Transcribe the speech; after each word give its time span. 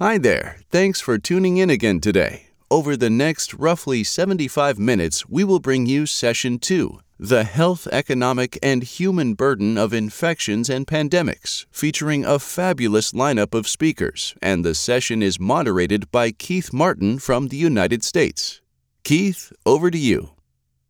Hi 0.00 0.16
there. 0.16 0.60
Thanks 0.70 1.00
for 1.00 1.18
tuning 1.18 1.56
in 1.56 1.70
again 1.70 1.98
today. 1.98 2.50
Over 2.70 2.96
the 2.96 3.10
next 3.10 3.52
roughly 3.52 4.04
75 4.04 4.78
minutes, 4.78 5.28
we 5.28 5.42
will 5.42 5.58
bring 5.58 5.86
you 5.86 6.06
Session 6.06 6.60
2 6.60 7.00
The 7.18 7.42
Health, 7.42 7.88
Economic, 7.90 8.60
and 8.62 8.84
Human 8.84 9.34
Burden 9.34 9.76
of 9.76 9.92
Infections 9.92 10.70
and 10.70 10.86
Pandemics, 10.86 11.66
featuring 11.72 12.24
a 12.24 12.38
fabulous 12.38 13.10
lineup 13.10 13.54
of 13.54 13.66
speakers, 13.66 14.36
and 14.40 14.64
the 14.64 14.76
session 14.76 15.20
is 15.20 15.40
moderated 15.40 16.12
by 16.12 16.30
Keith 16.30 16.72
Martin 16.72 17.18
from 17.18 17.48
the 17.48 17.56
United 17.56 18.04
States. 18.04 18.60
Keith, 19.02 19.52
over 19.66 19.90
to 19.90 19.98
you. 19.98 20.30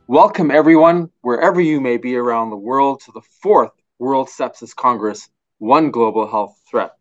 Welcome, 0.07 0.51
everyone, 0.51 1.09
wherever 1.23 1.63
you 1.63 1.81
may 1.81 1.97
be 1.97 2.15
around 2.15 2.51
the 2.51 2.57
world, 2.59 3.01
to 3.07 3.13
the 3.13 3.23
fourth 3.41 3.73
World 3.99 4.29
Sepsis 4.29 4.77
Congress 4.77 5.31
One 5.57 5.91
Global 5.91 6.31
Health 6.31 6.61
Threat 6.71 6.98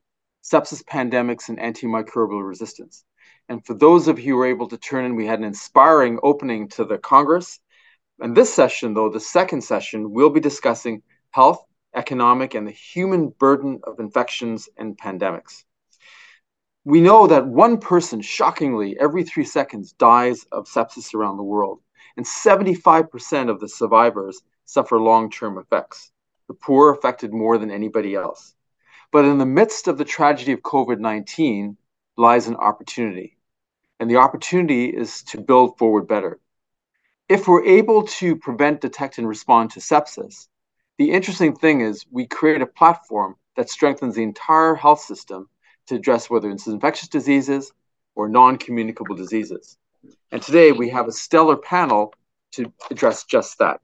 sepsis 0.48 0.84
pandemics 0.84 1.50
and 1.50 1.58
antimicrobial 1.58 2.48
resistance. 2.48 3.04
And 3.50 3.66
for 3.66 3.74
those 3.74 4.08
of 4.08 4.20
you 4.20 4.34
who 4.34 4.38
were 4.38 4.46
able 4.46 4.68
to 4.70 4.78
turn 4.78 5.06
in, 5.06 5.16
we 5.16 5.26
had 5.26 5.40
an 5.40 5.46
inspiring 5.46 6.20
opening 6.24 6.70
to 6.70 6.86
the 6.86 6.98
Congress. 6.98 7.60
And 8.20 8.36
this 8.36 8.54
session, 8.54 8.94
though, 8.94 9.10
the 9.10 9.20
second 9.20 9.62
session, 9.62 10.12
we'll 10.12 10.30
be 10.30 10.40
discussing 10.40 11.04
health, 11.32 11.64
economic, 11.96 12.56
and 12.56 12.66
the 12.66 12.72
human 12.72 13.30
burden 13.30 13.80
of 13.84 14.00
infections 14.00 14.70
and 14.78 14.98
pandemics. 14.98 15.64
We 16.86 17.02
know 17.02 17.28
that 17.28 17.46
one 17.46 17.80
person, 17.80 18.22
shockingly, 18.22 18.98
every 19.00 19.24
three 19.24 19.44
seconds 19.44 19.92
dies 19.92 20.46
of 20.54 20.68
sepsis 20.68 21.14
around 21.14 21.36
the 21.36 21.44
world, 21.44 21.82
and 22.16 22.26
75% 22.26 23.50
of 23.50 23.60
the 23.60 23.68
survivors 23.68 24.42
suffer 24.64 25.00
long 25.00 25.30
term 25.30 25.58
effects. 25.58 26.12
The 26.48 26.54
poor 26.54 26.94
affected 26.94 27.34
more 27.34 27.58
than 27.58 27.72
anybody 27.72 28.16
else. 28.16 28.56
But 29.12 29.26
in 29.26 29.38
the 29.38 29.46
midst 29.46 29.88
of 29.88 29.98
the 29.98 30.06
tragedy 30.06 30.52
of 30.52 30.62
COVID 30.62 31.00
19 31.00 31.78
lies 32.18 32.48
an 32.48 32.56
opportunity. 32.56 33.38
And 34.00 34.10
the 34.10 34.18
opportunity 34.18 34.86
is 34.86 35.24
to 35.24 35.42
build 35.42 35.78
forward 35.78 36.08
better. 36.08 36.40
If 37.30 37.48
we're 37.48 37.66
able 37.66 38.04
to 38.04 38.36
prevent, 38.36 38.82
detect, 38.82 39.18
and 39.18 39.28
respond 39.28 39.72
to 39.72 39.80
sepsis, 39.80 40.48
the 40.98 41.12
interesting 41.12 41.56
thing 41.56 41.82
is 41.82 42.06
we 42.10 42.26
create 42.26 42.62
a 42.62 42.68
platform 42.68 43.36
that 43.56 43.70
strengthens 43.70 44.16
the 44.16 44.24
entire 44.24 44.76
health 44.76 45.02
system 45.02 45.50
to 45.88 45.96
address 45.96 46.30
whether 46.30 46.50
it's 46.50 46.68
infectious 46.68 47.10
diseases 47.10 47.72
or 48.16 48.28
non 48.28 48.58
communicable 48.58 49.16
diseases. 49.16 49.78
And 50.32 50.42
today 50.42 50.72
we 50.72 50.90
have 50.90 51.08
a 51.08 51.12
stellar 51.12 51.58
panel 51.58 52.14
to 52.54 52.72
address 52.90 53.24
just 53.24 53.60
that. 53.60 53.82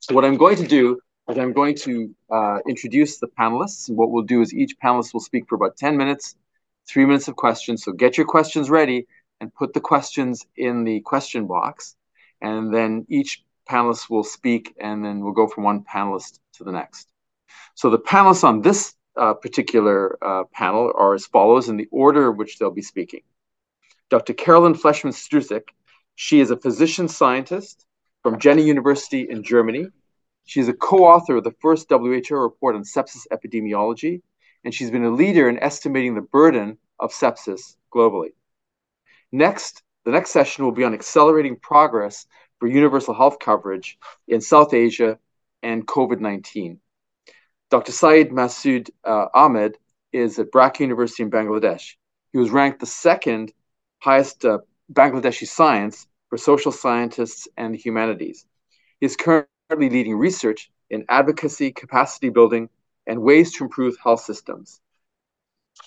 So, 0.00 0.14
what 0.14 0.24
I'm 0.24 0.36
going 0.36 0.56
to 0.56 0.66
do 0.66 1.00
I'm 1.38 1.52
going 1.52 1.76
to 1.76 2.14
uh, 2.30 2.58
introduce 2.68 3.18
the 3.18 3.28
panelists. 3.28 3.88
What 3.88 4.10
we'll 4.10 4.24
do 4.24 4.40
is 4.40 4.52
each 4.52 4.78
panelist 4.78 5.12
will 5.12 5.20
speak 5.20 5.48
for 5.48 5.54
about 5.54 5.76
10 5.76 5.96
minutes, 5.96 6.36
three 6.88 7.04
minutes 7.06 7.28
of 7.28 7.36
questions. 7.36 7.84
So 7.84 7.92
get 7.92 8.16
your 8.16 8.26
questions 8.26 8.70
ready 8.70 9.06
and 9.40 9.54
put 9.54 9.72
the 9.72 9.80
questions 9.80 10.46
in 10.56 10.84
the 10.84 11.00
question 11.00 11.46
box. 11.46 11.96
And 12.40 12.74
then 12.74 13.06
each 13.08 13.44
panelist 13.68 14.10
will 14.10 14.24
speak, 14.24 14.74
and 14.80 15.04
then 15.04 15.20
we'll 15.20 15.32
go 15.32 15.46
from 15.46 15.64
one 15.64 15.84
panelist 15.84 16.38
to 16.54 16.64
the 16.64 16.72
next. 16.72 17.08
So 17.74 17.90
the 17.90 17.98
panelists 17.98 18.44
on 18.44 18.62
this 18.62 18.94
uh, 19.16 19.34
particular 19.34 20.18
uh, 20.24 20.44
panel 20.52 20.92
are 20.96 21.14
as 21.14 21.26
follows 21.26 21.68
in 21.68 21.76
the 21.76 21.88
order 21.90 22.30
in 22.30 22.36
which 22.36 22.58
they'll 22.58 22.70
be 22.70 22.82
speaking. 22.82 23.20
Dr. 24.10 24.32
Carolin 24.32 24.74
Fleischmann 24.74 25.12
Struzek, 25.12 25.68
she 26.14 26.40
is 26.40 26.50
a 26.50 26.56
physician 26.56 27.08
scientist 27.08 27.86
from 28.22 28.38
Jena 28.38 28.62
University 28.62 29.26
in 29.28 29.42
Germany 29.42 29.86
She's 30.44 30.68
a 30.68 30.72
co 30.72 31.04
author 31.06 31.36
of 31.36 31.44
the 31.44 31.54
first 31.60 31.88
WHO 31.88 32.36
report 32.36 32.74
on 32.74 32.82
sepsis 32.82 33.26
epidemiology, 33.32 34.22
and 34.64 34.74
she's 34.74 34.90
been 34.90 35.04
a 35.04 35.10
leader 35.10 35.48
in 35.48 35.58
estimating 35.58 36.14
the 36.14 36.20
burden 36.20 36.78
of 36.98 37.12
sepsis 37.12 37.76
globally. 37.92 38.30
Next, 39.30 39.82
the 40.04 40.10
next 40.10 40.30
session 40.30 40.64
will 40.64 40.72
be 40.72 40.84
on 40.84 40.94
accelerating 40.94 41.56
progress 41.56 42.26
for 42.58 42.68
universal 42.68 43.14
health 43.14 43.38
coverage 43.38 43.98
in 44.28 44.40
South 44.40 44.74
Asia 44.74 45.18
and 45.62 45.86
COVID 45.86 46.20
19. 46.20 46.80
Dr. 47.70 47.92
Syed 47.92 48.30
Masud 48.30 48.90
uh, 49.04 49.26
Ahmed 49.32 49.78
is 50.12 50.38
at 50.38 50.50
Dhaka 50.50 50.80
University 50.80 51.22
in 51.22 51.30
Bangladesh. 51.30 51.94
He 52.32 52.38
was 52.38 52.50
ranked 52.50 52.80
the 52.80 52.86
second 52.86 53.52
highest 54.00 54.44
uh, 54.44 54.58
Bangladeshi 54.92 55.46
science 55.46 56.06
for 56.28 56.36
social 56.36 56.72
scientists 56.72 57.48
and 57.56 57.74
humanities. 57.74 58.44
He 59.00 59.06
is 59.06 59.16
leading 59.76 60.16
research 60.16 60.70
in 60.90 61.04
advocacy, 61.08 61.72
capacity 61.72 62.28
building, 62.28 62.68
and 63.06 63.22
ways 63.22 63.52
to 63.54 63.64
improve 63.64 63.96
health 64.02 64.20
systems. 64.20 64.80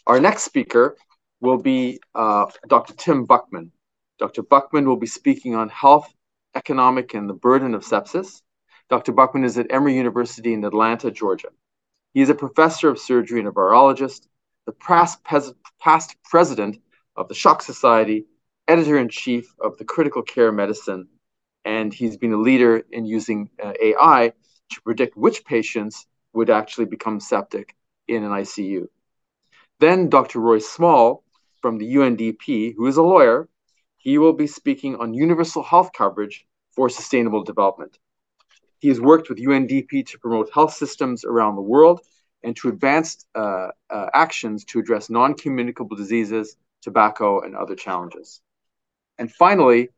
Our 0.08 0.20
next 0.20 0.44
speaker 0.44 0.98
will 1.42 1.58
be 1.58 2.00
uh, 2.14 2.48
Dr. 2.68 2.94
Tim 2.94 3.26
Buchman. 3.26 3.72
Dr. 4.20 4.44
Buchman 4.44 4.86
will 4.86 4.98
be 4.98 5.08
speaking 5.08 5.56
on 5.56 5.70
health, 5.70 6.12
economic, 6.56 7.14
and 7.14 7.30
the 7.30 7.34
burden 7.34 7.74
of 7.74 7.84
sepsis. 7.84 8.42
Dr. 8.90 9.14
Buchman 9.14 9.44
is 9.44 9.58
at 9.58 9.72
Emory 9.72 9.96
University 9.96 10.54
in 10.54 10.64
Atlanta, 10.64 11.12
Georgia. 11.12 11.50
He 12.14 12.22
is 12.22 12.30
a 12.30 12.36
professor 12.36 12.90
of 12.90 13.00
surgery 13.00 13.40
and 13.40 13.48
a 13.48 13.52
virologist, 13.52 14.28
the 14.66 14.72
past, 14.72 15.24
past 15.24 16.16
president 16.24 16.78
of 17.16 17.28
the 17.28 17.36
Shock 17.36 17.62
Society, 17.62 18.26
editor 18.68 18.98
in 18.98 19.10
chief 19.10 19.54
of 19.60 19.78
the 19.78 19.86
Critical 19.86 20.22
Care 20.22 20.52
Medicine 20.52 21.08
and 21.66 21.94
he's 21.94 22.18
been 22.18 22.34
a 22.34 22.38
leader 22.38 22.84
in 22.92 23.06
using 23.06 23.50
uh, 23.62 23.74
AI 23.82 24.32
to 24.72 24.82
predict 24.82 25.18
which 25.18 25.44
patients 25.46 26.08
would 26.34 26.50
actually 26.50 26.86
become 26.86 27.20
septic 27.20 27.76
in 28.08 28.24
an 28.24 28.32
ICU. 28.32 28.88
Then 29.80 30.10
Dr. 30.10 30.40
Roy 30.40 30.60
Small 30.60 31.24
from 31.62 31.78
the 31.78 31.96
UNDP, 31.96 32.76
who 32.78 32.86
is 32.88 32.98
a 32.98 33.04
lawyer, 33.04 33.50
he 33.98 34.18
will 34.18 34.34
be 34.34 34.48
speaking 34.48 34.96
on 34.98 35.14
universal 35.14 35.64
health 35.64 35.92
coverage 35.92 36.46
for 36.76 36.90
sustainable 36.90 37.44
development. 37.44 37.98
He 38.80 38.90
has 38.90 39.02
worked 39.02 39.30
with 39.30 39.40
UNDP 39.40 40.06
to 40.08 40.20
promote 40.20 40.52
health 40.54 40.74
systems 40.74 41.26
around 41.26 41.56
the 41.56 41.62
world 41.62 42.02
and 42.44 42.56
to 42.58 42.70
advance 42.70 43.26
uh, 43.34 43.70
uh, 43.90 44.08
actions 44.14 44.64
to 44.66 44.80
address 44.80 45.10
non 45.10 45.34
communicable 45.34 45.98
diseases, 45.98 46.56
tobacco, 46.82 47.42
and 47.42 47.56
other 47.56 47.76
challenges. 47.76 48.42
And 49.18 49.32
finally, 49.32 49.90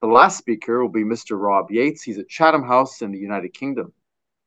the 0.00 0.06
last 0.06 0.38
speaker 0.38 0.80
will 0.80 0.90
be 0.90 1.04
Mr. 1.04 1.40
Rob 1.40 1.70
Yates. 1.70 2.02
He's 2.02 2.18
at 2.18 2.28
Chatham 2.28 2.62
House 2.62 3.02
in 3.02 3.12
the 3.12 3.18
United 3.18 3.52
Kingdom. 3.52 3.92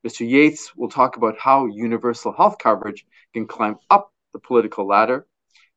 Mr. 0.05 0.27
Yates 0.27 0.75
will 0.75 0.89
talk 0.89 1.15
about 1.15 1.37
how 1.37 1.67
universal 1.67 2.33
health 2.33 2.57
coverage 2.57 3.05
can 3.33 3.47
climb 3.47 3.77
up 3.89 4.11
the 4.33 4.39
political 4.39 4.87
ladder. 4.87 5.27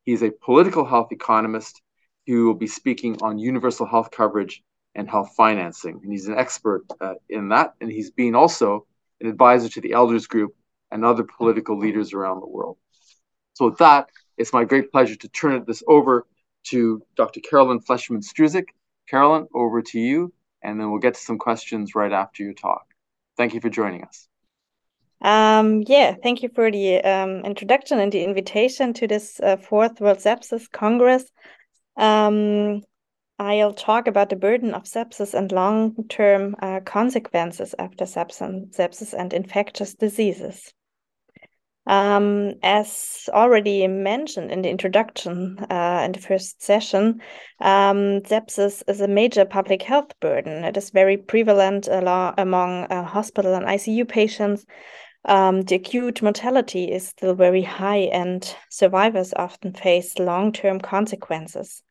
He's 0.04 0.22
a 0.22 0.31
political 0.31 0.84
health 0.84 1.12
economist 1.12 1.82
who 2.26 2.47
will 2.47 2.54
be 2.54 2.66
speaking 2.66 3.19
on 3.22 3.38
universal 3.38 3.86
health 3.86 4.10
coverage 4.10 4.62
and 4.94 5.09
health 5.09 5.34
financing. 5.36 6.00
And 6.03 6.10
he's 6.10 6.26
an 6.26 6.38
expert 6.38 6.84
uh, 7.00 7.15
in 7.28 7.50
that. 7.50 7.75
And 7.81 7.92
he's 7.92 8.10
been 8.10 8.34
also 8.34 8.86
an 9.20 9.28
advisor 9.28 9.69
to 9.69 9.81
the 9.81 9.92
Elders 9.92 10.26
Group 10.26 10.54
and 10.91 11.04
other 11.04 11.25
political 11.25 11.78
leaders 11.78 12.12
around 12.12 12.41
the 12.41 12.48
world. 12.48 12.78
So, 13.54 13.66
with 13.66 13.78
that, 13.78 14.09
it's 14.36 14.53
my 14.53 14.65
great 14.65 14.91
pleasure 14.91 15.16
to 15.16 15.28
turn 15.28 15.65
this 15.66 15.82
over 15.86 16.26
to 16.65 17.03
Dr. 17.16 17.41
Carolin 17.41 17.81
Fleischmann 17.81 18.22
Struzek. 18.22 18.66
Carolin, 19.09 19.47
over 19.55 19.83
to 19.83 19.99
you, 19.99 20.33
and 20.62 20.81
then 20.81 20.91
we'll 20.91 21.00
get 21.00 21.15
to 21.15 21.21
some 21.21 21.39
questions 21.39 21.94
right 21.94 22.12
after 22.12 22.43
your 22.43 22.55
talk. 22.55 22.87
Thank 23.37 23.55
you 23.55 23.61
for 23.61 23.71
joining 23.71 24.05
us. 24.05 24.28
Um, 25.21 25.83
yeah, 25.87 26.15
thank 26.22 26.43
you 26.43 26.50
for 26.55 26.71
the 26.71 27.03
um, 27.03 27.45
introduction 27.45 27.99
and 27.99 28.12
the 28.12 28.22
invitation 28.22 28.93
to 28.95 29.06
this 29.06 29.41
uh, 29.41 29.56
fourth 29.56 30.00
World 30.00 30.19
Sepsis 30.19 30.71
Congress. 30.71 31.25
Um, 31.97 32.83
I'll 33.39 33.75
talk 33.75 34.09
about 34.09 34.31
the 34.31 34.37
burden 34.37 34.72
of 34.72 34.84
sepsis 34.84 35.34
and 35.34 35.53
long 35.53 35.95
term 36.09 36.56
uh, 36.61 36.81
consequences 36.81 37.75
after 37.78 38.05
sepsis 38.05 39.12
and 39.12 39.33
infectious 39.33 39.95
diseases. 39.95 40.72
Um, 41.86 42.54
as 42.64 43.28
already 43.32 43.86
mentioned 43.86 44.50
in 44.50 44.62
the 44.62 44.70
introduction 44.70 45.58
uh, 45.70 46.02
in 46.04 46.12
the 46.12 46.18
first 46.18 46.62
session, 46.62 47.21
um, 47.60 48.22
sepsis 48.22 48.83
is 48.88 49.00
a 49.00 49.09
major 49.09 49.44
public 49.44 49.83
health 49.83 50.12
burden. 50.21 50.65
It 50.65 50.77
is 50.77 50.91
very 50.91 51.16
prevalent 51.16 51.86
among 51.88 52.84
uh, 52.84 53.04
hospital 53.04 53.54
and 53.54 53.66
ICU 53.66 54.09
patients. 54.09 54.66
Um, 55.24 55.62
the 55.62 55.77
acute 55.77 56.22
mortality 56.22 56.91
is 56.91 57.09
still 57.09 57.34
very 57.34 57.62
high, 57.62 58.09
and 58.12 58.56
survivors 58.71 59.32
often 59.34 59.72
face 59.72 60.18
long 60.18 60.53
term 60.53 60.80
consequences. 60.80 61.82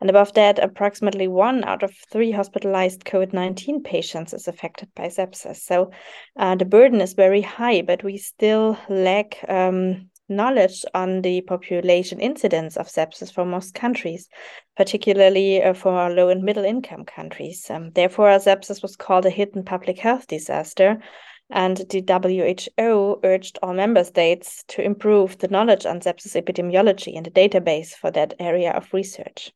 And 0.00 0.10
above 0.10 0.34
that, 0.34 0.58
approximately 0.58 1.26
one 1.26 1.64
out 1.64 1.82
of 1.82 1.94
three 2.12 2.30
hospitalized 2.30 3.04
COVID 3.04 3.32
19 3.32 3.82
patients 3.82 4.34
is 4.34 4.46
affected 4.46 4.90
by 4.94 5.06
sepsis. 5.06 5.56
So 5.56 5.90
uh, 6.36 6.54
the 6.54 6.66
burden 6.66 7.00
is 7.00 7.14
very 7.14 7.40
high, 7.40 7.80
but 7.80 8.04
we 8.04 8.18
still 8.18 8.78
lack 8.90 9.42
um, 9.48 10.10
knowledge 10.28 10.84
on 10.92 11.22
the 11.22 11.40
population 11.40 12.20
incidence 12.20 12.76
of 12.76 12.88
sepsis 12.88 13.32
for 13.32 13.46
most 13.46 13.74
countries, 13.74 14.28
particularly 14.76 15.62
uh, 15.62 15.72
for 15.72 16.10
low 16.10 16.28
and 16.28 16.42
middle 16.42 16.64
income 16.64 17.04
countries. 17.04 17.70
Um, 17.70 17.90
therefore, 17.92 18.28
sepsis 18.38 18.82
was 18.82 18.96
called 18.96 19.24
a 19.24 19.30
hidden 19.30 19.64
public 19.64 19.98
health 19.98 20.26
disaster. 20.26 21.00
and 21.48 21.76
the 21.90 22.02
WHO 22.02 23.20
urged 23.22 23.58
all 23.62 23.72
member 23.72 24.02
states 24.02 24.64
to 24.66 24.82
improve 24.82 25.38
the 25.38 25.48
knowledge 25.48 25.86
on 25.86 26.00
sepsis 26.00 26.34
epidemiology 26.34 27.16
and 27.16 27.24
the 27.24 27.30
database 27.30 27.94
for 27.94 28.10
that 28.10 28.34
area 28.40 28.72
of 28.72 28.92
research. 28.92 29.52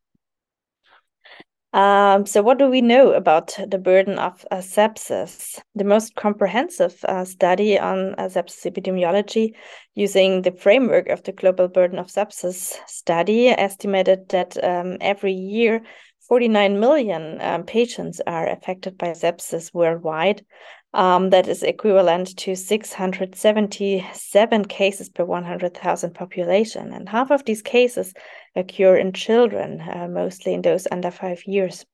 Um, 1.72 2.26
so, 2.26 2.42
what 2.42 2.58
do 2.58 2.68
we 2.68 2.80
know 2.80 3.12
about 3.12 3.56
the 3.68 3.78
burden 3.78 4.18
of 4.18 4.44
uh, 4.50 4.56
sepsis? 4.56 5.60
The 5.76 5.84
most 5.84 6.16
comprehensive 6.16 7.04
uh, 7.04 7.24
study 7.24 7.78
on 7.78 8.16
uh, 8.16 8.24
sepsis 8.24 8.66
epidemiology 8.66 9.54
using 9.94 10.42
the 10.42 10.50
framework 10.50 11.08
of 11.08 11.22
the 11.22 11.32
Global 11.32 11.68
Burden 11.68 12.00
of 12.00 12.08
Sepsis 12.08 12.76
study 12.88 13.48
estimated 13.48 14.30
that 14.30 14.62
um, 14.64 14.96
every 15.00 15.32
year 15.32 15.82
49 16.28 16.80
million 16.80 17.40
um, 17.40 17.62
patients 17.64 18.20
are 18.26 18.48
affected 18.48 18.98
by 18.98 19.08
sepsis 19.08 19.72
worldwide. 19.72 20.44
Um, 20.92 21.30
that 21.30 21.46
is 21.46 21.62
equivalent 21.62 22.36
to 22.38 22.56
677 22.56 24.64
cases 24.64 25.08
per 25.08 25.24
100,000 25.24 26.14
population. 26.14 26.92
And 26.92 27.08
half 27.08 27.30
of 27.30 27.44
these 27.44 27.62
cases 27.62 28.12
occur 28.56 28.96
in 28.96 29.12
children, 29.12 29.80
uh, 29.80 30.08
mostly 30.08 30.54
in 30.54 30.62
those 30.62 30.86
under 30.90 31.10
five 31.10 31.42
years. 31.46 31.84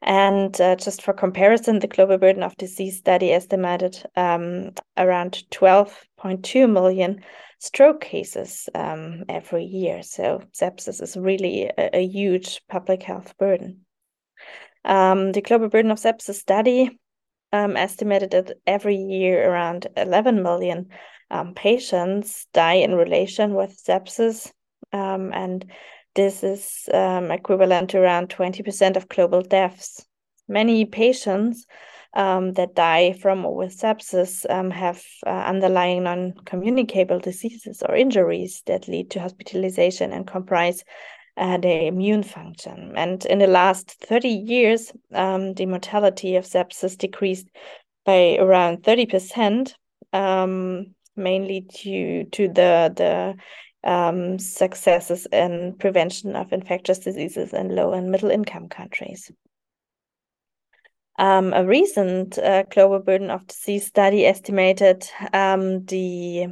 And 0.00 0.58
uh, 0.60 0.76
just 0.76 1.02
for 1.02 1.12
comparison, 1.12 1.78
the 1.78 1.86
global 1.88 2.18
burden 2.18 2.42
of 2.42 2.56
disease 2.56 2.98
study 2.98 3.32
estimated 3.32 4.02
um, 4.16 4.72
around 4.96 5.44
12.2 5.50 6.70
million 6.70 7.22
stroke 7.58 8.00
cases 8.00 8.68
um, 8.74 9.24
every 9.28 9.64
year. 9.64 10.02
So 10.02 10.42
sepsis 10.52 11.02
is 11.02 11.16
really 11.16 11.64
a, 11.64 11.98
a 11.98 12.06
huge 12.06 12.62
public 12.68 13.02
health 13.02 13.36
burden. 13.38 13.84
Um, 14.84 15.32
the 15.32 15.42
global 15.42 15.68
burden 15.68 15.90
of 15.90 15.98
sepsis 15.98 16.36
study 16.36 16.98
um, 17.52 17.76
estimated 17.76 18.30
that 18.30 18.52
every 18.66 18.96
year 18.96 19.50
around 19.50 19.86
11 19.96 20.42
million 20.42 20.88
um, 21.30 21.54
patients 21.54 22.46
die 22.52 22.74
in 22.74 22.94
relation 22.94 23.54
with 23.54 23.82
sepsis. 23.82 24.50
Um, 24.92 25.32
and 25.32 25.70
this 26.14 26.42
is 26.42 26.88
um, 26.92 27.30
equivalent 27.30 27.90
to 27.90 27.98
around 27.98 28.28
20% 28.28 28.96
of 28.96 29.08
global 29.08 29.42
deaths. 29.42 30.04
Many 30.48 30.84
patients 30.84 31.66
um, 32.14 32.52
that 32.54 32.74
die 32.74 33.12
from 33.12 33.44
or 33.44 33.54
with 33.54 33.78
sepsis 33.78 34.44
um, 34.50 34.70
have 34.70 35.02
uh, 35.26 35.30
underlying 35.30 36.02
non 36.02 36.32
communicable 36.44 37.18
diseases 37.18 37.82
or 37.86 37.94
injuries 37.94 38.62
that 38.66 38.88
lead 38.88 39.10
to 39.10 39.20
hospitalization 39.20 40.12
and 40.12 40.26
comprise 40.26 40.82
uh, 41.36 41.58
the 41.58 41.86
immune 41.86 42.22
function. 42.22 42.94
And 42.96 43.24
in 43.26 43.38
the 43.38 43.46
last 43.46 43.92
30 44.08 44.28
years, 44.28 44.92
um, 45.12 45.54
the 45.54 45.66
mortality 45.66 46.36
of 46.36 46.44
sepsis 46.44 46.96
decreased 46.96 47.48
by 48.04 48.36
around 48.40 48.82
30%, 48.82 49.72
um, 50.12 50.94
mainly 51.14 51.60
due 51.60 52.24
to 52.32 52.48
the, 52.48 52.92
the 52.96 53.36
um, 53.84 54.38
successes 54.38 55.26
in 55.32 55.74
prevention 55.78 56.36
of 56.36 56.52
infectious 56.52 56.98
diseases 56.98 57.52
in 57.52 57.74
low 57.74 57.92
and 57.92 58.10
middle 58.10 58.30
income 58.30 58.68
countries. 58.68 59.30
Um, 61.18 61.52
a 61.52 61.64
recent 61.64 62.38
uh, 62.38 62.62
global 62.64 63.00
burden 63.00 63.30
of 63.30 63.46
disease 63.46 63.86
study 63.86 64.24
estimated 64.24 65.04
um, 65.32 65.84
the 65.86 66.46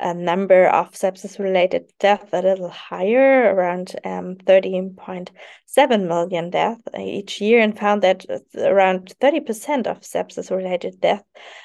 a 0.00 0.12
number 0.12 0.66
of 0.66 0.92
sepsis 0.92 1.38
related 1.38 1.90
deaths 2.00 2.28
a 2.32 2.42
little 2.42 2.68
higher, 2.68 3.54
around 3.54 3.94
um, 4.04 4.36
13.7 4.44 6.08
million 6.08 6.50
deaths 6.50 6.82
each 6.98 7.40
year, 7.40 7.60
and 7.60 7.78
found 7.78 8.02
that 8.02 8.24
around 8.58 9.12
30% 9.20 9.86
of 9.86 10.00
sepsis 10.00 10.50
related 10.50 11.00
deaths 11.00 11.24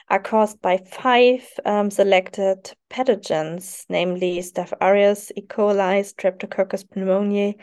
are 0.09 0.19
caused 0.19 0.61
by 0.61 0.77
five 0.77 1.47
um, 1.65 1.89
selected 1.89 2.71
pathogens, 2.89 3.85
namely 3.89 4.39
Staph 4.39 4.73
aureus, 4.79 5.31
E. 5.35 5.41
coli, 5.41 6.01
Streptococcus 6.01 6.85
pneumoniae, 6.85 7.55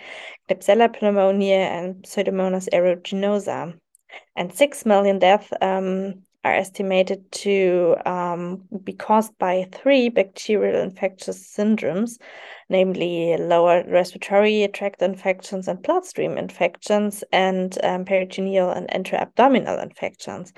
Klebsiella 0.48 0.88
pneumoniae, 0.88 1.64
and 1.64 2.02
Pseudomonas 2.02 2.68
aeruginosa. 2.72 3.78
And 4.34 4.52
6 4.52 4.86
million 4.86 5.18
deaths 5.18 5.52
um, 5.60 6.25
are 6.46 6.54
estimated 6.54 7.20
to 7.32 7.96
um, 8.06 8.62
be 8.84 8.93
caused 8.93 9.37
by 9.38 9.66
three 9.72 10.08
bacterial 10.08 10.81
infectious 10.81 11.38
syndromes, 11.56 12.20
namely 12.69 13.37
lower 13.37 13.82
respiratory 13.88 14.69
tract 14.72 15.02
infections 15.02 15.66
and 15.66 15.82
bloodstream 15.82 16.38
infections, 16.38 17.25
and 17.32 17.76
um, 17.82 18.04
peritoneal 18.04 18.70
and 18.70 18.88
intra-abdominal 18.94 19.81
infections. 19.81 20.52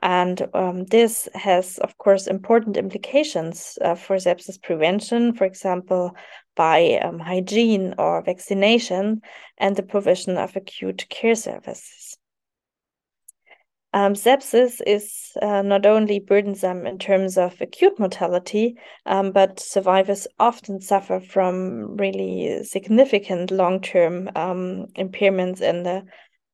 And 0.00 0.46
um, 0.54 0.84
this 0.86 1.28
has, 1.34 1.78
of 1.78 1.96
course, 1.98 2.26
important 2.26 2.76
implications 2.76 3.78
uh, 3.80 3.94
for 3.94 4.16
sepsis 4.16 4.60
prevention, 4.60 5.34
for 5.34 5.44
example, 5.44 6.16
by 6.56 6.98
um, 7.04 7.20
hygiene 7.20 7.94
or 7.98 8.22
vaccination 8.22 9.20
and 9.58 9.76
the 9.76 9.82
provision 9.82 10.36
of 10.36 10.56
acute 10.56 11.06
care 11.08 11.36
services. 11.36 11.97
Um, 13.94 14.12
sepsis 14.12 14.80
is 14.86 15.32
uh, 15.40 15.62
not 15.62 15.86
only 15.86 16.20
burdensome 16.20 16.86
in 16.86 16.98
terms 16.98 17.38
of 17.38 17.58
acute 17.60 17.98
mortality, 17.98 18.76
um, 19.06 19.32
but 19.32 19.58
survivors 19.58 20.26
often 20.38 20.80
suffer 20.80 21.20
from 21.20 21.96
really 21.96 22.62
significant 22.64 23.50
long 23.50 23.80
term 23.80 24.28
um, 24.36 24.88
impairments 24.96 25.62
in 25.62 25.84
the 25.84 26.04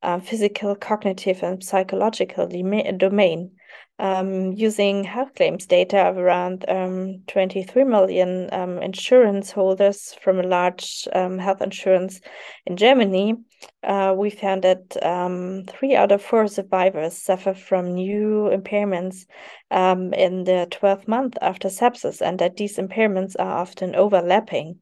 uh, 0.01 0.19
physical, 0.19 0.75
cognitive, 0.75 1.43
and 1.43 1.63
psychological 1.63 2.47
domain 2.47 3.51
um, 3.97 4.51
using 4.51 5.03
health 5.03 5.33
claims 5.35 5.65
data 5.65 5.99
of 5.99 6.17
around 6.17 6.65
um, 6.67 7.21
23 7.27 7.85
million 7.85 8.49
um, 8.53 8.79
insurance 8.79 9.51
holders 9.51 10.13
from 10.21 10.39
a 10.39 10.43
large 10.43 11.07
um, 11.13 11.37
health 11.37 11.61
insurance 11.61 12.19
in 12.65 12.75
Germany, 12.75 13.35
uh, 13.83 14.13
we 14.17 14.29
found 14.29 14.63
that 14.63 15.01
um, 15.03 15.63
three 15.67 15.95
out 15.95 16.11
of 16.11 16.21
four 16.21 16.47
survivors 16.47 17.17
suffer 17.17 17.53
from 17.53 17.93
new 17.93 18.49
impairments 18.51 19.25
um, 19.71 20.13
in 20.13 20.43
the 20.43 20.67
12 20.71 21.07
month 21.07 21.37
after 21.41 21.69
sepsis, 21.69 22.21
and 22.21 22.39
that 22.39 22.57
these 22.57 22.77
impairments 22.77 23.35
are 23.39 23.59
often 23.59 23.95
overlapping. 23.95 24.79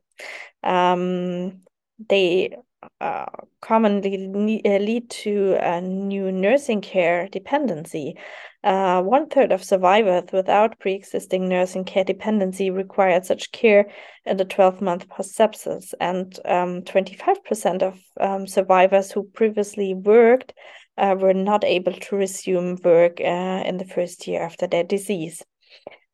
they 2.09 2.55
uh, 2.99 3.25
commonly 3.61 4.61
uh, 4.65 4.77
lead 4.79 5.09
to 5.09 5.55
a 5.59 5.79
new 5.81 6.31
nursing 6.31 6.81
care 6.81 7.27
dependency. 7.29 8.15
Uh, 8.63 9.01
one 9.01 9.27
third 9.27 9.51
of 9.51 9.63
survivors 9.63 10.31
without 10.31 10.79
pre 10.79 10.93
existing 10.93 11.49
nursing 11.49 11.83
care 11.83 12.05
dependency 12.05 12.69
required 12.69 13.25
such 13.25 13.51
care 13.51 13.87
in 14.25 14.37
the 14.37 14.45
12 14.45 14.81
month 14.81 15.09
post 15.09 15.37
sepsis, 15.37 15.93
and 15.99 16.39
um, 16.45 16.81
25% 16.81 17.83
of 17.83 17.99
um, 18.21 18.47
survivors 18.47 19.11
who 19.11 19.23
previously 19.23 19.93
worked 19.93 20.53
uh, 20.97 21.15
were 21.19 21.33
not 21.33 21.65
able 21.65 21.93
to 21.93 22.15
resume 22.15 22.77
work 22.83 23.19
uh, 23.19 23.63
in 23.65 23.77
the 23.77 23.85
first 23.85 24.27
year 24.27 24.41
after 24.41 24.65
their 24.65 24.83
disease. 24.83 25.43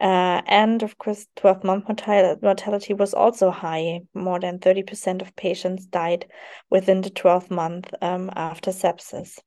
Uh, 0.02 0.42
and 0.48 0.82
of 0.82 0.98
course, 0.98 1.28
12 1.36 1.64
month 1.64 1.86
mortality 2.42 2.94
was 2.94 3.14
also 3.14 3.52
high. 3.52 4.00
More 4.14 4.40
than 4.40 4.60
30% 4.60 5.22
of 5.22 5.36
patients 5.36 5.86
died 5.86 6.26
within 6.70 7.02
the 7.02 7.10
12 7.10 7.52
month 7.52 7.94
um, 8.02 8.32
after 8.36 8.72
sepsis. 8.72 9.38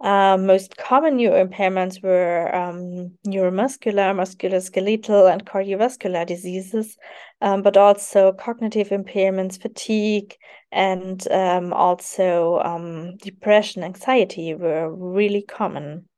Uh, 0.00 0.38
most 0.38 0.78
common 0.78 1.18
neuro 1.18 1.44
impairments 1.44 2.02
were 2.02 2.54
um, 2.54 3.12
neuromuscular, 3.26 4.14
musculoskeletal, 4.14 5.30
and 5.30 5.44
cardiovascular 5.44 6.26
diseases, 6.26 6.96
um, 7.42 7.60
but 7.60 7.76
also 7.76 8.32
cognitive 8.32 8.88
impairments, 8.88 9.60
fatigue, 9.60 10.34
and 10.72 11.30
um, 11.30 11.74
also 11.74 12.60
um, 12.60 13.16
depression, 13.18 13.82
anxiety 13.82 14.54
were 14.54 14.90
really 14.90 15.42
common. 15.42 16.08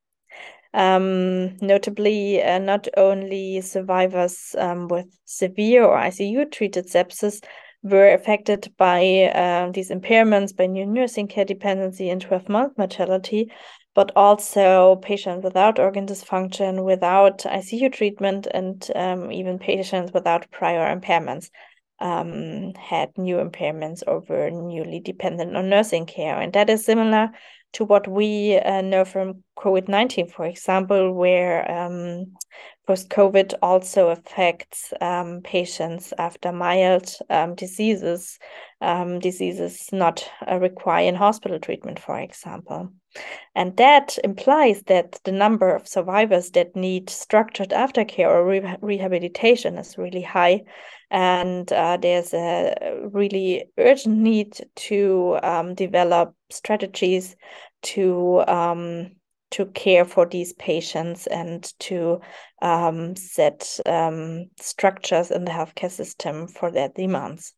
Um, 0.74 1.56
notably, 1.58 2.40
uh, 2.40 2.58
not 2.58 2.86
only 2.96 3.60
survivors 3.62 4.54
um, 4.58 4.86
with 4.86 5.06
severe 5.24 5.84
or 5.84 5.98
ICU 5.98 6.50
treated 6.52 6.86
sepsis 6.86 7.42
were 7.82 8.12
affected 8.12 8.72
by 8.76 9.30
uh, 9.34 9.70
these 9.72 9.90
impairments, 9.90 10.56
by 10.56 10.66
new 10.66 10.86
nursing 10.86 11.28
care 11.28 11.44
dependency 11.44 12.10
and 12.10 12.20
12 12.20 12.48
month 12.48 12.78
mortality, 12.78 13.50
but 13.94 14.12
also 14.16 14.96
patients 14.96 15.44
without 15.44 15.78
organ 15.78 16.06
dysfunction, 16.06 16.84
without 16.84 17.38
ICU 17.38 17.92
treatment, 17.92 18.46
and 18.52 18.90
um, 18.94 19.32
even 19.32 19.58
patients 19.58 20.12
without 20.12 20.50
prior 20.50 20.94
impairments. 20.94 21.50
Um, 22.00 22.72
had 22.74 23.16
new 23.16 23.36
impairments 23.36 24.02
or 24.04 24.24
were 24.28 24.50
newly 24.50 24.98
dependent 24.98 25.56
on 25.56 25.68
nursing 25.68 26.04
care. 26.04 26.40
And 26.40 26.52
that 26.54 26.68
is 26.68 26.84
similar 26.84 27.30
to 27.74 27.84
what 27.84 28.08
we 28.08 28.58
uh, 28.58 28.82
know 28.82 29.04
from 29.04 29.44
COVID 29.56 29.88
19, 29.88 30.28
for 30.28 30.44
example, 30.44 31.14
where 31.14 31.70
um, 31.70 32.34
post 32.86 33.08
COVID 33.10 33.54
also 33.62 34.08
affects 34.08 34.92
um, 35.00 35.40
patients 35.42 36.12
after 36.18 36.52
mild 36.52 37.14
um, 37.30 37.54
diseases, 37.54 38.38
um, 38.80 39.18
diseases 39.20 39.88
not 39.92 40.28
uh, 40.50 40.58
requiring 40.58 41.14
hospital 41.14 41.58
treatment, 41.58 41.98
for 41.98 42.18
example. 42.18 42.90
And 43.54 43.76
that 43.76 44.18
implies 44.24 44.82
that 44.84 45.20
the 45.24 45.32
number 45.32 45.74
of 45.74 45.86
survivors 45.86 46.50
that 46.52 46.74
need 46.74 47.10
structured 47.10 47.70
aftercare 47.70 48.28
or 48.28 48.44
re 48.46 48.76
rehabilitation 48.80 49.76
is 49.78 49.98
really 49.98 50.22
high. 50.22 50.62
And 51.10 51.70
uh, 51.70 51.98
there's 51.98 52.32
a 52.32 52.74
really 53.12 53.66
urgent 53.76 54.16
need 54.16 54.58
to 54.76 55.38
um, 55.42 55.74
develop 55.74 56.34
strategies 56.50 57.36
to 57.82 58.42
um, 58.48 59.10
to 59.52 59.66
care 59.66 60.04
for 60.04 60.26
these 60.26 60.52
patients 60.54 61.26
and 61.26 61.72
to 61.78 62.20
um, 62.60 63.14
set 63.16 63.78
um, 63.86 64.46
structures 64.60 65.30
in 65.30 65.44
the 65.44 65.50
healthcare 65.50 65.90
system 65.90 66.48
for 66.48 66.70
their 66.70 66.88
demands. 66.88 67.54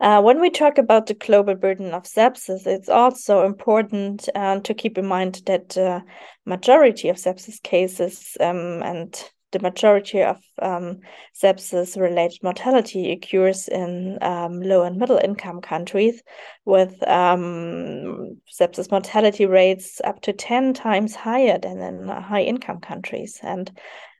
Uh, 0.00 0.22
when 0.22 0.40
we 0.40 0.48
talk 0.48 0.78
about 0.78 1.06
the 1.06 1.14
global 1.14 1.54
burden 1.54 1.92
of 1.92 2.04
sepsis, 2.04 2.66
it's 2.66 2.88
also 2.88 3.44
important 3.44 4.28
uh, 4.34 4.58
to 4.60 4.72
keep 4.72 4.96
in 4.96 5.04
mind 5.04 5.42
that 5.44 5.68
the 5.70 5.90
uh, 5.90 6.00
majority 6.46 7.10
of 7.10 7.16
sepsis 7.16 7.62
cases 7.62 8.36
um, 8.40 8.82
and 8.82 9.30
the 9.52 9.58
majority 9.58 10.22
of 10.22 10.38
um, 10.60 11.00
sepsis 11.34 12.00
related 12.00 12.38
mortality 12.42 13.12
occurs 13.12 13.68
in 13.68 14.18
um, 14.22 14.60
low 14.60 14.82
and 14.82 14.96
middle 14.96 15.18
income 15.22 15.60
countries 15.60 16.22
with 16.64 17.02
um, 17.08 18.40
sepsis 18.52 18.90
mortality 18.90 19.46
rates 19.46 20.00
up 20.04 20.20
to 20.22 20.32
10 20.32 20.74
times 20.74 21.14
higher 21.14 21.58
than 21.58 21.78
in 21.80 22.08
high 22.08 22.42
income 22.42 22.80
countries. 22.80 23.38
And 23.42 23.70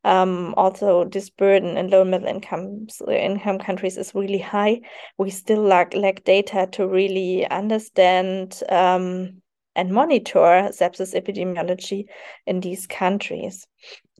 um, 0.05 0.55
also 0.57 1.05
this 1.05 1.31
burden 1.31 1.77
in 1.77 1.91
low 1.91 2.03
and 2.03 2.11
middle 2.11 2.29
income 2.29 2.87
income 3.09 3.59
countries 3.59 3.99
is 3.99 4.15
really 4.15 4.39
high. 4.39 4.81
We 5.19 5.31
still 5.31 5.63
lack 5.63 5.95
lack 5.95 6.25
data 6.25 6.69
to 6.73 6.89
really 6.89 7.47
understand 7.49 8.61
um, 8.69 9.43
and 9.77 9.93
monitor 9.93 10.71
sepsis 10.73 11.15
epidemiology 11.15 12.05
in 12.47 12.61
these 12.61 12.87
countries. 12.87 13.67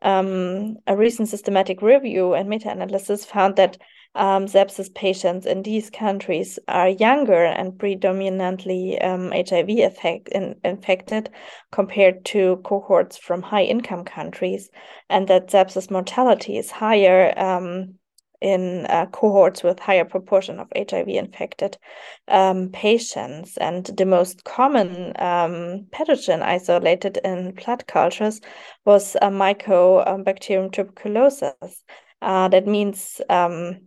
Um, 0.03 0.77
a 0.87 0.97
recent 0.97 1.29
systematic 1.29 1.83
review 1.83 2.35
and 2.35 2.49
meta-analysis 2.49 3.25
found 3.25 3.57
that 3.57 3.77
um, 4.15 4.47
sepsis 4.47 4.93
patients 4.93 5.47
in 5.47 5.63
these 5.63 5.89
countries 5.89 6.59
are 6.67 6.89
younger 6.89 7.45
and 7.45 7.79
predominantly 7.79 9.01
um, 9.01 9.31
HIV 9.31 9.69
effect, 9.69 10.29
in, 10.29 10.57
infected 10.65 11.31
compared 11.71 12.25
to 12.27 12.61
cohorts 12.65 13.17
from 13.17 13.43
high 13.43 13.63
income 13.63 14.05
countries, 14.05 14.69
and 15.09 15.29
that 15.29 15.49
sepsis 15.49 15.91
mortality 15.91 16.57
is 16.57 16.71
higher 16.71 17.39
um, 17.39 17.95
in 18.41 18.87
uh, 18.87 19.07
cohorts 19.07 19.63
with 19.63 19.79
higher 19.79 20.05
proportion 20.05 20.59
of 20.59 20.69
HIV 20.77 21.09
infected 21.09 21.77
um, 22.29 22.71
patients. 22.71 23.57
And 23.57 23.85
the 23.87 24.07
most 24.07 24.45
common 24.45 25.13
um, 25.19 25.87
pathogen 25.93 26.43
isolated 26.43 27.19
in 27.25 27.53
blood 27.55 27.87
cultures 27.87 28.41
was 28.85 29.17
uh, 29.21 29.31
Mycobacterium 29.31 30.73
tuberculosis. 30.73 31.85
Uh, 32.23 32.49
that 32.49 32.67
means 32.67 33.21
um, 33.29 33.81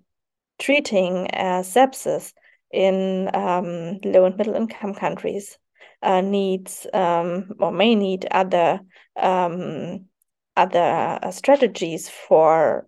treating 0.60 1.28
uh, 1.34 1.62
sepsis 1.64 2.34
in 2.72 3.30
um, 3.36 4.00
low 4.04 4.26
and 4.26 4.38
middle 4.38 4.56
income 4.56 4.94
countries 4.94 5.58
uh, 6.02 6.22
needs 6.22 6.88
um, 6.94 7.52
or 7.60 7.72
may 7.72 7.96
need 7.96 8.26
other 8.32 8.80
um, 9.16 10.06
other 10.56 11.20
uh, 11.22 11.32
strategies 11.32 12.10
for 12.10 12.86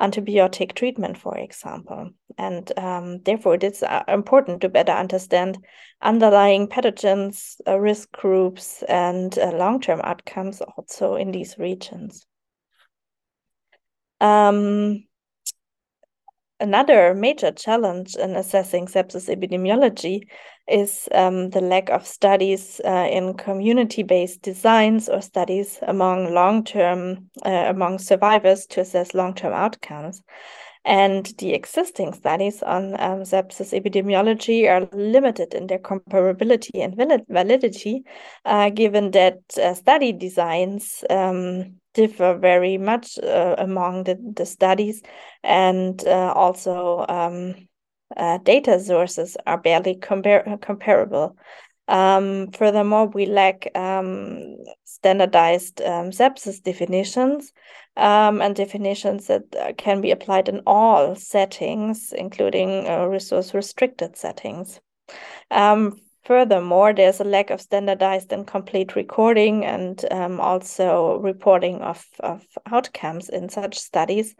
antibiotic 0.00 0.74
treatment, 0.74 1.18
for 1.18 1.36
example. 1.36 2.10
And 2.36 2.70
um, 2.78 3.22
therefore, 3.22 3.54
it 3.54 3.64
is 3.64 3.82
uh, 3.82 4.02
important 4.08 4.60
to 4.62 4.68
better 4.68 4.92
understand 4.92 5.64
underlying 6.02 6.68
pathogens, 6.68 7.60
uh, 7.66 7.78
risk 7.78 8.10
groups, 8.12 8.82
and 8.88 9.36
uh, 9.38 9.52
long 9.52 9.80
term 9.80 10.00
outcomes 10.02 10.60
also 10.60 11.14
in 11.14 11.30
these 11.30 11.56
regions. 11.58 12.26
Um, 14.20 15.04
Another 16.60 17.14
major 17.14 17.50
challenge 17.50 18.14
in 18.14 18.36
assessing 18.36 18.86
sepsis 18.86 19.28
epidemiology 19.28 20.28
is 20.68 21.08
um, 21.12 21.50
the 21.50 21.60
lack 21.60 21.90
of 21.90 22.06
studies 22.06 22.80
uh, 22.84 23.08
in 23.10 23.34
community-based 23.34 24.40
designs 24.40 25.08
or 25.08 25.20
studies 25.20 25.78
among 25.82 26.32
long-term 26.32 27.28
uh, 27.44 27.66
among 27.68 27.98
survivors 27.98 28.66
to 28.66 28.80
assess 28.80 29.14
long-term 29.14 29.52
outcomes. 29.52 30.22
And 30.84 31.24
the 31.38 31.54
existing 31.54 32.12
studies 32.12 32.62
on 32.62 32.92
um, 33.00 33.22
sepsis 33.22 33.72
epidemiology 33.72 34.68
are 34.68 34.86
limited 34.92 35.54
in 35.54 35.66
their 35.66 35.78
comparability 35.78 36.74
and 36.74 36.94
validity, 37.28 38.04
uh, 38.44 38.68
given 38.68 39.10
that 39.12 39.38
uh, 39.56 39.72
study 39.72 40.12
designs 40.12 41.02
um, 41.08 41.80
differ 41.94 42.36
very 42.36 42.76
much 42.76 43.18
uh, 43.18 43.54
among 43.56 44.04
the, 44.04 44.18
the 44.36 44.44
studies, 44.44 45.00
and 45.42 46.06
uh, 46.06 46.32
also 46.34 47.06
um, 47.08 47.54
uh, 48.16 48.38
data 48.38 48.78
sources 48.78 49.36
are 49.46 49.58
barely 49.58 49.94
compar 49.96 50.60
comparable. 50.60 51.36
Um, 51.86 52.50
furthermore, 52.52 53.06
we 53.06 53.26
lack 53.26 53.70
um, 53.76 54.56
standardized 54.84 55.82
um, 55.82 56.10
sepsis 56.10 56.62
definitions 56.62 57.52
um, 57.96 58.40
and 58.40 58.56
definitions 58.56 59.26
that 59.26 59.42
uh, 59.54 59.72
can 59.76 60.00
be 60.00 60.10
applied 60.10 60.48
in 60.48 60.62
all 60.66 61.14
settings, 61.14 62.12
including 62.12 62.88
uh, 62.88 63.04
resource 63.04 63.52
restricted 63.52 64.16
settings. 64.16 64.80
Um, 65.50 66.00
furthermore, 66.24 66.94
there's 66.94 67.20
a 67.20 67.24
lack 67.24 67.50
of 67.50 67.60
standardized 67.60 68.32
and 68.32 68.46
complete 68.46 68.96
recording 68.96 69.66
and 69.66 70.02
um, 70.10 70.40
also 70.40 71.18
reporting 71.18 71.82
of, 71.82 72.04
of 72.20 72.46
outcomes 72.66 73.28
in 73.28 73.50
such 73.50 73.78
studies. 73.78 74.34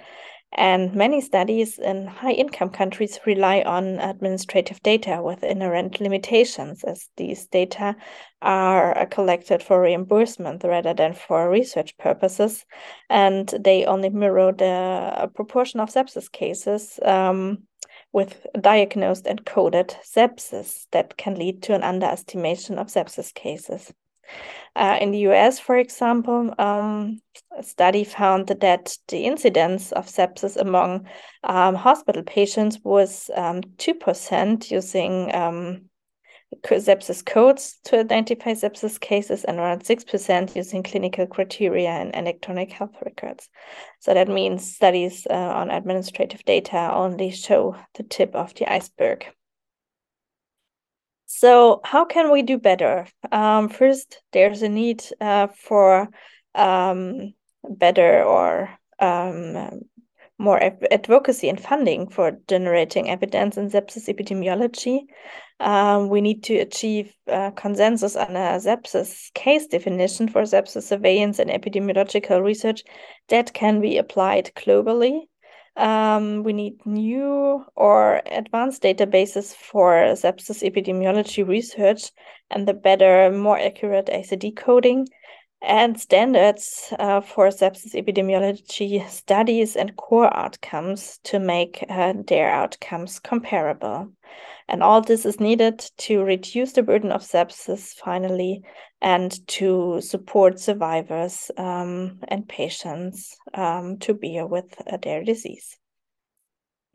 And 0.57 0.95
many 0.95 1.21
studies 1.21 1.79
in 1.79 2.07
high 2.07 2.33
income 2.33 2.71
countries 2.71 3.19
rely 3.27 3.63
on 3.63 3.99
administrative 3.99 4.81
data 4.83 5.21
with 5.21 5.43
inherent 5.43 6.01
limitations, 6.01 6.85
as 6.85 7.09
these 7.17 7.47
data 7.47 7.97
are 8.41 9.07
collected 9.07 9.63
for 9.63 9.81
reimbursement 9.81 10.63
rather 10.63 10.95
than 10.95 11.13
for 11.13 11.51
research 11.51 11.97
purposes. 11.99 12.65
And 13.11 13.49
they 13.49 13.85
only 13.85 14.11
mirror 14.11 14.53
the 14.53 15.29
proportion 15.35 15.81
of 15.81 15.91
sepsis 15.91 16.31
cases 16.31 17.01
um, 17.03 17.65
with 18.13 18.47
diagnosed 18.61 19.27
and 19.27 19.45
coded 19.45 19.97
sepsis 20.05 20.87
that 20.93 21.17
can 21.17 21.35
lead 21.35 21.63
to 21.65 21.75
an 21.75 21.83
underestimation 21.83 22.79
of 22.79 22.87
sepsis 22.87 23.35
cases. 23.35 23.93
Uh, 24.77 24.99
in 25.01 25.13
the 25.13 25.19
US, 25.29 25.61
for 25.61 25.77
example, 25.77 26.53
um, 26.59 27.21
a 27.57 27.63
study 27.63 28.03
found 28.03 28.49
that 28.49 28.97
the 29.09 29.25
incidence 29.25 29.93
of 29.93 30.07
sepsis 30.07 30.57
among 30.57 31.07
um, 31.45 31.77
hospital 31.77 32.25
patients 32.25 32.81
was 32.83 33.31
um, 33.37 33.61
2% 33.79 34.71
using 34.71 35.33
um, 35.35 35.89
sepsis 36.63 37.25
codes 37.25 37.79
to 37.85 38.01
identify 38.01 38.53
sepsis 38.53 38.99
cases 38.99 39.45
and 39.45 39.59
around 39.59 39.85
6% 39.85 40.57
using 40.57 40.83
clinical 40.83 41.27
criteria 41.27 41.91
and 41.91 42.15
electronic 42.15 42.73
health 42.73 42.97
records. 43.05 43.49
So 44.01 44.15
that 44.15 44.29
means 44.29 44.75
studies 44.75 45.27
uh, 45.31 45.35
on 45.35 45.71
administrative 45.71 46.45
data 46.45 46.91
only 46.93 47.31
show 47.31 47.77
the 47.95 48.03
tip 48.03 48.35
of 48.35 48.55
the 48.55 48.71
iceberg. 48.73 49.27
So 51.37 51.81
how 51.83 52.05
can 52.05 52.31
we 52.31 52.43
do 52.43 52.59
better? 52.59 53.09
Um, 53.33 53.69
first, 53.69 54.23
there's 54.33 54.63
a 54.63 54.69
need 54.69 55.03
uh, 55.21 55.49
for 55.49 56.09
um, 56.55 57.35
better 57.69 58.23
or 58.23 58.71
um, 59.01 59.81
more 60.39 60.63
advocacy 60.63 61.49
and 61.49 61.61
funding 61.61 62.09
for 62.09 62.39
generating 62.47 63.11
evidence 63.11 63.57
in 63.57 63.69
sepsis 63.69 64.09
epidemiology. 64.09 65.07
Um, 65.59 66.09
we 66.09 66.21
need 66.21 66.45
to 66.45 66.59
achieve 66.59 67.13
uh, 67.27 67.51
consensus 67.51 68.15
on 68.15 68.37
a 68.37 68.61
sepsis 68.61 69.35
case 69.35 69.67
definition 69.67 70.29
for 70.29 70.43
sepsis 70.43 70.85
surveillance 70.85 71.41
and 71.41 71.51
epidemiological 71.51 72.45
research 72.45 72.85
that 73.29 73.53
can 73.53 73.81
be 73.81 73.99
applied 73.99 74.53
globally. 74.55 75.23
Um, 75.77 76.45
we 76.45 76.53
need 76.53 76.87
new 76.87 77.65
or 77.75 78.23
advanced 78.27 78.83
databases 78.83 79.55
for 79.55 79.95
sepsis 80.15 80.63
epidemiology 80.63 81.47
research 81.47 82.13
and 82.51 82.69
the 82.69 82.75
better, 82.75 83.31
more 83.33 83.59
accurate 83.59 84.07
ICD 84.07 84.57
coding 84.57 85.09
and 85.67 85.99
standards 85.99 86.93
uh, 86.99 87.21
for 87.21 87.49
sepsis 87.49 87.95
epidemiology 87.95 89.07
studies 89.09 89.77
and 89.77 89.97
core 89.97 90.35
outcomes 90.37 91.19
to 91.25 91.39
make 91.39 91.85
uh, 91.89 92.13
their 92.27 92.51
outcomes 92.51 93.19
comparable. 93.19 94.13
And 94.69 94.83
all 94.83 95.01
this 95.01 95.27
is 95.27 95.41
needed 95.41 95.79
to 95.99 96.23
reduce 96.23 96.73
the 96.73 96.83
burden 96.83 97.13
of 97.13 97.23
sepsis 97.23 97.95
finally 97.95 98.63
and 99.05 99.47
to 99.47 100.01
support 100.01 100.59
survivors 100.59 101.51
um, 101.59 102.19
and 102.27 102.49
patients 102.49 103.37
um, 103.53 103.99
to 103.99 104.15
bear 104.15 104.47
with 104.47 104.75
uh, 104.91 104.97
their 104.97 105.23
disease. 105.23 105.77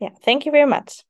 Yeah, 0.00 0.10
thank 0.24 0.44
you 0.44 0.50
very 0.50 0.66
much. 0.66 1.04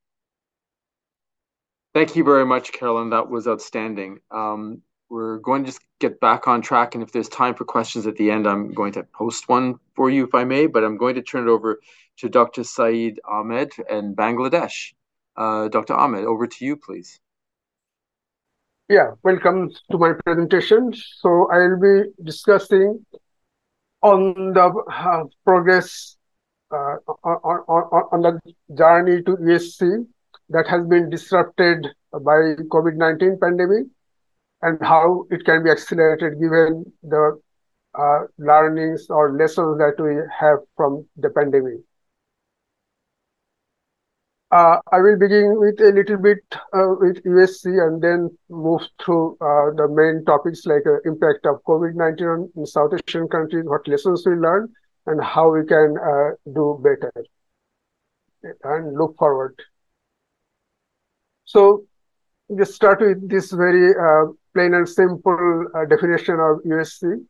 Thank 1.94 2.16
you 2.16 2.22
very 2.22 2.44
much, 2.44 2.72
Carolin. 2.72 3.10
That 3.10 3.30
was 3.30 3.48
outstanding. 3.48 4.18
Um, 4.30 4.82
we're 5.08 5.38
going 5.38 5.64
to 5.64 5.70
just 5.70 5.80
get 6.00 6.20
back 6.20 6.46
on 6.46 6.60
track. 6.60 6.94
And 6.94 7.02
if 7.02 7.12
there's 7.12 7.30
time 7.30 7.54
for 7.54 7.64
questions 7.64 8.06
at 8.06 8.16
the 8.16 8.30
end, 8.30 8.46
I'm 8.46 8.72
going 8.74 8.92
to 8.92 9.02
post 9.02 9.48
one 9.48 9.76
for 9.96 10.10
you, 10.10 10.24
if 10.24 10.34
I 10.34 10.44
may. 10.44 10.66
But 10.66 10.84
I'm 10.84 10.98
going 10.98 11.14
to 11.14 11.22
turn 11.22 11.48
it 11.48 11.50
over 11.50 11.80
to 12.18 12.28
Dr. 12.28 12.62
Saeed 12.62 13.20
Ahmed 13.24 13.72
in 13.88 14.14
Bangladesh. 14.14 14.92
Uh, 15.34 15.68
Dr. 15.68 15.94
Ahmed, 15.94 16.24
over 16.24 16.46
to 16.46 16.64
you, 16.64 16.76
please. 16.76 17.18
Yeah, 18.90 19.12
welcome 19.22 19.70
to 19.92 19.98
my 19.98 20.14
presentation. 20.24 20.92
So 21.18 21.48
I'll 21.52 21.78
be 21.78 22.10
discussing 22.24 23.06
on 24.02 24.52
the 24.52 24.64
uh, 24.64 25.24
progress 25.46 26.16
uh, 26.72 26.96
on, 27.22 27.60
on, 27.68 28.04
on 28.10 28.20
the 28.22 28.40
journey 28.76 29.22
to 29.22 29.36
UHC 29.36 30.08
that 30.48 30.66
has 30.66 30.84
been 30.88 31.08
disrupted 31.08 31.86
by 32.10 32.58
COVID-19 32.74 33.40
pandemic 33.40 33.86
and 34.62 34.76
how 34.82 35.24
it 35.30 35.44
can 35.44 35.62
be 35.62 35.70
accelerated 35.70 36.40
given 36.40 36.84
the 37.04 37.40
uh, 37.96 38.18
learnings 38.38 39.06
or 39.08 39.38
lessons 39.38 39.78
that 39.78 40.02
we 40.02 40.16
have 40.36 40.58
from 40.76 41.06
the 41.16 41.30
pandemic. 41.30 41.78
Uh, 44.50 44.80
I 44.90 44.98
will 44.98 45.16
begin 45.16 45.60
with 45.60 45.80
a 45.80 45.92
little 45.92 46.16
bit 46.16 46.38
uh, 46.52 46.94
with 46.98 47.22
UHC 47.22 47.86
and 47.86 48.02
then 48.02 48.36
move 48.48 48.82
through 49.00 49.34
uh, 49.40 49.70
the 49.76 49.86
main 49.88 50.24
topics 50.24 50.66
like 50.66 50.82
uh, 50.86 50.98
impact 51.04 51.46
of 51.46 51.62
COVID-19 51.68 52.50
in 52.56 52.66
South 52.66 52.90
Asian 52.92 53.28
countries, 53.28 53.64
what 53.64 53.86
lessons 53.86 54.24
we 54.26 54.32
learned, 54.32 54.70
and 55.06 55.22
how 55.22 55.52
we 55.52 55.64
can 55.64 55.94
uh, 56.02 56.30
do 56.52 56.80
better 56.82 57.12
and 58.64 58.98
look 58.98 59.16
forward. 59.16 59.54
So 61.44 61.84
just 62.58 62.74
start 62.74 63.00
with 63.00 63.28
this 63.28 63.52
very 63.52 63.90
uh, 63.90 64.32
plain 64.52 64.74
and 64.74 64.88
simple 64.88 65.66
definition 65.88 66.40
of 66.40 66.58
UHC. 66.66 67.24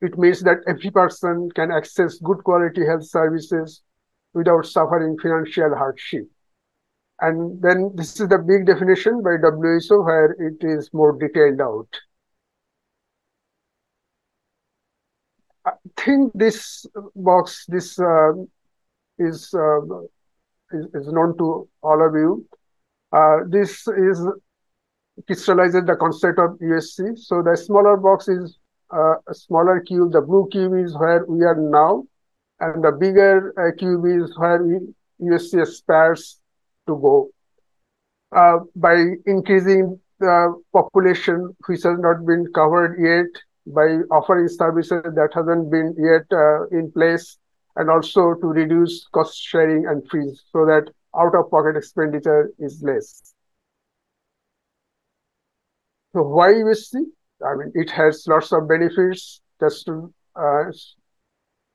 It 0.00 0.18
means 0.18 0.40
that 0.42 0.58
every 0.66 0.90
person 0.90 1.50
can 1.54 1.70
access 1.70 2.18
good 2.18 2.42
quality 2.42 2.84
health 2.84 3.04
services 3.04 3.82
without 4.38 4.64
suffering 4.64 5.16
financial 5.20 5.74
hardship. 5.74 6.26
And 7.20 7.60
then 7.60 7.90
this 7.94 8.20
is 8.20 8.28
the 8.28 8.38
big 8.38 8.66
definition 8.66 9.22
by 9.22 9.36
WHO 9.42 10.02
where 10.04 10.30
it 10.38 10.58
is 10.60 10.88
more 10.92 11.18
detailed 11.18 11.60
out. 11.60 11.88
I 15.66 15.72
think 15.96 16.32
this 16.34 16.86
box, 17.16 17.64
this 17.66 17.98
uh, 17.98 18.32
is, 19.18 19.52
uh, 19.52 19.80
is, 20.72 20.86
is 20.94 21.12
known 21.12 21.36
to 21.38 21.68
all 21.82 22.06
of 22.06 22.14
you. 22.14 22.46
Uh, 23.12 23.38
this 23.48 23.86
is 23.88 24.26
crystallizes 25.26 25.84
the 25.84 25.96
concept 25.96 26.38
of 26.38 26.58
UHC. 26.60 27.18
So 27.18 27.42
the 27.42 27.56
smaller 27.56 27.96
box 27.96 28.28
is 28.28 28.58
uh, 28.94 29.14
a 29.28 29.34
smaller 29.34 29.80
cube. 29.80 30.12
The 30.12 30.20
blue 30.20 30.48
cube 30.50 30.74
is 30.74 30.96
where 30.96 31.24
we 31.26 31.44
are 31.44 31.56
now, 31.56 32.04
and 32.60 32.82
the 32.82 32.92
bigger 32.92 33.52
uh, 33.58 33.76
cube 33.76 34.04
is 34.06 34.36
where 34.36 34.60
UHC 35.20 35.62
aspires 35.62 36.40
to 36.86 36.96
go. 36.96 37.30
Uh, 38.34 38.58
by 38.76 38.94
increasing 39.26 39.98
the 40.20 40.60
population 40.72 41.56
which 41.66 41.82
has 41.82 41.98
not 41.98 42.26
been 42.26 42.46
covered 42.54 42.98
yet, 43.00 43.42
by 43.66 43.86
offering 44.10 44.48
services 44.48 45.02
that 45.02 45.30
hasn't 45.32 45.70
been 45.70 45.94
yet 45.98 46.26
uh, 46.32 46.66
in 46.68 46.90
place, 46.92 47.38
and 47.76 47.88
also 47.90 48.34
to 48.34 48.46
reduce 48.48 49.06
cost 49.12 49.40
sharing 49.40 49.86
and 49.86 50.02
fees 50.10 50.42
so 50.52 50.66
that 50.66 50.88
out-of-pocket 51.16 51.76
expenditure 51.76 52.50
is 52.58 52.82
less. 52.82 53.34
So 56.12 56.22
why 56.22 56.48
UHC? 56.48 57.04
I 57.46 57.54
mean, 57.54 57.72
it 57.74 57.90
has 57.90 58.24
lots 58.26 58.52
of 58.52 58.68
benefits. 58.68 59.40
Just 59.60 59.86
to 59.86 60.12
uh, 60.36 60.70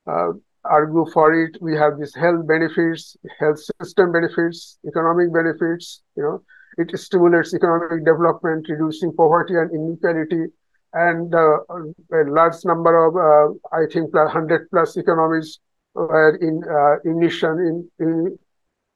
uh, 0.07 0.31
argue 0.65 1.05
for 1.11 1.33
it, 1.33 1.57
we 1.61 1.75
have 1.75 1.99
these 1.99 2.15
health 2.15 2.47
benefits, 2.47 3.17
health 3.39 3.59
system 3.81 4.11
benefits, 4.11 4.77
economic 4.87 5.33
benefits. 5.33 6.01
You 6.15 6.23
know, 6.23 6.43
it 6.77 6.97
stimulates 6.97 7.53
economic 7.53 8.05
development, 8.05 8.67
reducing 8.69 9.13
poverty 9.13 9.55
and 9.55 9.71
inequality, 9.71 10.51
and 10.93 11.33
uh, 11.33 11.57
a 11.69 12.23
large 12.29 12.63
number 12.65 12.93
of, 13.05 13.15
uh, 13.15 13.75
I 13.75 13.85
think, 13.91 14.13
100 14.13 14.69
plus 14.69 14.97
economies 14.97 15.59
were 15.93 16.35
in 16.35 16.63
uh, 16.63 17.09
in, 17.09 17.89
in 17.99 18.37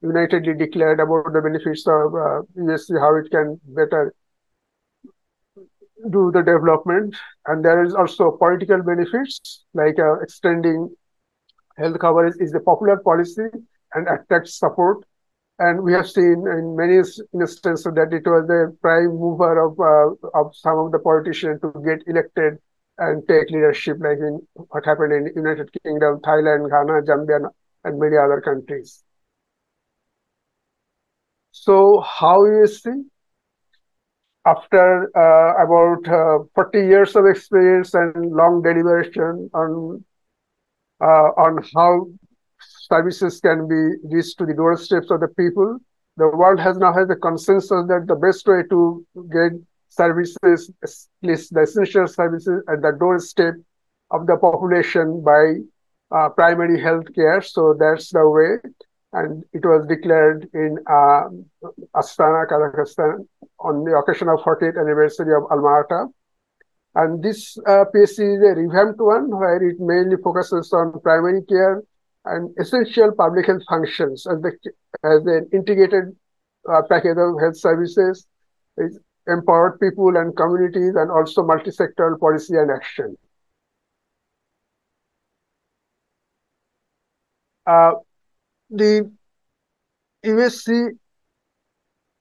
unitedly 0.01 0.53
declared 0.53 0.99
about 0.99 1.33
the 1.33 1.41
benefits 1.41 1.85
of 1.87 2.13
uh, 2.13 2.41
UHC, 2.57 2.99
how 2.99 3.15
it 3.15 3.29
can 3.31 3.59
better 3.65 4.13
do 6.11 6.31
the 6.31 6.41
development. 6.41 7.15
And 7.45 7.65
there 7.65 7.83
is 7.83 7.95
also 7.95 8.31
political 8.31 8.81
benefits, 8.83 9.65
like 9.73 9.97
uh, 9.99 10.19
extending 10.19 10.95
health 11.77 11.99
coverage 11.99 12.35
is 12.39 12.53
a 12.53 12.59
popular 12.59 12.97
policy 12.97 13.47
and 13.93 14.07
attracts 14.07 14.57
support. 14.57 15.05
And 15.59 15.83
we 15.83 15.93
have 15.93 16.09
seen 16.09 16.45
in 16.47 16.75
many 16.75 16.97
instances 16.97 17.83
that 17.83 18.13
it 18.13 18.27
was 18.29 18.45
the 18.47 18.77
prime 18.81 19.17
mover 19.17 19.65
of, 19.65 19.79
uh, 19.79 20.39
of 20.39 20.55
some 20.55 20.77
of 20.77 20.91
the 20.91 20.99
politicians 20.99 21.61
to 21.61 21.73
get 21.83 22.03
elected 22.07 22.59
and 22.99 23.27
take 23.27 23.49
leadership, 23.49 23.97
like 23.99 24.17
in 24.19 24.39
what 24.55 24.85
happened 24.85 25.13
in 25.13 25.33
United 25.35 25.69
Kingdom, 25.83 26.19
Thailand, 26.21 26.69
Ghana, 26.69 27.01
Zambia, 27.03 27.49
and 27.83 27.99
many 27.99 28.17
other 28.17 28.41
countries. 28.41 29.03
So 31.51 32.01
how 32.01 32.45
you 32.45 32.67
see? 32.67 33.03
After 34.45 35.11
uh, 35.17 35.63
about 35.63 36.07
uh, 36.07 36.43
40 36.55 36.79
years 36.79 37.15
of 37.15 37.25
experience 37.25 37.93
and 37.93 38.31
long 38.31 38.61
deliberation 38.61 39.49
on 39.53 40.05
on 41.05 41.63
how 41.75 42.07
services 42.89 43.39
can 43.39 43.67
be 43.67 44.15
reached 44.15 44.37
to 44.37 44.45
the 44.45 44.53
doorsteps 44.53 45.11
of 45.11 45.19
the 45.19 45.27
people, 45.27 45.79
the 46.17 46.27
world 46.27 46.59
has 46.59 46.77
now 46.77 46.93
has 46.93 47.09
a 47.09 47.15
consensus 47.15 47.69
that 47.69 48.05
the 48.07 48.15
best 48.15 48.47
way 48.47 48.63
to 48.69 49.05
get 49.31 49.51
services, 49.89 50.71
the 51.21 51.61
essential 51.61 52.07
services, 52.07 52.63
at 52.69 52.81
the 52.81 52.91
doorstep 52.99 53.55
of 54.11 54.25
the 54.25 54.37
population 54.37 55.21
by 55.23 55.55
uh, 56.11 56.29
primary 56.29 56.81
health 56.81 57.05
care. 57.13 57.41
So 57.41 57.75
that's 57.77 58.11
the 58.11 58.27
way 58.27 58.71
and 59.13 59.43
it 59.53 59.65
was 59.65 59.85
declared 59.87 60.49
in 60.53 60.77
uh, 60.89 61.23
Astana, 61.95 62.45
Kazakhstan, 62.47 63.25
on 63.59 63.83
the 63.83 63.97
occasion 63.97 64.27
of 64.27 64.39
40th 64.39 64.79
anniversary 64.79 65.33
of 65.33 65.43
Alma 65.49 65.83
Ata. 65.83 66.07
And 66.95 67.23
this 67.23 67.57
uh, 67.67 67.85
PHC 67.93 68.37
is 68.37 68.41
a 68.41 68.55
revamped 68.55 68.99
one 68.99 69.29
where 69.29 69.57
it 69.57 69.79
mainly 69.79 70.17
focuses 70.23 70.73
on 70.73 70.99
primary 71.01 71.43
care 71.43 71.83
and 72.25 72.53
essential 72.59 73.11
public 73.15 73.45
health 73.45 73.61
functions 73.69 74.25
as, 74.25 74.41
the, 74.41 74.51
as 75.03 75.25
an 75.25 75.49
integrated 75.53 76.15
uh, 76.69 76.81
package 76.89 77.17
of 77.17 77.39
health 77.39 77.57
services. 77.57 78.25
It 78.77 78.93
empowered 79.27 79.79
people 79.79 80.15
and 80.15 80.35
communities 80.35 80.95
and 80.95 81.11
also 81.11 81.43
multi-sectoral 81.43 82.19
policy 82.19 82.55
and 82.55 82.71
action. 82.71 83.17
Uh, 87.65 87.91
the 88.69 89.11
UHC, 90.25 90.97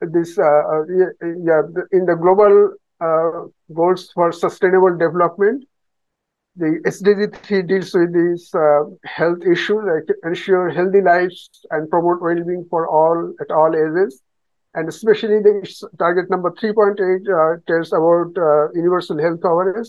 this 0.00 0.38
uh, 0.38 0.42
uh 0.42 0.84
yeah, 1.22 1.62
in 1.92 2.04
the 2.04 2.16
global 2.20 2.74
goals 3.00 4.10
for 4.12 4.32
sustainable 4.32 4.96
development, 4.96 5.64
the 6.56 6.80
SDG 6.86 7.36
3 7.36 7.62
deals 7.62 7.92
with 7.92 8.14
these 8.14 8.54
uh, 8.54 8.84
health 9.04 9.38
issues, 9.42 9.84
like 9.84 10.08
ensure 10.24 10.70
healthy 10.70 11.02
lives 11.02 11.50
and 11.70 11.88
promote 11.90 12.22
well-being 12.22 12.66
for 12.70 12.88
all 12.88 13.34
at 13.40 13.50
all 13.50 13.74
ages. 13.76 14.22
And 14.74 14.88
especially 14.88 15.40
the 15.40 15.86
target 15.98 16.30
number 16.30 16.50
3.8 16.50 16.96
uh, 16.96 17.60
tells 17.66 17.92
about 17.92 18.32
uh, 18.36 18.72
universal 18.72 19.18
health 19.20 19.40
coverage, 19.42 19.88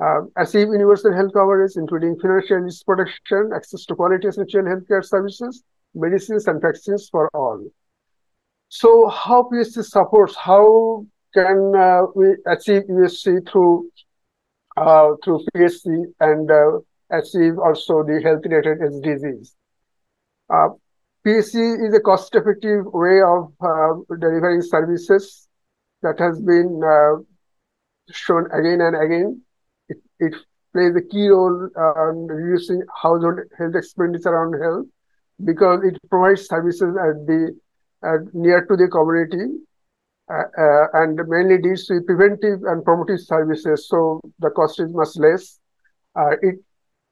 uh, 0.00 0.20
achieve 0.36 0.68
universal 0.68 1.12
health 1.12 1.32
coverage, 1.32 1.72
including 1.76 2.18
financial 2.18 2.68
protection, 2.86 3.50
access 3.54 3.84
to 3.86 3.96
quality 3.96 4.28
essential 4.28 4.62
healthcare 4.62 5.04
services, 5.04 5.64
medicines 5.94 6.46
and 6.46 6.62
vaccines 6.62 7.08
for 7.10 7.28
all. 7.34 7.64
So 8.68 9.08
how 9.08 9.48
PHC 9.52 9.84
supports, 9.84 10.36
how 10.36 11.06
can 11.34 11.72
uh, 11.76 12.02
we 12.14 12.36
achieve 12.46 12.82
UHC 12.88 13.50
through 13.50 13.90
uh, 14.76 15.10
through 15.24 15.44
PHC 15.54 16.04
and 16.20 16.50
uh, 16.50 16.78
achieve 17.10 17.58
also 17.58 18.02
the 18.02 18.20
health-related 18.22 18.78
SDGs? 18.78 19.54
Uh, 20.50 20.68
PHC 21.26 21.86
is 21.86 21.94
a 21.94 22.00
cost-effective 22.00 22.84
way 22.86 23.20
of 23.20 23.52
uh, 23.60 23.94
delivering 24.18 24.62
services 24.62 25.48
that 26.02 26.18
has 26.18 26.40
been 26.40 26.80
uh, 26.84 27.20
shown 28.10 28.46
again 28.52 28.80
and 28.80 28.96
again. 28.96 29.42
It, 29.88 29.98
it 30.20 30.34
plays 30.72 30.94
a 30.96 31.02
key 31.02 31.28
role 31.28 31.68
in 32.10 32.26
reducing 32.26 32.82
household 33.02 33.40
health 33.58 33.74
expenditure 33.74 34.38
on 34.38 34.60
health 34.60 34.86
because 35.44 35.80
it 35.84 35.98
provides 36.08 36.46
services 36.46 36.96
at 36.96 37.26
the 37.26 37.58
at 38.02 38.32
near 38.32 38.64
to 38.66 38.76
the 38.76 38.86
community 38.88 39.58
uh, 39.58 39.58
uh, 39.58 39.67
and 40.28 41.20
mainly 41.28 41.58
deals 41.58 41.86
with 41.88 42.06
preventive 42.06 42.62
and 42.64 42.84
promotive 42.84 43.20
services. 43.20 43.88
So 43.88 44.20
the 44.38 44.50
cost 44.50 44.80
is 44.80 44.92
much 44.92 45.16
less. 45.16 45.58
Uh, 46.14 46.32
it 46.42 46.56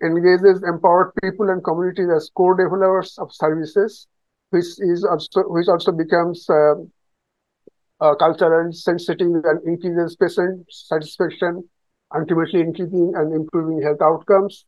engages 0.03 0.63
empowered 0.63 1.13
people 1.23 1.49
and 1.51 1.65
communities 1.65 2.09
as 2.15 2.31
co-developers 2.37 3.17
of 3.19 3.33
services, 3.33 4.07
which 4.51 4.67
is 4.79 5.05
also 5.05 5.43
which 5.49 5.69
also 5.69 5.93
becomes 5.93 6.49
uh, 6.51 6.75
cultural 8.17 8.73
sensitive 8.73 9.29
and 9.45 9.61
increases 9.65 10.17
patient 10.17 10.67
satisfaction, 10.71 11.69
ultimately 12.15 12.61
increasing 12.61 13.13
and 13.17 13.33
improving 13.33 13.83
health 13.83 14.03
outcomes. 14.03 14.67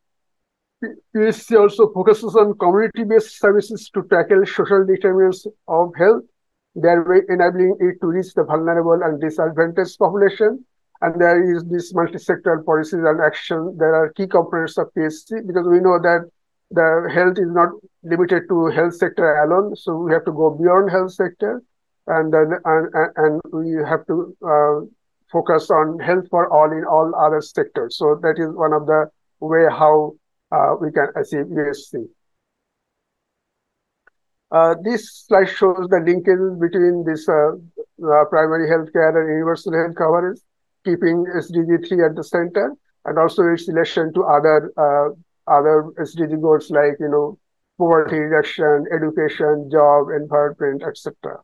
PHC 1.15 1.59
also 1.59 1.93
focuses 1.93 2.37
on 2.37 2.57
community-based 2.57 3.39
services 3.39 3.91
to 3.93 4.03
tackle 4.05 4.47
social 4.47 4.87
determinants 4.87 5.45
of 5.67 5.93
health, 5.99 6.23
thereby 6.75 7.21
enabling 7.29 7.77
it 7.81 8.01
to 8.01 8.07
reach 8.07 8.35
the 8.35 8.45
vulnerable 8.45 9.01
and 9.03 9.21
disadvantaged 9.21 9.99
population. 9.99 10.65
And 11.01 11.21
there 11.21 11.55
is 11.55 11.65
this 11.65 11.95
multi-sectoral 11.95 12.65
policies 12.65 13.05
and 13.05 13.21
action. 13.21 13.77
There 13.79 13.95
are 13.95 14.13
key 14.13 14.27
components 14.27 14.79
of 14.79 14.93
PHC 14.97 15.47
because 15.47 15.67
we 15.67 15.81
know 15.81 15.99
that 16.03 16.29
the 16.71 17.11
health 17.13 17.39
is 17.39 17.51
not 17.51 17.71
limited 18.03 18.49
to 18.49 18.67
health 18.67 18.97
sector 18.97 19.43
alone. 19.45 19.77
So 19.77 19.97
we 19.97 20.13
have 20.13 20.25
to 20.25 20.33
go 20.33 20.51
beyond 20.51 20.91
health 20.91 21.13
sector 21.13 21.63
and 22.09 22.33
then 22.33 22.53
and, 22.65 22.89
and 23.17 23.41
we 23.53 23.77
have 23.89 24.07
to 24.07 24.37
uh, 24.45 24.87
focus 25.31 25.71
on 25.71 25.99
health 25.99 26.25
for 26.31 26.51
all 26.53 26.71
in 26.73 26.85
all 26.85 27.15
other 27.15 27.41
sectors. 27.41 27.97
So 27.99 28.19
that 28.23 28.39
is 28.39 28.55
one 28.55 28.73
of 28.73 28.87
the 28.87 29.11
way 29.41 29.67
how 29.71 30.15
uh, 30.51 30.75
we 30.81 30.91
can 30.91 31.09
achieve 31.17 31.47
UHC. 31.47 32.09
Uh, 34.51 34.75
this 34.83 35.25
slide 35.27 35.49
shows 35.49 35.87
the 35.91 36.01
linkage 36.01 36.41
between 36.59 37.05
this 37.05 37.29
uh, 37.29 37.53
uh, 37.53 38.25
primary 38.31 38.69
health 38.69 38.91
care 38.93 39.11
and 39.11 39.29
universal 39.29 39.73
health 39.75 39.95
coverage, 39.95 40.41
keeping 40.85 41.25
SDG 41.37 41.87
3 41.87 42.05
at 42.05 42.17
the 42.17 42.25
center, 42.25 42.75
and 43.05 43.19
also 43.19 43.47
its 43.53 43.69
relation 43.69 44.13
to 44.15 44.25
other 44.25 44.73
uh, 44.77 45.09
other 45.47 45.93
SDG 46.01 46.41
goals 46.41 46.71
like 46.71 46.97
you 46.99 47.09
know 47.09 47.39
poverty 47.79 48.17
reduction, 48.17 48.87
education, 48.93 49.69
job, 49.71 50.09
environment, 50.17 50.83
etc. 50.83 51.41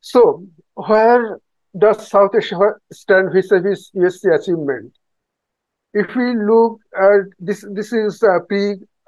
So, 0.00 0.46
where 0.74 1.38
does 1.78 2.08
South 2.08 2.34
Asia 2.36 2.58
stand 2.92 3.32
vis-a-vis 3.32 3.90
UHC 3.94 4.40
achievement? 4.40 4.92
If 5.94 6.14
we 6.14 6.36
look 6.36 6.80
at 6.96 7.20
this, 7.38 7.64
this 7.72 7.92
is 7.92 8.22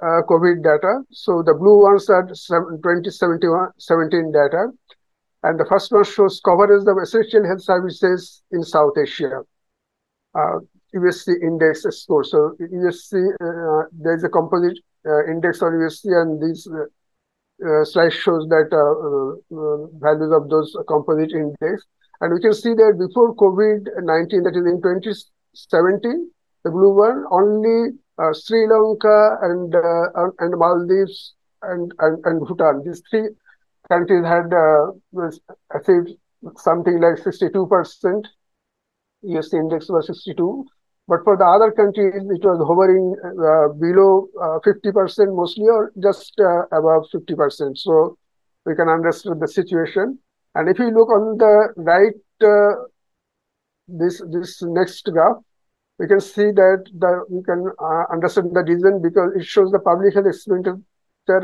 uh, 0.05 0.23
pre-COVID 0.23 0.63
data. 0.63 1.03
So 1.11 1.43
the 1.43 1.55
blue 1.55 1.83
ones 1.83 2.09
are 2.11 2.27
2017 2.27 4.33
data. 4.33 4.69
And 5.43 5.61
the 5.61 5.67
first 5.67 5.93
one 5.93 6.05
shows 6.05 6.41
coverage 6.45 6.87
of 6.87 6.97
essential 7.03 7.47
health 7.47 7.63
services 7.63 8.43
in 8.51 8.63
South 8.63 8.97
Asia. 8.97 9.43
Uh, 10.35 10.61
UHC 10.95 11.43
index 11.43 11.85
score. 11.91 12.25
So 12.25 12.57
UHC, 12.61 13.35
uh, 13.41 13.89
there 13.93 14.15
is 14.15 14.25
a 14.25 14.29
composite 14.29 14.79
uh, 15.07 15.27
index 15.27 15.61
on 15.61 15.73
UHC 15.73 16.07
and 16.23 16.43
these 16.43 16.67
uh, 16.67 16.87
uh, 17.67 17.85
slide 17.85 18.13
shows 18.13 18.49
that 18.49 18.73
uh, 18.73 19.35
uh, 19.55 19.87
values 19.99 20.33
of 20.33 20.49
those 20.49 20.75
composite 20.89 21.33
index. 21.33 21.85
And 22.21 22.33
we 22.33 22.41
can 22.41 22.55
see 22.55 22.75
that 22.75 22.97
before 22.99 23.35
COVID-19, 23.37 24.45
that 24.45 24.57
is 24.57 24.65
in 24.65 24.81
2017, 24.81 26.31
the 26.65 26.71
blue 26.71 26.95
one, 26.95 27.25
only 27.31 27.99
Sri 28.33 28.67
Lanka 28.69 29.39
and 29.43 29.75
and 30.39 30.59
Maldives 30.59 31.35
and, 31.63 31.93
and, 31.99 32.25
and 32.25 32.47
Bhutan, 32.47 32.83
these 32.85 33.03
three 33.11 33.29
countries 33.89 34.25
had 34.25 34.53
achieved 35.75 36.11
something 36.57 37.01
like 37.01 37.17
62%. 37.17 38.25
UHC 39.25 39.55
index 39.55 39.89
was 39.89 40.07
62. 40.07 40.67
But 41.07 41.21
for 41.25 41.37
the 41.37 41.45
other 41.45 41.71
countries, 41.71 42.15
it 42.17 42.45
was 42.45 42.61
hovering 42.65 43.15
uh, 43.25 43.73
below 43.77 44.29
uh, 44.41 44.59
50% 44.65 45.37
mostly 45.37 45.67
or 45.67 45.93
just 46.03 46.33
uh, 46.41 46.65
above 46.73 47.05
50%. 47.13 47.77
So 47.77 48.17
we 48.65 48.75
can 48.75 48.89
understand 48.89 49.41
the 49.41 49.49
situation. 49.49 50.19
And 50.55 50.69
if 50.69 50.79
you 50.79 50.91
look 50.91 51.11
on 51.11 51.37
the 51.37 51.75
right, 51.77 52.15
uh, 52.43 52.89
this 53.87 54.23
this 54.31 54.63
next 54.63 55.05
graph, 55.13 55.37
we 55.99 56.07
can 56.09 56.21
see 56.21 56.51
that 56.51 56.85
the 56.99 57.25
we 57.31 57.43
can 57.43 57.71
uh, 57.79 58.05
understand 58.13 58.55
the 58.55 58.65
reason 58.65 59.01
because 59.03 59.33
it 59.37 59.45
shows 59.47 59.71
the 59.71 59.79
public 59.79 60.15
health 60.15 60.27
expenditure 60.27 60.81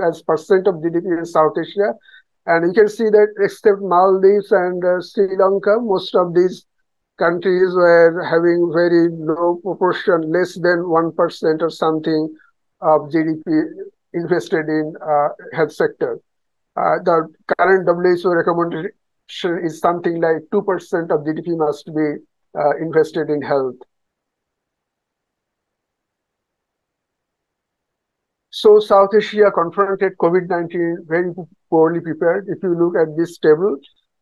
as 0.08 0.22
percent 0.22 0.66
of 0.66 0.76
GDP 0.76 1.18
in 1.18 1.24
South 1.24 1.54
Asia. 1.58 1.94
And 2.46 2.66
you 2.66 2.74
can 2.74 2.88
see 2.88 3.04
that 3.04 3.34
except 3.38 3.80
Maldives 3.80 4.50
and 4.50 4.84
uh, 4.84 5.00
Sri 5.00 5.36
Lanka, 5.36 5.78
most 5.80 6.14
of 6.14 6.34
these 6.34 6.66
countries 7.18 7.74
were 7.74 8.24
having 8.24 8.72
very 8.72 9.08
low 9.12 9.60
proportion, 9.62 10.32
less 10.32 10.54
than 10.54 10.88
1% 10.88 11.62
or 11.62 11.70
something 11.70 12.34
of 12.80 13.02
GDP 13.12 13.62
invested 14.14 14.68
in 14.68 14.94
uh, 15.06 15.28
health 15.52 15.72
sector. 15.72 16.18
Uh, 16.76 16.96
the 17.04 17.28
current 17.58 17.86
WHO 17.86 18.30
recommendation 18.32 18.92
is 19.62 19.80
something 19.80 20.20
like 20.20 20.42
2% 20.52 21.10
of 21.10 21.20
GDP 21.26 21.56
must 21.58 21.86
be 21.94 22.08
uh, 22.58 22.76
invested 22.80 23.28
in 23.28 23.42
health. 23.42 23.76
So 28.50 28.80
South 28.80 29.10
Asia 29.16 29.50
confronted 29.52 30.18
COVID-19 30.18 31.06
very 31.06 31.32
poorly 31.70 32.00
prepared. 32.00 32.46
If 32.48 32.62
you 32.62 32.74
look 32.74 32.94
at 32.96 33.16
this 33.16 33.38
table, 33.38 33.78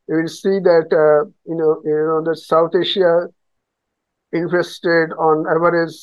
you 0.06 0.16
will 0.16 0.28
see 0.28 0.60
that 0.60 0.88
uh, 0.92 1.24
you 1.46 1.56
know 1.56 1.80
you 1.84 1.96
know 1.96 2.22
that 2.24 2.36
South 2.36 2.72
Asia 2.78 3.28
invested 4.32 5.12
on 5.18 5.46
average 5.48 5.96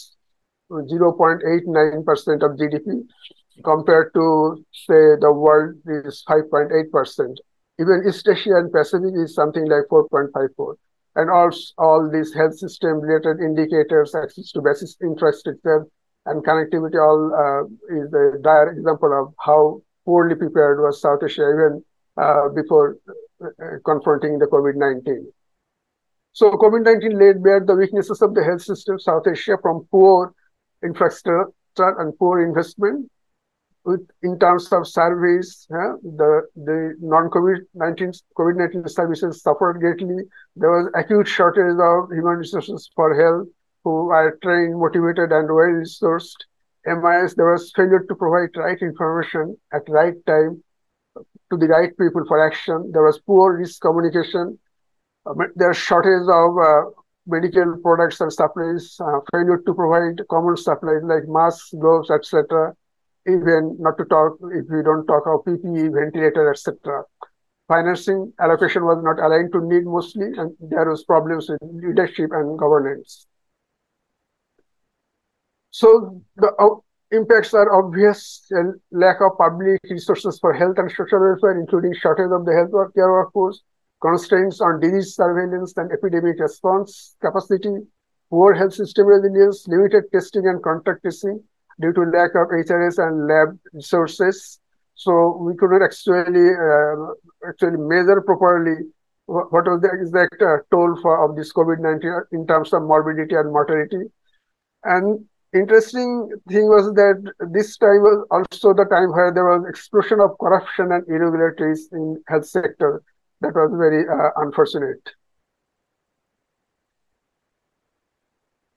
0.89% 0.72 2.42
of 2.42 2.58
GDP 2.58 3.06
compared 3.64 4.12
to 4.16 4.66
say 4.74 5.16
the 5.22 5.32
world 5.32 5.76
is 5.86 6.24
5.8%. 6.28 7.36
Even 7.80 8.04
East 8.08 8.28
Asia 8.28 8.56
and 8.58 8.72
Pacific 8.72 9.14
is 9.16 9.36
something 9.36 9.66
like 9.70 9.86
4.54. 9.92 10.76
And 11.18 11.30
also 11.30 11.74
all 11.78 12.10
these 12.12 12.34
health 12.34 12.58
system 12.58 13.00
related 13.00 13.40
indicators, 13.40 14.16
access 14.16 14.52
to 14.52 14.62
basic 14.62 14.90
infrastructure 15.02 15.86
and 16.26 16.44
connectivity 16.44 17.00
all 17.00 17.22
uh, 17.34 17.96
is 17.96 18.12
a 18.14 18.40
dire 18.42 18.72
example 18.72 19.14
of 19.14 19.34
how 19.40 19.82
poorly 20.06 20.36
prepared 20.36 20.80
was 20.80 21.02
South 21.02 21.20
Asia 21.24 21.50
even 21.50 21.84
uh, 22.18 22.50
before 22.50 22.98
uh, 23.44 23.78
confronting 23.86 24.40
the 24.40 24.48
COVID-19. 24.48 25.26
So 26.34 26.52
COVID-19 26.52 27.20
laid 27.20 27.44
bare 27.44 27.64
the 27.66 27.76
weaknesses 27.76 28.22
of 28.22 28.34
the 28.34 28.44
health 28.44 28.62
system 28.62 29.00
South 29.00 29.24
Asia 29.28 29.58
from 29.62 29.88
poor 29.92 30.34
infrastructure 30.84 31.54
and 31.78 32.18
poor 32.18 32.46
investment. 32.46 33.10
With, 33.86 34.02
in 34.24 34.40
terms 34.40 34.74
of 34.74 34.88
surveys, 34.88 35.68
the, 35.70 36.42
the 36.56 36.96
non-COVID-19 37.00 38.20
COVID-19 38.36 38.90
services 38.90 39.44
suffered 39.44 39.80
greatly. 39.80 40.24
There 40.56 40.72
was 40.72 40.90
acute 40.96 41.28
shortage 41.28 41.78
of 41.80 42.10
human 42.10 42.38
resources 42.38 42.90
for 42.96 43.14
health 43.14 43.48
who 43.86 44.10
are 44.10 44.38
trained, 44.44 44.80
motivated, 44.80 45.32
and 45.32 45.48
well-resourced. 45.48 46.42
MIS, 46.86 47.36
there 47.36 47.52
was 47.52 47.72
failure 47.76 48.04
to 48.10 48.16
provide 48.16 48.50
right 48.58 48.82
information 48.82 49.58
at 49.72 49.84
right 49.88 50.16
time 50.26 50.64
to 51.52 51.58
the 51.58 51.68
right 51.68 51.96
people 51.98 52.26
for 52.28 52.46
action. 52.46 52.92
There 52.92 53.04
was 53.04 53.20
poor 53.20 53.58
risk 53.58 53.82
communication. 53.82 54.60
Uh, 55.26 55.34
there's 55.56 55.78
shortage 55.78 56.28
of 56.28 56.58
uh, 56.58 56.82
medical 57.28 57.78
products 57.84 58.22
and 58.22 58.34
supplies, 58.34 58.98
uh, 59.00 59.20
failure 59.32 59.62
to 59.66 59.74
provide 59.74 60.20
common 60.30 60.58
supplies 60.58 61.04
like 61.04 61.28
masks, 61.28 61.70
gloves, 61.80 62.10
etc. 62.10 62.74
Even 63.28 63.78
not 63.80 63.98
to 63.98 64.06
talk 64.06 64.38
if 64.52 64.66
we 64.70 64.82
don't 64.84 65.06
talk 65.06 65.24
of 65.28 65.46
PPE, 65.46 65.94
ventilator, 65.94 66.52
etc. 66.52 67.04
Financing 67.68 68.34
allocation 68.40 68.84
was 68.86 69.02
not 69.04 69.20
aligned 69.24 69.52
to 69.54 69.62
need 69.62 69.86
mostly, 69.86 70.28
and 70.38 70.56
there 70.60 70.90
was 70.90 71.04
problems 71.04 71.50
with 71.50 71.60
leadership 71.62 72.30
and 72.32 72.60
governance. 72.60 73.28
So 75.76 76.22
the 76.38 76.80
impacts 77.12 77.54
are 77.54 77.70
obvious 77.76 78.50
lack 78.92 79.18
of 79.20 79.38
public 79.38 79.82
resources 79.90 80.40
for 80.40 80.54
health 80.54 80.78
and 80.78 80.90
social 80.90 81.20
welfare, 81.20 81.60
including 81.60 81.94
shortage 81.96 82.32
of 82.32 82.46
the 82.46 82.54
health 82.54 82.94
care 82.96 83.12
workforce, 83.12 83.62
constraints 84.02 84.62
on 84.62 84.80
disease 84.80 85.16
surveillance 85.16 85.74
and 85.76 85.92
epidemic 85.92 86.40
response 86.40 87.18
capacity, 87.20 87.76
poor 88.30 88.54
health 88.54 88.74
system 88.74 89.08
resilience, 89.08 89.68
limited 89.68 90.06
testing 90.14 90.48
and 90.48 90.64
contact 90.64 91.02
tracing 91.02 91.44
due 91.82 91.92
to 91.92 92.04
lack 92.04 92.32
of 92.36 92.48
HRS 92.56 92.98
and 93.06 93.28
lab 93.28 93.60
resources. 93.74 94.62
So 94.94 95.36
we 95.42 95.58
couldn't 95.58 95.84
actually 95.84 96.56
uh, 96.56 97.50
actually 97.50 97.84
measure 97.84 98.22
properly 98.22 98.78
what 99.26 99.52
was 99.52 99.82
the 99.82 99.92
exact 99.92 100.42
uh, 100.42 100.64
toll 100.72 100.98
for 101.02 101.30
of 101.30 101.36
this 101.36 101.52
COVID-19 101.52 102.32
in 102.32 102.48
terms 102.48 102.72
of 102.72 102.84
morbidity 102.84 103.36
and 103.36 103.52
mortality. 103.52 104.06
And 104.86 105.26
interesting 105.56 106.30
thing 106.50 106.68
was 106.68 106.94
that 106.94 107.34
this 107.52 107.78
time 107.78 108.02
was 108.02 108.28
also 108.30 108.74
the 108.74 108.86
time 108.86 109.12
where 109.12 109.34
there 109.34 109.46
was 109.46 109.66
explosion 109.68 110.20
of 110.20 110.38
corruption 110.40 110.92
and 110.92 111.04
irregularities 111.08 111.90
in 111.92 112.22
health 112.28 112.46
sector 112.46 113.02
that 113.42 113.54
was 113.54 113.72
very 113.78 114.08
uh, 114.08 114.32
unfortunate. 114.38 115.02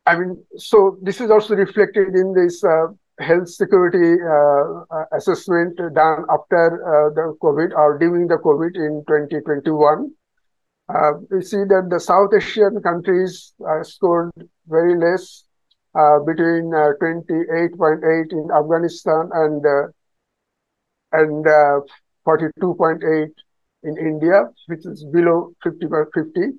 I 0.06 0.18
mean, 0.18 0.42
so 0.56 0.98
this 1.02 1.20
is 1.20 1.30
also 1.30 1.54
reflected 1.54 2.14
in 2.14 2.32
this 2.32 2.64
uh, 2.64 2.86
health 3.20 3.48
security 3.48 4.16
uh, 4.22 4.96
uh 4.96 5.04
assessment 5.12 5.76
done 5.76 6.24
after 6.30 6.64
uh, 6.80 7.10
the 7.12 7.36
COVID 7.42 7.76
or 7.76 7.98
during 7.98 8.26
the 8.26 8.36
COVID 8.36 8.74
in 8.74 9.04
2021. 9.06 10.10
Uh, 10.88 11.12
we 11.30 11.42
see 11.42 11.64
that 11.68 11.88
the 11.90 12.00
South 12.00 12.30
Asian 12.34 12.80
countries 12.80 13.52
scored 13.82 14.32
very 14.66 14.96
less, 14.96 15.44
Uh, 15.94 16.18
between 16.20 16.72
uh, 16.74 16.92
28.8 17.00 18.32
in 18.32 18.50
Afghanistan 18.54 19.30
and 19.32 19.64
uh, 19.64 19.88
and 21.12 21.44
42.8 22.26 23.32
in 23.84 23.96
India, 23.96 24.44
which 24.66 24.84
is 24.84 25.04
below 25.04 25.54
50 25.62 25.86
by 25.86 26.02
50. 26.14 26.52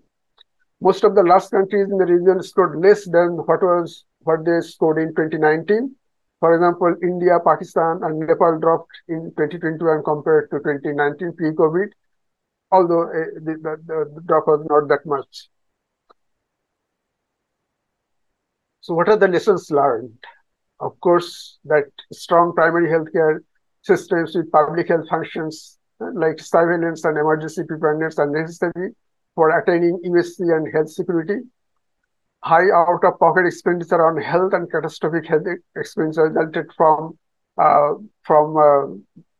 Most 0.82 1.04
of 1.04 1.14
the 1.14 1.24
last 1.24 1.52
countries 1.52 1.90
in 1.92 1.98
the 1.98 2.06
region 2.06 2.42
scored 2.42 2.80
less 2.80 3.06
than 3.06 3.38
what 3.38 3.62
was 3.62 4.06
what 4.24 4.46
they 4.46 4.62
scored 4.62 4.98
in 4.98 5.10
2019. 5.10 5.96
For 6.40 6.56
example, 6.56 6.96
India, 7.04 7.38
Pakistan, 7.46 8.00
and 8.04 8.20
Nepal 8.20 8.60
dropped 8.60 8.92
in 9.10 9.32
2021 9.38 10.04
compared 10.04 10.50
to 10.52 10.58
2019 10.60 11.34
pre-COVID, 11.36 11.90
although 12.72 13.04
uh, 13.04 13.30
the, 13.44 13.54
the, 13.62 14.06
the 14.16 14.22
drop 14.26 14.48
was 14.48 14.66
not 14.70 14.88
that 14.88 15.06
much. 15.06 15.50
So 18.82 18.94
what 18.94 19.10
are 19.10 19.18
the 19.18 19.28
lessons 19.28 19.70
learned? 19.72 20.18
Of 20.80 21.00
course, 21.02 21.60
that 21.66 21.86
strong 22.14 22.54
primary 22.54 22.90
healthcare 22.90 23.40
systems 23.82 24.36
with 24.36 24.52
public 24.52 24.88
health 24.88 25.08
functions 25.10 25.78
like 26.14 26.40
surveillance 26.40 27.04
and 27.04 27.18
emergency 27.18 27.64
preparedness 27.64 28.18
are 28.18 28.30
necessary 28.30 28.96
for 29.36 29.58
attaining 29.60 30.00
UHC 30.06 30.56
and 30.56 30.74
health 30.74 30.90
security. 30.90 31.42
High 32.42 32.72
out-of-pocket 32.74 33.46
expenditure 33.46 34.06
on 34.06 34.22
health 34.22 34.54
and 34.54 34.72
catastrophic 34.72 35.28
health 35.28 35.44
expenditure 35.76 36.30
resulted 36.30 36.72
from 36.78 37.18
uh, 37.58 37.96
from 38.24 38.56
uh, 38.56 38.96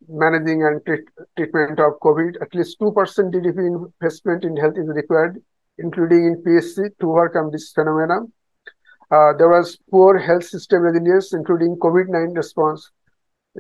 managing 0.10 0.64
and 0.64 0.86
treat, 0.86 1.06
treatment 1.38 1.80
of 1.80 1.94
COVID. 2.04 2.42
At 2.42 2.54
least 2.54 2.78
2% 2.82 2.94
GDP 2.94 3.88
investment 4.02 4.44
in 4.44 4.58
health 4.58 4.78
is 4.78 4.88
required, 4.90 5.42
including 5.78 6.26
in 6.26 6.44
PHC, 6.44 6.90
to 7.00 7.12
overcome 7.12 7.52
this 7.52 7.72
phenomenon. 7.72 8.34
Uh, 9.12 9.34
there 9.34 9.50
was 9.50 9.78
poor 9.90 10.18
health 10.18 10.44
system 10.44 10.82
resilience, 10.82 11.34
including 11.34 11.76
COVID-19 11.78 12.36
response 12.36 12.92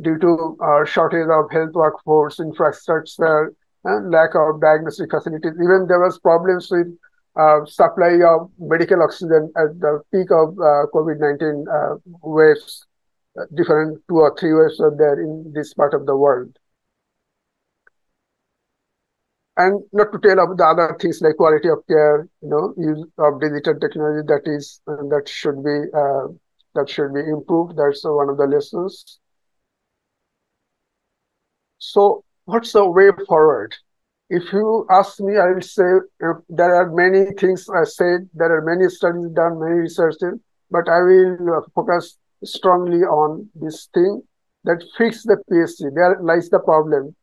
due 0.03 0.17
to 0.19 0.57
uh, 0.63 0.85
shortage 0.85 1.27
of 1.29 1.51
health 1.51 1.73
workforce, 1.73 2.39
infrastructure, 2.39 3.53
and 3.83 4.11
lack 4.11 4.35
of 4.35 4.61
diagnostic 4.61 5.09
facilities. 5.09 5.53
Even 5.53 5.87
there 5.87 5.99
was 5.99 6.19
problems 6.19 6.69
with 6.69 6.87
uh, 7.35 7.65
supply 7.65 8.19
of 8.25 8.51
medical 8.59 9.01
oxygen 9.01 9.51
at 9.55 9.79
the 9.79 10.01
peak 10.11 10.29
of 10.31 10.49
uh, 10.59 10.85
COVID-19 10.93 11.65
uh, 11.67 11.95
waves. 12.21 12.85
Uh, 13.39 13.45
different 13.55 14.01
two 14.09 14.17
or 14.17 14.35
three 14.37 14.53
waves 14.53 14.79
are 14.79 14.95
there 14.95 15.19
in 15.21 15.51
this 15.53 15.73
part 15.73 15.93
of 15.93 16.05
the 16.05 16.15
world. 16.15 16.57
And 19.59 19.83
not 19.93 20.11
to 20.13 20.19
tell 20.19 20.39
of 20.39 20.57
the 20.57 20.65
other 20.65 20.97
things 20.99 21.21
like 21.21 21.37
quality 21.37 21.69
of 21.69 21.85
care, 21.87 22.27
you 22.41 22.49
know, 22.49 22.73
use 22.77 23.05
of 23.19 23.41
digital 23.41 23.79
technology 23.79 24.25
that 24.27 24.43
is 24.47 24.81
uh, 24.87 25.03
that 25.11 25.27
should 25.29 25.63
be 25.63 25.77
that 26.75 26.89
should 26.89 27.13
be 27.13 27.21
improved. 27.21 27.77
That's 27.77 28.03
one 28.05 28.29
of 28.29 28.37
the 28.37 28.47
lessons. 28.47 29.19
So 31.79 32.23
what's 32.45 32.73
the 32.73 32.85
way 32.89 33.09
forward? 33.27 33.75
If 34.29 34.53
you 34.53 34.87
ask 34.91 35.19
me, 35.19 35.37
I 35.37 35.51
will 35.51 35.61
say 35.61 35.91
uh, 36.23 36.33
there 36.49 36.75
are 36.75 36.91
many 36.91 37.31
things 37.33 37.67
I 37.69 37.83
said, 37.83 38.29
there 38.33 38.55
are 38.55 38.61
many 38.61 38.89
studies 38.89 39.31
done, 39.33 39.59
many 39.59 39.79
researches, 39.81 40.39
but 40.71 40.87
I 40.87 41.01
will 41.01 41.57
uh, 41.57 41.61
focus 41.75 42.17
strongly 42.43 42.99
on 43.01 43.49
this 43.55 43.89
thing 43.93 44.21
that 44.65 44.83
fix 44.97 45.23
the 45.23 45.37
PHC. 45.51 45.93
There 45.95 46.19
lies 46.21 46.49
the 46.49 46.59
problem, 46.59 47.15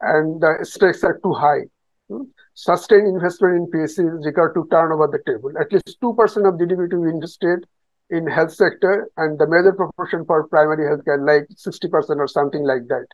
and 0.00 0.40
the 0.40 0.58
stakes 0.62 1.04
are 1.04 1.18
too 1.22 1.32
high. 1.32 1.62
Hmm? 2.08 2.24
Sustained 2.54 3.06
investment 3.06 3.54
in 3.56 3.66
PHC 3.66 4.18
is 4.18 4.26
required 4.26 4.54
to 4.54 4.66
turn 4.70 4.92
over 4.92 5.06
the 5.06 5.20
table. 5.30 5.52
At 5.60 5.72
least 5.72 6.00
2% 6.00 6.48
of 6.48 6.58
the 6.58 6.64
GDP 6.64 6.90
to 6.90 7.02
be 7.02 7.10
invested 7.10 7.66
in 8.10 8.26
health 8.26 8.52
sector, 8.52 9.10
and 9.18 9.38
the 9.38 9.46
major 9.46 9.72
proportion 9.72 10.24
for 10.24 10.48
primary 10.48 10.88
healthcare, 10.88 11.20
like 11.26 11.46
60% 11.50 12.16
or 12.16 12.26
something 12.26 12.64
like 12.64 12.88
that. 12.88 13.06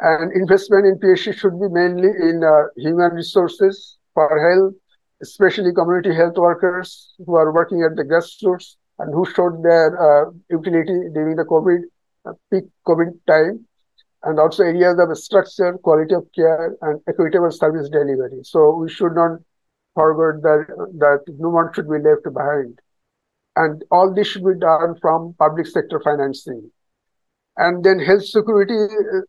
And 0.00 0.32
investment 0.32 0.86
in 0.86 0.98
PHC 0.98 1.34
should 1.34 1.58
be 1.58 1.68
mainly 1.68 2.08
in 2.08 2.42
uh, 2.44 2.68
human 2.76 3.12
resources 3.12 3.98
for 4.14 4.28
health, 4.28 4.74
especially 5.22 5.72
community 5.72 6.14
health 6.14 6.36
workers 6.36 7.14
who 7.24 7.34
are 7.34 7.52
working 7.52 7.82
at 7.82 7.96
the 7.96 8.04
grassroots 8.04 8.76
and 8.98 9.14
who 9.14 9.24
showed 9.34 9.62
their 9.62 9.88
uh, 9.96 10.30
utility 10.50 11.08
during 11.14 11.36
the 11.36 11.44
COVID 11.44 11.80
uh, 12.26 12.32
peak 12.50 12.64
COVID 12.86 13.18
time, 13.26 13.66
and 14.24 14.38
also 14.38 14.62
areas 14.62 14.98
of 14.98 15.16
structure, 15.16 15.78
quality 15.78 16.14
of 16.14 16.26
care, 16.34 16.76
and 16.82 17.00
equitable 17.08 17.50
service 17.50 17.88
delivery. 17.88 18.40
So 18.42 18.76
we 18.76 18.90
should 18.90 19.14
not 19.14 19.38
forget 19.94 20.42
that 20.42 20.66
that 20.98 21.34
no 21.38 21.48
one 21.48 21.72
should 21.74 21.88
be 21.88 21.98
left 21.98 22.24
behind, 22.32 22.78
and 23.56 23.82
all 23.90 24.14
this 24.14 24.28
should 24.28 24.44
be 24.44 24.58
done 24.58 24.96
from 25.00 25.34
public 25.38 25.66
sector 25.66 26.00
financing. 26.04 26.70
And 27.56 27.84
then 27.84 27.98
health 27.98 28.24
security 28.24 28.74
uh, 28.74 29.20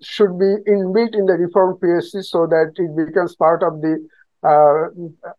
should 0.00 0.38
be 0.38 0.56
inbuilt 0.68 1.14
in 1.14 1.26
the 1.26 1.34
reform 1.34 1.76
PHC 1.82 2.24
so 2.24 2.46
that 2.46 2.72
it 2.76 3.06
becomes 3.06 3.34
part 3.34 3.62
of 3.62 3.80
the 3.80 4.06
uh, 4.42 4.86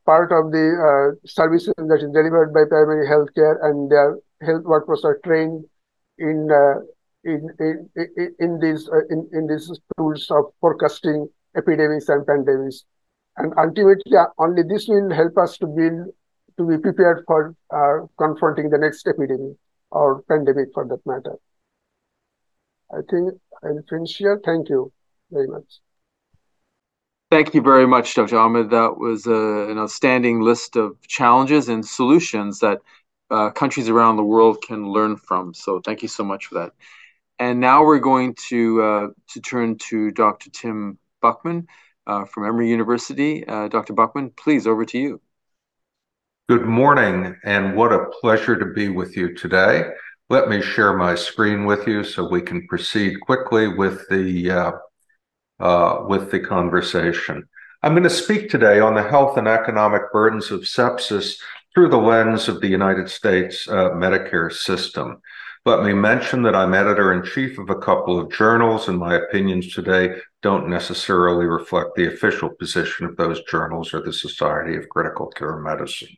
part 0.06 0.32
of 0.32 0.52
the 0.52 0.67
uh, 0.75 1.15
services 1.25 1.73
that 1.78 2.02
is 2.04 2.12
delivered 2.12 2.54
by 2.54 2.63
primary 2.67 3.08
healthcare 3.08 3.56
and 3.63 3.89
their 3.89 4.17
health 4.41 4.63
workers 4.63 5.06
are 5.06 5.19
trained 5.23 5.63
in 6.17 6.49
uh, 6.52 6.82
in, 7.24 7.50
in, 7.60 7.90
in, 8.40 8.60
these 8.60 8.88
uh, 8.90 9.06
in, 9.10 9.30
in 9.34 9.48
these 9.48 9.72
tools 9.98 10.28
of 10.32 10.46
forecasting 10.62 11.28
epidemics 11.58 12.10
and 12.10 12.26
pandemics 12.26 12.84
and 13.38 13.54
ultimately 13.58 14.18
only 14.38 14.64
this 14.64 14.88
will 14.88 15.12
help 15.12 15.38
us 15.38 15.58
to 15.58 15.68
build 15.68 16.08
to 16.58 16.68
be 16.68 16.78
prepared 16.78 17.24
for 17.28 17.56
uh, 17.74 18.06
confronting 18.18 18.70
the 18.70 18.78
next 18.78 19.08
epidemic 19.08 19.56
or 19.92 20.22
pandemic 20.24 20.70
for 20.74 20.86
that 20.88 21.06
matter 21.06 21.36
i 22.94 23.02
think 23.10 23.34
I'll 23.64 23.84
finish 23.90 24.18
here. 24.18 24.40
Thank 24.44 24.70
you 24.70 24.92
very 25.32 25.48
much. 25.48 25.80
Thank 27.32 27.54
you 27.54 27.62
very 27.62 27.86
much, 27.86 28.16
Dr. 28.16 28.38
Ahmed. 28.38 28.72
That 28.72 28.98
was 28.98 29.28
uh, 29.28 29.70
an 29.70 29.78
outstanding 29.78 30.42
list 30.42 30.76
of 30.76 31.00
challenges 31.08 31.70
and 31.70 31.86
solutions 31.86 32.60
that 32.60 32.80
uh, 33.30 33.52
countries 33.52 33.88
around 33.88 34.18
the 34.18 34.24
world 34.24 34.64
can 34.64 34.92
learn 34.92 35.16
from. 35.16 35.54
So 35.54 35.80
thank 35.80 36.02
you 36.02 36.08
so 36.08 36.24
much 36.24 36.48
for 36.48 36.56
that. 36.56 36.72
And 37.39 37.62
now 37.62 37.86
we're 37.86 37.99
going 37.99 38.36
to 38.49 38.82
uh, 38.82 39.08
to 39.30 39.41
turn 39.41 39.78
to 39.89 40.12
Dr. 40.12 40.49
Tim 40.49 40.99
Buchman 41.23 41.67
uh, 42.06 42.25
from 42.25 42.45
Emory 42.45 42.69
University. 42.69 43.47
Uh, 43.47 43.69
Dr. 43.69 43.93
Buchman, 43.93 44.36
please, 44.36 44.67
over 44.67 44.86
to 44.86 44.97
you. 44.97 45.21
Good 46.49 46.65
morning, 46.65 47.38
and 47.43 47.75
what 47.75 47.93
a 47.93 48.08
pleasure 48.21 48.58
to 48.58 48.73
be 48.73 48.89
with 48.89 49.15
you 49.15 49.36
today. 49.36 49.89
Let 50.30 50.49
me 50.49 50.62
share 50.62 50.97
my 50.97 51.15
screen 51.15 51.65
with 51.65 51.88
you 51.88 52.04
so 52.04 52.28
we 52.28 52.41
can 52.41 52.67
proceed 52.67 53.19
quickly 53.21 53.67
with 53.67 54.08
the 54.10 54.52
uh, 54.52 54.71
uh, 55.60 56.06
with 56.08 56.32
the 56.32 56.39
conversation. 56.39 57.47
I'm 57.82 57.93
going 57.93 58.04
to 58.04 58.10
speak 58.10 58.49
today 58.49 58.80
on 58.80 58.95
the 58.95 59.08
health 59.08 59.38
and 59.38 59.47
economic 59.47 60.12
burdens 60.12 60.52
of 60.52 60.62
sepsis 60.62 61.38
through 61.73 61.89
the 61.89 61.97
lens 61.97 62.49
of 62.49 62.60
the 62.60 62.67
United 62.67 63.10
States 63.10 63.67
uh, 63.69 63.91
Medicare 63.91 64.52
system. 64.52 65.21
Let 65.65 65.84
me 65.84 65.93
mention 65.93 66.41
that 66.43 66.56
I'm 66.56 66.74
editor 66.74 67.12
in 67.12 67.22
chief 67.22 67.58
of 67.60 67.69
a 67.69 67.76
couple 67.76 68.17
of 68.17 68.32
journals, 68.32 68.88
and 68.88 68.98
my 68.98 69.15
opinions 69.15 69.74
today 69.74 70.15
don't 70.41 70.69
necessarily 70.69 71.45
reflect 71.45 71.95
the 71.95 72.08
official 72.08 72.50
position 72.50 73.06
of 73.06 73.17
those 73.17 73.43
journals 73.43 73.93
or 73.93 74.02
the 74.02 74.13
Society 74.13 74.78
of 74.78 74.88
Critical 74.88 75.28
Care 75.28 75.58
Medicine. 75.58 76.15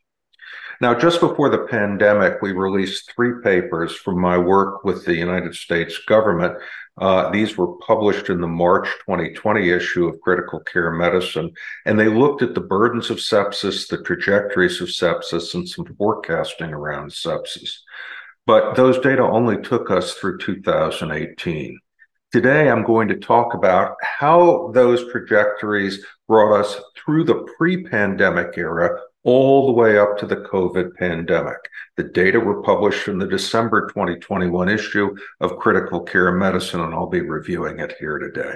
Now, 0.79 0.93
just 0.93 1.19
before 1.19 1.49
the 1.49 1.65
pandemic, 1.65 2.41
we 2.43 2.51
released 2.51 3.11
three 3.15 3.41
papers 3.43 3.95
from 3.95 4.21
my 4.21 4.37
work 4.37 4.83
with 4.83 5.05
the 5.05 5.15
United 5.15 5.55
States 5.55 5.97
government. 6.07 6.57
Uh, 6.99 7.31
these 7.31 7.57
were 7.57 7.77
published 7.77 8.29
in 8.29 8.41
the 8.41 8.47
March 8.47 8.87
2020 9.07 9.71
issue 9.71 10.07
of 10.07 10.21
Critical 10.21 10.59
Care 10.59 10.91
Medicine, 10.91 11.51
and 11.87 11.99
they 11.99 12.09
looked 12.09 12.43
at 12.43 12.53
the 12.53 12.61
burdens 12.61 13.09
of 13.09 13.17
sepsis, 13.17 13.87
the 13.87 14.03
trajectories 14.03 14.81
of 14.81 14.89
sepsis, 14.89 15.55
and 15.55 15.67
some 15.67 15.85
forecasting 15.97 16.69
around 16.69 17.09
sepsis. 17.09 17.79
But 18.45 18.75
those 18.75 18.99
data 18.99 19.23
only 19.23 19.61
took 19.61 19.91
us 19.91 20.13
through 20.13 20.39
2018. 20.39 21.79
Today, 22.31 22.69
I'm 22.69 22.83
going 22.83 23.07
to 23.09 23.17
talk 23.17 23.53
about 23.53 23.95
how 24.01 24.71
those 24.73 25.11
trajectories 25.11 26.03
brought 26.27 26.59
us 26.59 26.81
through 26.95 27.25
the 27.25 27.45
pre 27.57 27.83
pandemic 27.83 28.57
era 28.57 28.97
all 29.23 29.67
the 29.67 29.73
way 29.73 29.99
up 29.99 30.17
to 30.17 30.25
the 30.25 30.37
COVID 30.37 30.95
pandemic. 30.95 31.57
The 31.97 32.05
data 32.05 32.39
were 32.39 32.63
published 32.63 33.07
in 33.07 33.19
the 33.19 33.27
December 33.27 33.87
2021 33.87 34.69
issue 34.69 35.15
of 35.41 35.59
Critical 35.59 36.01
Care 36.01 36.31
Medicine, 36.31 36.81
and 36.81 36.93
I'll 36.93 37.07
be 37.07 37.21
reviewing 37.21 37.79
it 37.79 37.93
here 37.99 38.17
today. 38.17 38.55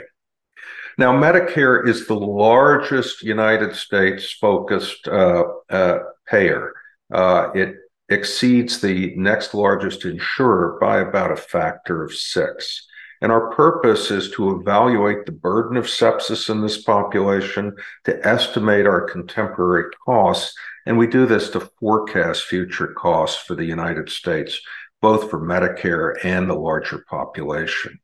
Now, 0.97 1.11
Medicare 1.11 1.85
is 1.87 2.07
the 2.07 2.15
largest 2.15 3.21
United 3.21 3.75
States 3.75 4.31
focused 4.31 5.07
uh, 5.07 5.43
uh, 5.69 5.99
payer. 6.25 6.73
Uh, 7.11 7.49
it 7.53 7.75
exceeds 8.09 8.79
the 8.79 9.13
next 9.15 9.53
largest 9.53 10.05
insurer 10.05 10.77
by 10.79 10.99
about 10.99 11.31
a 11.31 11.35
factor 11.35 12.03
of 12.03 12.13
six. 12.13 12.87
And 13.21 13.31
our 13.31 13.49
purpose 13.51 14.11
is 14.11 14.29
to 14.31 14.59
evaluate 14.59 15.25
the 15.25 15.31
burden 15.31 15.77
of 15.77 15.85
sepsis 15.85 16.49
in 16.49 16.61
this 16.61 16.83
population, 16.83 17.75
to 18.03 18.27
estimate 18.27 18.85
our 18.85 19.01
contemporary 19.01 19.89
costs, 20.05 20.55
and 20.85 20.97
we 20.97 21.07
do 21.07 21.25
this 21.25 21.49
to 21.51 21.69
forecast 21.79 22.43
future 22.43 22.87
costs 22.87 23.41
for 23.41 23.55
the 23.55 23.65
United 23.65 24.09
States, 24.09 24.59
both 25.01 25.29
for 25.29 25.39
Medicare 25.39 26.23
and 26.23 26.49
the 26.49 26.53
larger 26.53 27.03
population. 27.09 27.99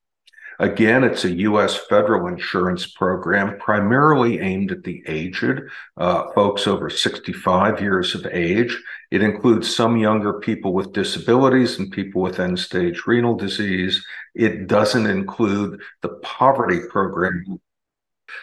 Again, 0.62 1.04
it's 1.04 1.26
a 1.26 1.32
U.S. 1.38 1.76
federal 1.90 2.28
insurance 2.28 2.86
program 2.86 3.58
primarily 3.58 4.40
aimed 4.40 4.72
at 4.72 4.84
the 4.84 5.02
aged, 5.08 5.60
uh, 5.98 6.32
folks 6.34 6.68
over 6.68 6.88
65 6.88 7.82
years 7.82 8.14
of 8.14 8.28
age. 8.28 8.78
It 9.10 9.24
includes 9.24 9.76
some 9.76 9.98
younger 9.98 10.34
people 10.34 10.74
with 10.74 10.94
disabilities 10.94 11.80
and 11.80 11.92
people 11.92 12.22
with 12.22 12.40
end 12.40 12.60
stage 12.60 13.08
renal 13.08 13.34
disease. 13.34 14.06
It 14.36 14.68
doesn't 14.68 15.08
include 15.08 15.82
the 16.04 16.10
poverty 16.22 16.82
program. 16.92 17.60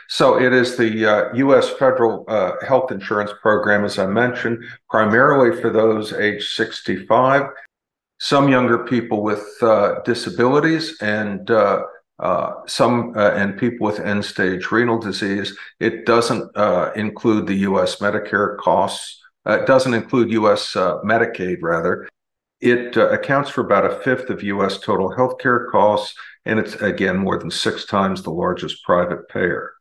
So 0.08 0.40
it 0.40 0.52
is 0.52 0.76
the 0.76 1.06
uh, 1.06 1.34
U.S. 1.34 1.70
federal 1.70 2.24
uh, 2.26 2.54
health 2.66 2.90
insurance 2.90 3.30
program, 3.40 3.84
as 3.84 3.96
I 3.96 4.06
mentioned, 4.06 4.64
primarily 4.90 5.62
for 5.62 5.70
those 5.70 6.12
age 6.12 6.48
65, 6.48 7.44
some 8.18 8.48
younger 8.48 8.78
people 8.86 9.22
with 9.22 9.46
uh, 9.62 10.00
disabilities, 10.04 11.00
and 11.00 11.48
uh, 12.20 12.22
uh, 12.22 12.54
some 12.66 13.12
uh, 13.16 13.30
and 13.30 13.56
people 13.56 13.86
with 13.86 14.00
end 14.00 14.24
stage 14.24 14.70
renal 14.70 14.98
disease. 14.98 15.56
It 15.80 16.06
doesn't 16.06 16.56
uh, 16.56 16.92
include 16.96 17.46
the 17.46 17.54
U.S. 17.70 17.96
Medicare 17.96 18.56
costs. 18.58 19.22
Uh, 19.46 19.60
it 19.60 19.66
doesn't 19.66 19.94
include 19.94 20.32
U.S. 20.32 20.74
Uh, 20.76 20.98
Medicaid, 21.04 21.58
rather. 21.62 22.08
It 22.60 22.96
accounts 22.96 23.50
for 23.50 23.60
about 23.60 23.84
a 23.84 24.00
fifth 24.00 24.30
of 24.30 24.42
U.S. 24.42 24.78
total 24.78 25.10
healthcare 25.10 25.70
costs, 25.70 26.16
and 26.44 26.58
it's 26.58 26.74
again 26.76 27.16
more 27.16 27.38
than 27.38 27.50
six 27.50 27.84
times 27.86 28.22
the 28.22 28.30
largest 28.30 28.82
private 28.84 29.28
payer. 29.28 29.72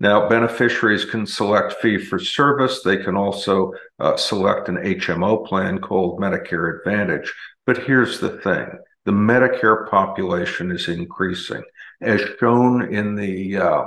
Now, 0.00 0.28
beneficiaries 0.28 1.04
can 1.04 1.26
select 1.26 1.74
fee 1.74 1.98
for 1.98 2.18
service. 2.18 2.82
They 2.82 2.96
can 2.96 3.16
also 3.16 3.72
select 4.16 4.68
an 4.68 4.78
HMO 4.78 5.46
plan 5.46 5.78
called 5.78 6.20
Medicare 6.20 6.78
Advantage. 6.78 7.32
But 7.66 7.84
here's 7.84 8.18
the 8.18 8.30
thing 8.40 8.66
the 9.04 9.12
Medicare 9.12 9.88
population 9.88 10.72
is 10.72 10.88
increasing 10.88 11.62
as 12.00 12.20
shown 12.38 12.92
in 12.92 13.14
the 13.14 13.56
uh, 13.56 13.84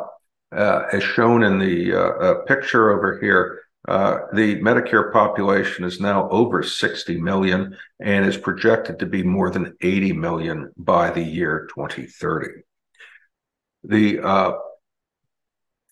uh, 0.55 0.87
as 0.91 1.03
shown 1.03 1.43
in 1.43 1.59
the 1.59 1.93
uh, 1.93 1.99
uh 1.99 2.35
picture 2.45 2.91
over 2.91 3.19
here. 3.19 3.61
Uh, 3.87 4.19
the 4.33 4.59
Medicare 4.59 5.13
population 5.13 5.85
is 5.85 6.01
now 6.01 6.27
over 6.29 6.61
60 6.61 7.21
million 7.21 7.77
and 8.01 8.25
is 8.25 8.35
projected 8.35 8.99
to 8.99 9.05
be 9.05 9.23
more 9.23 9.49
than 9.49 9.77
80 9.79 10.11
million 10.11 10.73
by 10.75 11.09
the 11.09 11.21
year 11.21 11.69
2030. 11.73 12.63
The 13.85 14.19
uh, 14.19 14.51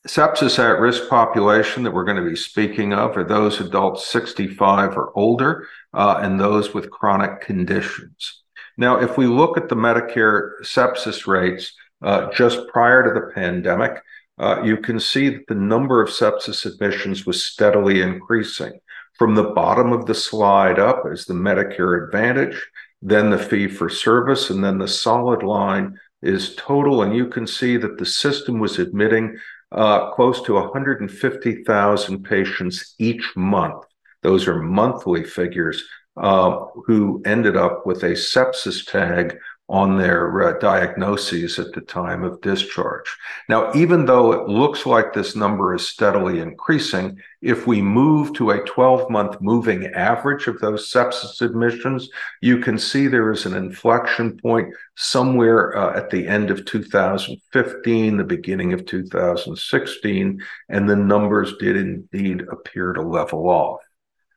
sepsis 0.05 0.59
at 0.59 0.81
risk 0.81 1.07
population 1.09 1.83
that 1.83 1.91
we're 1.91 2.03
going 2.03 2.21
to 2.21 2.29
be 2.29 2.35
speaking 2.35 2.91
of 2.91 3.15
are 3.15 3.23
those 3.23 3.61
adults 3.61 4.05
65 4.07 4.97
or 4.97 5.17
older 5.17 5.65
and 5.93 6.37
those 6.37 6.73
with 6.73 6.91
chronic 6.91 7.39
conditions. 7.39 8.43
Now, 8.77 8.99
if 8.99 9.17
we 9.17 9.25
look 9.25 9.57
at 9.57 9.69
the 9.69 9.75
Medicare 9.75 10.51
sepsis 10.63 11.27
rates, 11.27 11.71
uh, 12.05 12.31
just 12.31 12.67
prior 12.67 13.03
to 13.03 13.19
the 13.19 13.33
pandemic, 13.33 14.01
uh, 14.37 14.61
you 14.63 14.77
can 14.77 14.99
see 14.99 15.29
that 15.29 15.47
the 15.47 15.55
number 15.55 16.01
of 16.01 16.09
sepsis 16.09 16.65
admissions 16.65 17.25
was 17.25 17.43
steadily 17.43 18.01
increasing. 18.01 18.79
From 19.13 19.33
the 19.33 19.51
bottom 19.51 19.91
of 19.91 20.05
the 20.05 20.13
slide 20.13 20.77
up 20.77 21.03
is 21.11 21.25
the 21.25 21.33
Medicare 21.33 22.05
Advantage, 22.05 22.63
then 23.01 23.29
the 23.29 23.39
fee 23.39 23.67
for 23.67 23.89
service, 23.89 24.49
and 24.49 24.63
then 24.63 24.77
the 24.77 24.87
solid 24.87 25.41
line 25.41 25.97
is 26.21 26.55
total. 26.55 27.01
And 27.01 27.15
you 27.15 27.27
can 27.27 27.47
see 27.47 27.77
that 27.77 27.97
the 27.97 28.05
system 28.05 28.59
was 28.59 28.77
admitting 28.77 29.37
uh, 29.71 30.11
close 30.11 30.41
to 30.43 30.53
150,000 30.53 32.23
patients 32.23 32.95
each 32.99 33.33
month. 33.35 33.83
Those 34.21 34.47
are 34.47 34.61
monthly 34.61 35.23
figures 35.23 35.83
uh, 36.17 36.65
who 36.85 37.21
ended 37.25 37.57
up 37.57 37.85
with 37.85 38.03
a 38.03 38.11
sepsis 38.11 38.85
tag 38.89 39.37
on 39.67 39.97
their 39.97 40.43
uh, 40.43 40.59
diagnoses 40.59 41.57
at 41.57 41.73
the 41.73 41.81
time 41.81 42.23
of 42.23 42.39
discharge. 42.41 43.07
Now, 43.49 43.73
even 43.73 44.05
though 44.05 44.31
it 44.31 44.47
looks 44.47 44.85
like 44.85 45.11
this 45.11 45.35
number 45.35 45.73
is 45.73 45.87
steadily 45.87 46.39
increasing, 46.39 47.17
if 47.41 47.65
we 47.65 47.81
move 47.81 48.33
to 48.33 48.51
a 48.51 48.63
12 48.63 49.09
month 49.09 49.41
moving 49.41 49.87
average 49.87 50.45
of 50.45 50.59
those 50.59 50.91
sepsis 50.91 51.41
admissions, 51.41 52.09
you 52.41 52.59
can 52.59 52.77
see 52.77 53.07
there 53.07 53.31
is 53.31 53.47
an 53.47 53.55
inflection 53.55 54.37
point 54.37 54.71
somewhere 54.95 55.75
uh, 55.75 55.97
at 55.97 56.11
the 56.11 56.27
end 56.27 56.51
of 56.51 56.65
2015, 56.65 58.17
the 58.17 58.23
beginning 58.23 58.71
of 58.71 58.85
2016, 58.85 60.43
and 60.69 60.87
the 60.87 60.95
numbers 60.95 61.55
did 61.59 61.75
indeed 61.75 62.41
appear 62.51 62.93
to 62.93 63.01
level 63.01 63.49
off. 63.49 63.79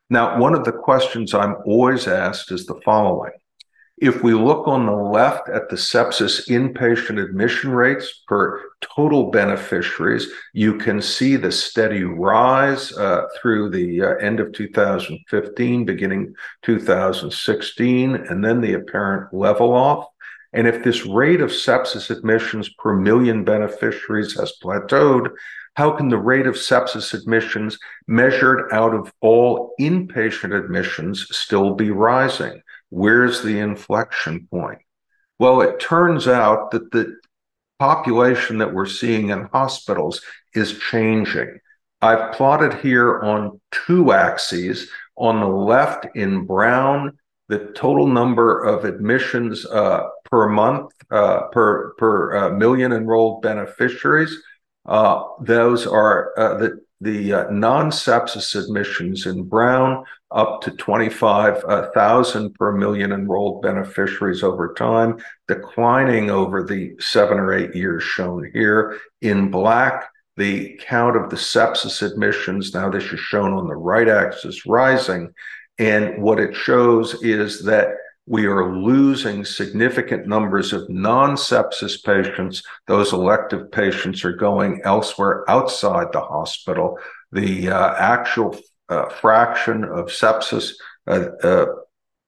Now, 0.08 0.38
one 0.38 0.54
of 0.54 0.64
the 0.64 0.72
questions 0.72 1.34
I'm 1.34 1.56
always 1.66 2.08
asked 2.08 2.50
is 2.50 2.64
the 2.64 2.80
following 2.82 3.32
if 4.00 4.22
we 4.22 4.32
look 4.34 4.68
on 4.68 4.86
the 4.86 4.92
left 4.92 5.48
at 5.48 5.68
the 5.68 5.76
sepsis 5.76 6.48
inpatient 6.48 7.22
admission 7.22 7.70
rates 7.70 8.22
per 8.26 8.62
total 8.80 9.30
beneficiaries, 9.30 10.28
you 10.52 10.78
can 10.78 11.02
see 11.02 11.36
the 11.36 11.50
steady 11.50 12.04
rise 12.04 12.92
uh, 12.96 13.26
through 13.40 13.70
the 13.70 14.02
uh, 14.02 14.14
end 14.16 14.40
of 14.40 14.52
2015, 14.52 15.84
beginning 15.84 16.34
2016, 16.62 18.14
and 18.14 18.44
then 18.44 18.60
the 18.60 18.74
apparent 18.74 19.32
level 19.34 19.72
off. 19.72 20.06
And 20.52 20.66
if 20.66 20.82
this 20.82 21.04
rate 21.04 21.40
of 21.40 21.50
sepsis 21.50 22.10
admissions 22.10 22.68
per 22.78 22.94
million 22.94 23.44
beneficiaries 23.44 24.38
has 24.38 24.52
plateaued, 24.62 25.30
how 25.74 25.92
can 25.92 26.08
the 26.08 26.18
rate 26.18 26.46
of 26.46 26.54
sepsis 26.54 27.14
admissions 27.14 27.78
measured 28.06 28.72
out 28.72 28.94
of 28.94 29.12
all 29.20 29.74
inpatient 29.80 30.52
admissions 30.58 31.26
still 31.30 31.74
be 31.74 31.90
rising? 31.90 32.62
Where's 32.90 33.42
the 33.42 33.58
inflection 33.58 34.48
point? 34.50 34.78
Well, 35.38 35.60
it 35.60 35.80
turns 35.80 36.26
out 36.26 36.70
that 36.72 36.90
the 36.90 37.16
population 37.78 38.58
that 38.58 38.72
we're 38.74 38.86
seeing 38.86 39.30
in 39.30 39.48
hospitals 39.52 40.20
is 40.54 40.78
changing. 40.78 41.58
I've 42.00 42.32
plotted 42.32 42.74
here 42.74 43.20
on 43.20 43.60
two 43.70 44.12
axes. 44.12 44.88
On 45.16 45.40
the 45.40 45.48
left 45.48 46.06
in 46.14 46.46
brown, 46.46 47.18
the 47.48 47.72
total 47.74 48.06
number 48.06 48.62
of 48.62 48.84
admissions 48.84 49.66
uh, 49.66 50.04
per 50.30 50.48
month 50.48 50.92
uh, 51.10 51.48
per 51.48 51.94
per 51.94 52.36
uh, 52.36 52.50
million 52.50 52.92
enrolled 52.92 53.42
beneficiaries. 53.42 54.36
Uh, 54.86 55.24
those 55.40 55.86
are 55.86 56.32
uh, 56.38 56.54
the 56.58 56.80
the 57.00 57.32
uh, 57.32 57.50
non-sepsis 57.50 58.54
admissions 58.60 59.26
in 59.26 59.44
brown 59.44 60.04
up 60.30 60.60
to 60.62 60.70
25,000 60.72 62.54
per 62.54 62.72
million 62.72 63.12
enrolled 63.12 63.62
beneficiaries 63.62 64.42
over 64.42 64.74
time, 64.74 65.18
declining 65.46 66.30
over 66.30 66.62
the 66.62 66.94
seven 66.98 67.38
or 67.38 67.52
eight 67.52 67.74
years 67.74 68.02
shown 68.02 68.50
here. 68.52 68.98
In 69.22 69.50
black, 69.50 70.10
the 70.36 70.78
count 70.82 71.16
of 71.16 71.30
the 71.30 71.36
sepsis 71.36 72.02
admissions, 72.02 72.74
now 72.74 72.90
this 72.90 73.04
is 73.04 73.20
shown 73.20 73.52
on 73.52 73.66
the 73.66 73.76
right 73.76 74.08
axis, 74.08 74.66
rising. 74.66 75.32
And 75.78 76.22
what 76.22 76.38
it 76.38 76.54
shows 76.54 77.22
is 77.22 77.64
that 77.64 77.88
we 78.26 78.44
are 78.44 78.76
losing 78.76 79.44
significant 79.44 80.26
numbers 80.26 80.74
of 80.74 80.88
non 80.90 81.34
sepsis 81.34 82.04
patients. 82.04 82.62
Those 82.86 83.14
elective 83.14 83.72
patients 83.72 84.22
are 84.24 84.34
going 84.34 84.82
elsewhere 84.84 85.48
outside 85.48 86.08
the 86.12 86.20
hospital. 86.20 86.98
The 87.32 87.70
uh, 87.70 87.94
actual 87.94 88.58
uh, 88.88 89.08
fraction 89.08 89.84
of 89.84 90.06
sepsis 90.06 90.72
uh, 91.06 91.26
uh, 91.42 91.66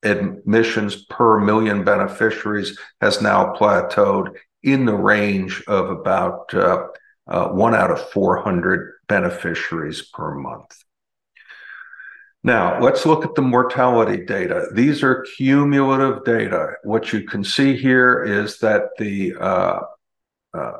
admissions 0.03 1.05
per 1.07 1.41
million 1.41 1.84
beneficiaries 1.84 2.78
has 3.01 3.20
now 3.20 3.55
plateaued 3.55 4.34
in 4.62 4.84
the 4.84 4.95
range 4.95 5.62
of 5.66 5.91
about 5.91 6.53
uh, 6.55 6.87
uh, 7.26 7.49
one 7.49 7.74
out 7.74 7.91
of 7.91 8.11
400 8.11 8.95
beneficiaries 9.09 10.03
per 10.03 10.34
month. 10.34 10.84
Now, 12.43 12.80
let's 12.80 13.05
look 13.05 13.24
at 13.24 13.34
the 13.34 13.43
mortality 13.43 14.24
data. 14.24 14.68
These 14.72 15.03
are 15.03 15.26
cumulative 15.37 16.24
data. 16.24 16.72
What 16.84 17.12
you 17.12 17.24
can 17.24 17.45
see 17.45 17.76
here 17.76 18.22
is 18.22 18.59
that 18.61 18.84
the 18.99 19.34
uh, 19.39 19.80
uh, 20.55 20.72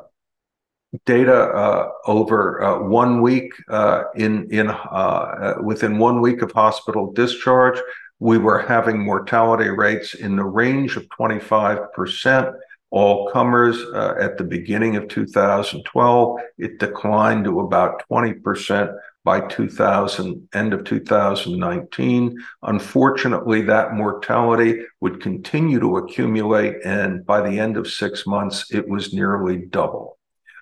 data 1.05 1.33
uh, 1.33 1.89
over 2.05 2.61
uh, 2.61 2.79
one 2.79 3.21
week 3.21 3.51
uh, 3.69 4.03
in 4.15 4.51
in 4.51 4.69
uh, 4.69 4.73
uh, 4.73 5.55
within 5.63 5.97
one 5.97 6.21
week 6.21 6.41
of 6.41 6.51
hospital 6.51 7.11
discharge, 7.13 7.79
we 8.19 8.37
were 8.37 8.59
having 8.59 8.99
mortality 8.99 9.69
rates 9.69 10.13
in 10.13 10.35
the 10.35 10.43
range 10.43 10.97
of 10.97 11.07
25 11.09 11.93
percent 11.93 12.49
all 12.91 13.29
comers 13.29 13.81
uh, 13.93 14.15
at 14.19 14.37
the 14.37 14.43
beginning 14.43 14.97
of 14.97 15.07
2012. 15.07 16.39
It 16.57 16.77
declined 16.77 17.45
to 17.45 17.61
about 17.61 18.03
20% 18.11 18.93
by 19.23 19.39
2000, 19.47 20.49
end 20.53 20.73
of 20.73 20.83
2019. 20.83 22.37
Unfortunately, 22.63 23.61
that 23.61 23.93
mortality 23.93 24.81
would 24.99 25.21
continue 25.21 25.79
to 25.79 25.97
accumulate, 25.97 26.75
and 26.83 27.25
by 27.25 27.47
the 27.47 27.59
end 27.59 27.77
of 27.77 27.87
six 27.87 28.27
months, 28.27 28.71
it 28.71 28.87
was 28.89 29.13
nearly 29.13 29.57
double. 29.57 30.17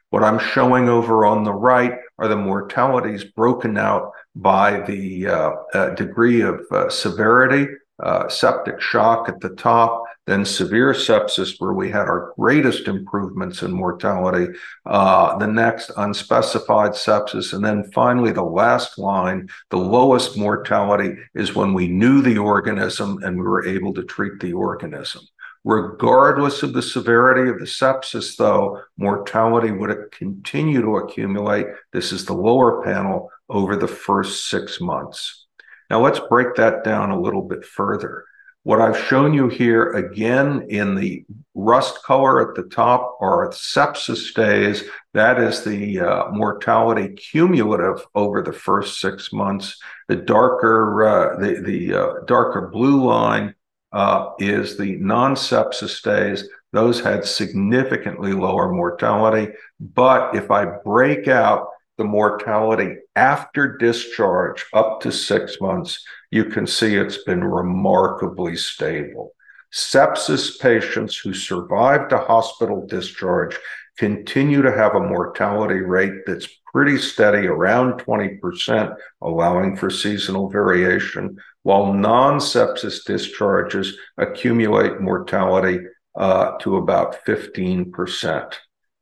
What 0.10 0.24
I'm 0.24 0.40
showing 0.40 0.90
over 0.90 1.26
on 1.26 1.44
the 1.44 1.54
right 1.54 1.94
are 2.18 2.28
the 2.28 2.36
mortalities 2.36 3.24
broken 3.24 3.78
out 3.78 4.12
by 4.36 4.80
the 4.82 5.28
uh, 5.28 5.52
uh, 5.74 5.90
degree 5.92 6.42
of 6.42 6.62
uh, 6.72 6.90
severity, 6.90 7.68
uh, 8.02 8.28
septic 8.28 8.82
shock 8.82 9.30
at 9.30 9.40
the 9.40 9.50
top, 9.50 10.04
then 10.26 10.46
severe 10.46 10.94
sepsis, 10.94 11.56
where 11.60 11.74
we 11.74 11.92
had 11.92 12.08
our 12.08 12.34
greatest 12.40 12.88
improvements 12.88 13.62
in 13.62 13.72
mortality, 13.72 14.48
uh, 14.86 15.38
the 15.38 15.48
next 15.48 15.92
unspecified 15.98 16.92
sepsis, 16.92 17.54
and 17.54 17.64
then 17.64 17.84
finally 17.92 18.32
the 18.32 18.42
last 18.44 18.98
line, 18.98 19.48
the 19.70 19.78
lowest 19.78 20.38
mortality 20.38 21.16
is 21.36 21.56
when 21.56 21.74
we 21.74 21.88
knew 21.88 22.22
the 22.22 22.38
organism 22.38 23.22
and 23.24 23.38
we 23.38 23.44
were 23.44 23.68
able 23.68 23.94
to 23.94 24.04
treat 24.04 24.40
the 24.40 24.54
organism. 24.54 25.22
Regardless 25.70 26.64
of 26.64 26.74
the 26.74 26.82
severity 26.82 27.48
of 27.48 27.60
the 27.60 27.66
sepsis, 27.66 28.36
though, 28.36 28.82
mortality 28.98 29.70
would 29.70 30.12
continue 30.12 30.82
to 30.82 30.98
accumulate. 30.98 31.68
This 31.94 32.12
is 32.12 32.26
the 32.26 32.34
lower 32.34 32.84
panel 32.84 33.30
over 33.50 33.76
the 33.76 33.88
first 33.88 34.50
six 34.50 34.82
months. 34.82 35.46
Now, 35.92 36.02
let's 36.02 36.22
break 36.28 36.56
that 36.56 36.84
down 36.84 37.12
a 37.12 37.22
little 37.22 37.44
bit 37.44 37.64
further. 37.64 38.26
What 38.64 38.82
I've 38.82 38.98
shown 38.98 39.32
you 39.36 39.48
here 39.48 39.92
again 39.92 40.66
in 40.70 40.96
the 40.96 41.24
rust 41.54 42.02
color 42.02 42.50
at 42.50 42.56
the 42.56 42.68
top 42.68 43.20
are 43.22 43.48
sepsis 43.52 44.34
days. 44.34 44.86
That 45.14 45.40
is 45.40 45.64
the 45.64 46.00
uh, 46.00 46.32
mortality 46.32 47.10
cumulative 47.10 48.04
over 48.16 48.42
the 48.42 48.54
first 48.54 49.00
six 49.00 49.32
months. 49.32 49.78
The 50.08 50.16
darker, 50.16 51.04
uh, 51.08 51.38
the, 51.40 51.62
the 51.62 51.94
uh, 51.94 52.14
darker 52.26 52.70
blue 52.70 53.06
line 53.06 53.54
uh, 53.92 54.32
is 54.40 54.78
the 54.78 54.96
non-sepsis 54.98 56.02
days. 56.04 56.48
Those 56.72 57.02
had 57.02 57.26
significantly 57.26 58.34
lower 58.34 58.72
mortality. 58.72 59.54
But 59.80 60.36
if 60.36 60.52
I 60.52 60.66
break 60.66 61.28
out 61.28 61.68
the 61.98 62.04
mortality 62.04 62.96
after 63.16 63.78
discharge 63.78 64.66
up 64.74 65.02
to 65.02 65.12
six 65.12 65.60
months, 65.60 66.04
you 66.32 66.46
can 66.46 66.68
see 66.68 66.96
it's 66.96 67.24
been 67.24 67.44
remarkably 67.44 68.56
stable. 68.56 69.34
Sepsis 69.74 70.60
patients 70.60 71.18
who 71.18 71.34
survived 71.34 72.12
a 72.12 72.18
hospital 72.18 72.88
discharge 72.88 73.58
continue 73.98 74.62
to 74.62 74.72
have 74.72 74.96
a 74.96 75.00
mortality 75.00 75.82
rate 75.82 76.26
that's 76.26 76.48
pretty 76.72 76.98
steady 76.98 77.48
around 77.48 78.00
20%, 78.00 78.96
allowing 79.22 79.76
for 79.76 79.90
seasonal 79.90 80.50
variation, 80.50 81.38
while 81.70 81.94
non 81.94 82.40
sepsis 82.40 83.06
discharges 83.06 83.96
accumulate 84.18 85.00
mortality 85.00 85.78
uh, 86.18 86.58
to 86.58 86.78
about 86.78 87.24
15%. 87.26 88.56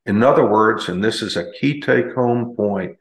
In 0.05 0.21
other 0.21 0.45
words, 0.45 0.89
and 0.89 1.01
this 1.01 1.21
is 1.21 1.37
a 1.37 1.49
key 1.53 1.79
take 1.79 2.13
home 2.13 2.57
point, 2.57 2.97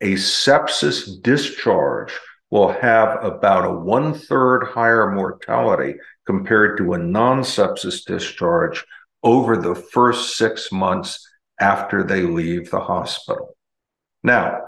a 0.00 0.14
sepsis 0.14 1.20
discharge 1.20 2.18
will 2.48 2.72
have 2.72 3.22
about 3.22 3.66
a 3.66 3.78
one 3.78 4.14
third 4.14 4.64
higher 4.64 5.10
mortality 5.10 5.96
compared 6.24 6.78
to 6.78 6.94
a 6.94 6.98
non 6.98 7.40
sepsis 7.42 8.02
discharge 8.06 8.82
over 9.22 9.58
the 9.58 9.74
first 9.74 10.38
six 10.38 10.72
months 10.72 11.28
after 11.60 12.02
they 12.02 12.22
leave 12.22 12.70
the 12.70 12.80
hospital. 12.80 13.54
Now, 14.22 14.62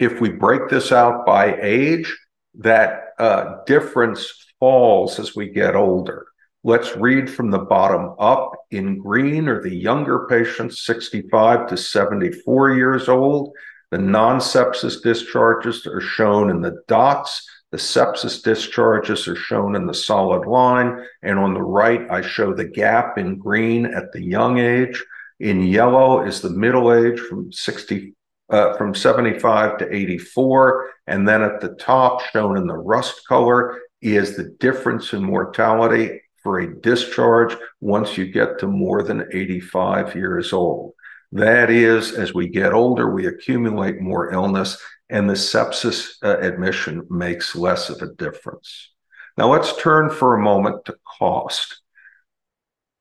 if 0.00 0.20
we 0.20 0.30
break 0.30 0.68
this 0.68 0.90
out 0.90 1.24
by 1.24 1.56
age, 1.62 2.12
that 2.56 3.03
uh, 3.18 3.64
difference 3.66 4.46
falls 4.58 5.18
as 5.18 5.36
we 5.36 5.48
get 5.48 5.76
older. 5.76 6.26
Let's 6.66 6.96
read 6.96 7.28
from 7.28 7.50
the 7.50 7.58
bottom 7.58 8.14
up. 8.18 8.52
In 8.70 8.98
green 8.98 9.48
are 9.48 9.62
the 9.62 9.74
younger 9.74 10.26
patients, 10.28 10.86
65 10.86 11.68
to 11.68 11.76
74 11.76 12.74
years 12.74 13.08
old. 13.08 13.52
The 13.90 13.98
non 13.98 14.38
sepsis 14.38 15.02
discharges 15.02 15.86
are 15.86 16.00
shown 16.00 16.50
in 16.50 16.62
the 16.62 16.82
dots. 16.88 17.46
The 17.70 17.76
sepsis 17.76 18.42
discharges 18.42 19.28
are 19.28 19.36
shown 19.36 19.76
in 19.76 19.86
the 19.86 19.94
solid 19.94 20.48
line. 20.48 21.04
And 21.22 21.38
on 21.38 21.52
the 21.54 21.62
right, 21.62 22.10
I 22.10 22.22
show 22.22 22.54
the 22.54 22.64
gap 22.64 23.18
in 23.18 23.36
green 23.36 23.84
at 23.84 24.12
the 24.12 24.22
young 24.22 24.58
age. 24.58 25.04
In 25.40 25.60
yellow 25.60 26.24
is 26.24 26.40
the 26.40 26.50
middle 26.50 26.94
age 26.94 27.20
from 27.20 27.52
60 27.52 28.14
uh, 28.50 28.74
from 28.76 28.94
75 28.94 29.78
to 29.78 29.94
84. 29.94 30.90
And 31.06 31.26
then 31.26 31.42
at 31.42 31.60
the 31.60 31.74
top, 31.74 32.22
shown 32.22 32.56
in 32.56 32.66
the 32.66 32.76
rust 32.76 33.26
color, 33.26 33.80
is 34.02 34.36
the 34.36 34.54
difference 34.60 35.12
in 35.12 35.22
mortality 35.22 36.20
for 36.42 36.60
a 36.60 36.80
discharge 36.80 37.56
once 37.80 38.18
you 38.18 38.30
get 38.30 38.58
to 38.58 38.66
more 38.66 39.02
than 39.02 39.28
85 39.32 40.14
years 40.14 40.52
old. 40.52 40.92
That 41.32 41.70
is, 41.70 42.12
as 42.12 42.34
we 42.34 42.48
get 42.48 42.74
older, 42.74 43.10
we 43.10 43.26
accumulate 43.26 44.00
more 44.00 44.32
illness, 44.32 44.78
and 45.08 45.28
the 45.28 45.34
sepsis 45.34 46.14
uh, 46.22 46.38
admission 46.38 47.06
makes 47.10 47.56
less 47.56 47.88
of 47.90 48.02
a 48.02 48.12
difference. 48.14 48.90
Now, 49.36 49.50
let's 49.50 49.76
turn 49.76 50.10
for 50.10 50.34
a 50.34 50.42
moment 50.42 50.84
to 50.84 50.96
cost. 51.18 51.80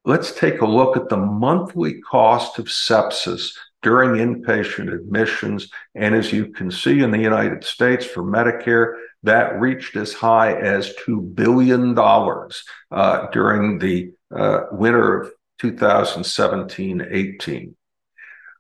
Let's 0.06 0.32
take 0.32 0.62
a 0.62 0.66
look 0.66 0.98
at 0.98 1.10
the 1.10 1.18
monthly 1.18 2.02
cost 2.02 2.58
of 2.60 2.66
sepsis 2.66 3.52
during 3.84 4.12
inpatient 4.12 4.92
admissions. 4.92 5.70
And 5.94 6.16
as 6.16 6.34
you 6.34 6.48
can 6.48 6.72
see 6.72 7.02
in 7.02 7.12
the 7.12 7.20
United 7.20 7.64
States 7.64 8.06
for 8.06 8.24
Medicare, 8.24 8.96
that 9.24 9.60
reached 9.60 9.96
as 9.96 10.14
high 10.14 10.54
as 10.54 10.94
$2 11.06 11.36
billion 11.36 11.98
uh, 12.92 13.28
during 13.32 13.80
the 13.80 14.12
uh, 14.36 14.62
winter 14.72 15.22
of 15.22 15.32
2017 15.60 17.08
18. 17.10 17.76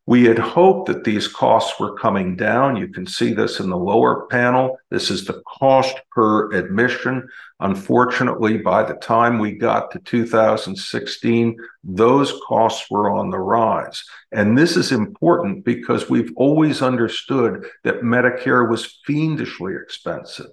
We 0.06 0.26
had 0.26 0.38
hoped 0.38 0.88
that 0.88 1.06
these 1.06 1.30
costs 1.30 1.80
were 1.80 1.96
coming 1.96 2.36
down. 2.36 2.76
You 2.76 2.90
can 2.90 3.08
see 3.08 3.34
this 3.34 3.62
in 3.62 3.70
the 3.70 3.78
lower 3.78 4.26
panel. 4.28 4.78
This 4.90 5.10
is 5.10 5.24
the 5.24 5.42
cost 5.48 5.96
per 6.12 6.52
admission. 6.52 7.26
Unfortunately, 7.62 8.58
by 8.58 8.84
the 8.84 8.96
time 8.96 9.40
we 9.40 9.54
got 9.54 9.92
to 9.92 10.00
2016, 10.00 11.56
those 11.86 12.34
costs 12.46 12.92
were 12.92 13.12
on 13.12 13.30
the 13.30 13.40
rise. 13.40 14.04
And 14.34 14.58
this 14.58 14.76
is 14.76 14.92
important 14.92 15.64
because 15.64 16.10
we've 16.10 16.34
always 16.36 16.82
understood 16.82 17.66
that 17.86 18.02
Medicare 18.02 18.70
was 18.70 19.00
fiendishly 19.06 19.74
expensive. 19.76 20.48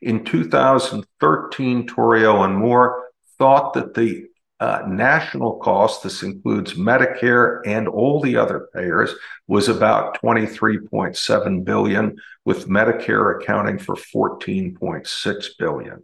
In 0.00 0.24
2013, 0.24 1.86
Torio 1.86 2.42
and 2.42 2.56
Moore 2.56 3.10
thought 3.36 3.74
that 3.74 3.92
the 3.92 4.26
uh, 4.60 4.82
national 4.86 5.56
cost, 5.56 6.02
this 6.02 6.22
includes 6.22 6.74
Medicare 6.74 7.60
and 7.66 7.88
all 7.88 8.20
the 8.20 8.36
other 8.36 8.68
payers, 8.72 9.12
was 9.46 9.68
about 9.68 10.20
23.7 10.22 11.64
billion, 11.64 12.16
with 12.44 12.68
Medicare 12.68 13.40
accounting 13.40 13.78
for 13.78 13.94
14.6 13.94 15.46
billion. 15.58 16.02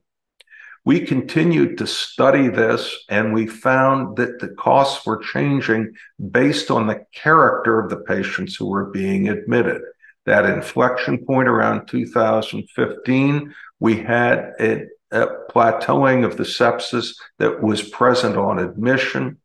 We 0.85 1.01
continued 1.01 1.77
to 1.79 1.87
study 1.87 2.49
this 2.49 3.05
and 3.09 3.35
we 3.35 3.47
found 3.47 4.17
that 4.17 4.41
the 4.41 4.49
costs 4.49 5.07
were 5.07 5.19
changing 5.19 5.93
based 6.31 6.71
on 6.71 6.87
the 6.87 7.05
character 7.15 7.79
of 7.79 7.91
the 7.91 7.99
patients 7.99 8.57
who 8.57 8.67
were 8.67 8.87
being 8.87 9.29
admitted. 9.29 9.83
That 10.25 10.47
inflection 10.47 11.25
point 11.27 11.49
around 11.49 11.87
2015, 11.87 13.55
we 13.79 13.97
had 13.97 14.53
a 14.59 14.87
plateauing 15.13 16.25
of 16.25 16.37
the 16.37 16.45
sepsis 16.45 17.15
that 17.39 17.63
was 17.63 17.83
present 17.83 18.37
on 18.37 18.59
admission. 18.59 19.39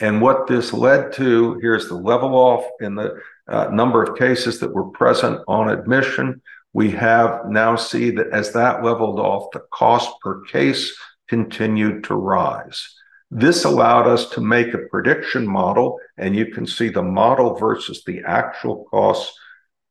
And 0.00 0.20
what 0.20 0.46
this 0.46 0.72
led 0.72 1.12
to 1.14 1.58
here's 1.60 1.88
the 1.88 1.96
level 1.96 2.34
off 2.34 2.64
in 2.80 2.94
the 2.94 3.20
uh, 3.48 3.68
number 3.72 4.02
of 4.02 4.18
cases 4.18 4.60
that 4.60 4.72
were 4.72 4.90
present 4.90 5.40
on 5.48 5.70
admission. 5.70 6.40
We 6.72 6.90
have 6.92 7.46
now 7.48 7.76
see 7.76 8.10
that 8.12 8.28
as 8.28 8.52
that 8.52 8.84
leveled 8.84 9.18
off, 9.18 9.50
the 9.52 9.64
cost 9.72 10.10
per 10.20 10.44
case 10.44 10.96
continued 11.28 12.04
to 12.04 12.14
rise. 12.14 12.94
This 13.30 13.64
allowed 13.64 14.06
us 14.06 14.30
to 14.30 14.40
make 14.40 14.72
a 14.72 14.86
prediction 14.90 15.46
model, 15.46 15.98
and 16.16 16.34
you 16.34 16.46
can 16.46 16.66
see 16.66 16.88
the 16.88 17.02
model 17.02 17.54
versus 17.56 18.02
the 18.04 18.22
actual 18.26 18.84
costs 18.90 19.38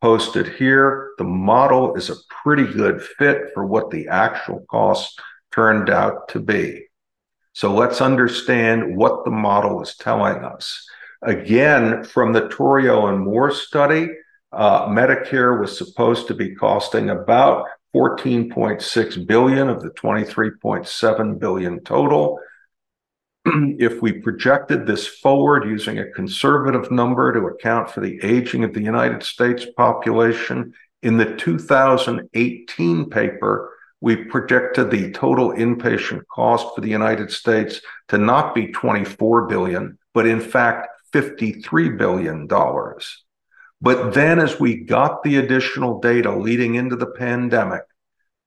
posted 0.01 0.47
here. 0.47 1.11
The 1.17 1.23
model 1.23 1.95
is 1.95 2.09
a 2.09 2.15
pretty 2.43 2.65
good 2.65 3.01
fit 3.01 3.51
for 3.53 3.65
what 3.65 3.89
the 3.89 4.07
actual 4.07 4.65
costs 4.69 5.17
turned 5.51 5.89
out 5.89 6.27
to 6.29 6.39
be. 6.39 6.85
So 7.53 7.73
let's 7.73 8.01
understand 8.01 8.95
what 8.95 9.25
the 9.25 9.31
model 9.31 9.81
is 9.81 9.95
telling 9.95 10.43
us. 10.43 10.87
Again, 11.23 12.03
from 12.03 12.31
the 12.31 12.47
Torio 12.49 13.09
and 13.09 13.19
Moore 13.19 13.51
study, 13.51 14.09
uh, 14.51 14.87
Medicare 14.87 15.59
was 15.59 15.77
supposed 15.77 16.27
to 16.27 16.35
be 16.35 16.53
costing 16.53 17.09
about 17.09 17.65
14.6 17.95 19.25
billion 19.25 19.69
of 19.69 19.81
the 19.81 19.89
23.7 19.89 21.39
billion 21.39 21.79
total. 21.83 22.39
if 23.79 24.01
we 24.01 24.13
projected 24.13 24.85
this 24.85 25.07
forward 25.07 25.65
using 25.65 25.99
a 25.99 26.11
conservative 26.11 26.91
number 26.91 27.33
to 27.33 27.47
account 27.47 27.89
for 27.89 28.01
the 28.01 28.19
aging 28.23 28.63
of 28.63 28.73
the 28.73 28.81
United 28.81 29.23
States 29.23 29.65
population, 29.75 30.73
in 31.03 31.17
the 31.17 31.35
2018 31.35 33.09
paper, 33.09 33.73
we 34.01 34.15
projected 34.15 34.91
the 34.91 35.11
total 35.11 35.51
inpatient 35.51 36.21
cost 36.27 36.75
for 36.75 36.81
the 36.81 36.89
United 36.89 37.31
States 37.31 37.81
to 38.09 38.17
not 38.17 38.53
be 38.53 38.67
24 38.67 39.47
billion, 39.47 39.97
but 40.13 40.27
in 40.27 40.41
fact 40.41 40.87
53 41.13 41.89
billion 41.89 42.47
dollars. 42.47 43.23
But 43.79 44.13
then 44.13 44.39
as 44.39 44.59
we 44.59 44.83
got 44.83 45.23
the 45.23 45.37
additional 45.37 45.99
data 45.99 46.35
leading 46.35 46.75
into 46.75 46.95
the 46.95 47.11
pandemic, 47.11 47.83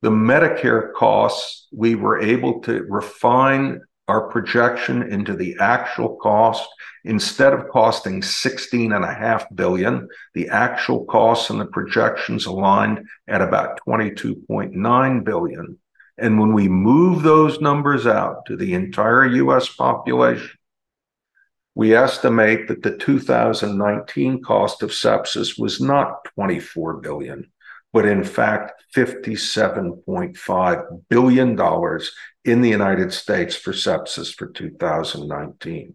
the 0.02 0.10
Medicare 0.10 0.92
costs, 0.92 1.68
we 1.72 1.94
were 1.94 2.20
able 2.20 2.60
to 2.62 2.84
refine 2.88 3.82
our 4.10 4.28
projection 4.28 5.04
into 5.04 5.36
the 5.36 5.56
actual 5.60 6.16
cost. 6.16 6.68
Instead 7.04 7.54
of 7.54 7.68
costing 7.68 8.22
16 8.22 8.92
and 8.92 9.04
a 9.04 9.14
half 9.14 9.46
billion, 9.54 10.08
the 10.34 10.48
actual 10.48 11.04
costs 11.04 11.48
and 11.48 11.60
the 11.60 11.66
projections 11.66 12.44
aligned 12.44 13.06
at 13.28 13.40
about 13.40 13.80
22.9 13.88 15.24
billion. 15.24 15.78
And 16.18 16.38
when 16.38 16.52
we 16.52 16.68
move 16.68 17.22
those 17.22 17.60
numbers 17.60 18.06
out 18.06 18.44
to 18.46 18.56
the 18.56 18.74
entire 18.74 19.26
US 19.26 19.74
population, 19.74 20.50
we 21.74 21.94
estimate 21.94 22.68
that 22.68 22.82
the 22.82 22.98
2019 22.98 24.42
cost 24.42 24.82
of 24.82 24.90
sepsis 24.90 25.58
was 25.58 25.80
not 25.80 26.24
24 26.34 26.98
billion, 26.98 27.50
but 27.92 28.04
in 28.04 28.24
fact 28.24 28.82
$57.5 28.94 31.00
billion 31.08 31.56
in 32.44 32.62
the 32.62 32.68
United 32.68 33.12
States 33.12 33.54
for 33.54 33.72
sepsis 33.72 34.34
for 34.34 34.46
2019. 34.48 35.94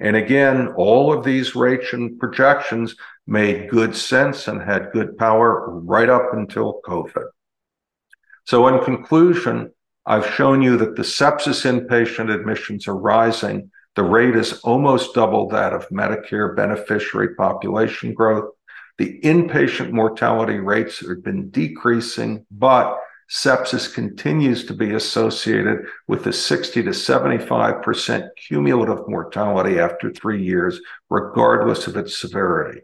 And 0.00 0.16
again, 0.16 0.68
all 0.76 1.12
of 1.12 1.24
these 1.24 1.54
rates 1.54 1.92
and 1.92 2.18
projections 2.18 2.94
made 3.26 3.70
good 3.70 3.96
sense 3.96 4.48
and 4.48 4.60
had 4.60 4.92
good 4.92 5.16
power 5.16 5.70
right 5.70 6.08
up 6.08 6.34
until 6.34 6.80
COVID. 6.84 7.26
So, 8.44 8.66
in 8.68 8.84
conclusion, 8.84 9.72
I've 10.04 10.34
shown 10.34 10.62
you 10.62 10.76
that 10.78 10.96
the 10.96 11.02
sepsis 11.02 11.64
inpatient 11.64 12.34
admissions 12.34 12.88
are 12.88 12.96
rising. 12.96 13.70
The 13.94 14.02
rate 14.02 14.34
is 14.34 14.60
almost 14.60 15.14
double 15.14 15.48
that 15.50 15.72
of 15.72 15.88
Medicare 15.90 16.56
beneficiary 16.56 17.34
population 17.36 18.12
growth. 18.12 18.50
The 18.98 19.20
inpatient 19.20 19.92
mortality 19.92 20.58
rates 20.58 21.06
have 21.06 21.22
been 21.22 21.50
decreasing, 21.50 22.46
but 22.50 22.98
sepsis 23.32 23.92
continues 23.92 24.66
to 24.66 24.74
be 24.74 24.92
associated 24.92 25.86
with 26.06 26.26
a 26.26 26.32
60 26.32 26.82
to 26.82 26.90
75% 26.90 28.28
cumulative 28.36 29.08
mortality 29.08 29.78
after 29.78 30.12
three 30.12 30.44
years, 30.44 30.78
regardless 31.08 31.86
of 31.86 31.96
its 31.96 32.20
severity. 32.20 32.82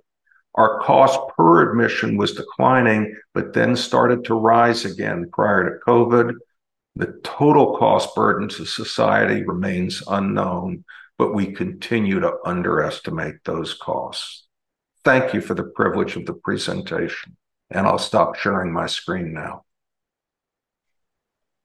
Our 0.54 0.80
cost 0.80 1.20
per 1.36 1.70
admission 1.70 2.16
was 2.16 2.32
declining, 2.32 3.14
but 3.34 3.52
then 3.52 3.76
started 3.76 4.24
to 4.24 4.34
rise 4.34 4.86
again 4.86 5.28
prior 5.30 5.64
to 5.64 5.84
COVID. 5.86 6.32
The 6.96 7.20
total 7.22 7.76
cost 7.76 8.14
burden 8.14 8.48
to 8.48 8.64
society 8.64 9.44
remains 9.44 10.02
unknown, 10.08 10.84
but 11.18 11.34
we 11.34 11.52
continue 11.52 12.20
to 12.20 12.38
underestimate 12.46 13.44
those 13.44 13.74
costs. 13.74 14.46
Thank 15.04 15.34
you 15.34 15.42
for 15.42 15.52
the 15.52 15.70
privilege 15.76 16.16
of 16.16 16.24
the 16.24 16.34
presentation, 16.34 17.36
and 17.70 17.86
I'll 17.86 17.98
stop 17.98 18.34
sharing 18.34 18.72
my 18.72 18.86
screen 18.86 19.34
now. 19.34 19.64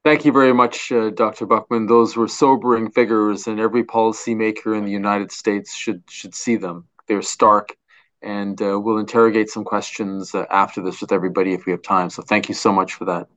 Thank 0.04 0.26
you 0.26 0.34
very 0.34 0.54
much, 0.54 0.92
uh, 0.92 1.12
Dr. 1.12 1.48
Buchman. 1.48 1.88
Those 1.88 2.18
were 2.18 2.28
sobering 2.28 2.92
figures, 2.92 3.48
and 3.48 3.58
every 3.58 3.86
policymaker 3.86 4.78
in 4.78 4.84
the 4.84 4.92
United 4.92 5.32
States 5.32 5.74
should 5.74 6.04
should 6.10 6.36
see 6.36 6.58
them. 6.58 6.88
They're 7.08 7.22
stark, 7.22 7.78
and 8.22 8.62
uh, 8.62 8.78
we'll 8.82 8.98
interrogate 8.98 9.50
some 9.50 9.64
questions 9.64 10.36
uh, 10.36 10.46
after 10.50 10.82
this 10.82 11.00
with 11.00 11.14
everybody 11.14 11.54
if 11.54 11.66
we 11.66 11.72
have 11.72 11.82
time. 11.82 12.10
So 12.10 12.22
thank 12.22 12.50
you 12.50 12.56
so 12.56 12.74
much 12.74 12.96
for 12.96 13.06
that. 13.06 13.30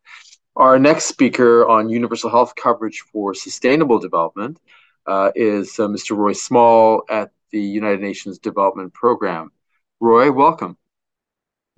Our 0.57 0.77
next 0.77 1.05
speaker 1.05 1.69
on 1.69 1.89
universal 1.89 2.31
health 2.31 2.55
coverage 2.57 3.05
for 3.13 3.33
sustainable 3.33 4.01
development 4.01 4.59
uh, 5.07 5.31
is 5.37 5.79
uh, 5.79 5.87
Mr. 5.87 6.17
Roy 6.17 6.33
Small 6.33 7.05
at 7.09 7.31
the 7.53 7.61
United 7.61 8.01
Nations 8.01 8.41
Development 8.41 8.93
Program. 8.93 9.53
Roy, 10.01 10.33
welcome. 10.33 10.77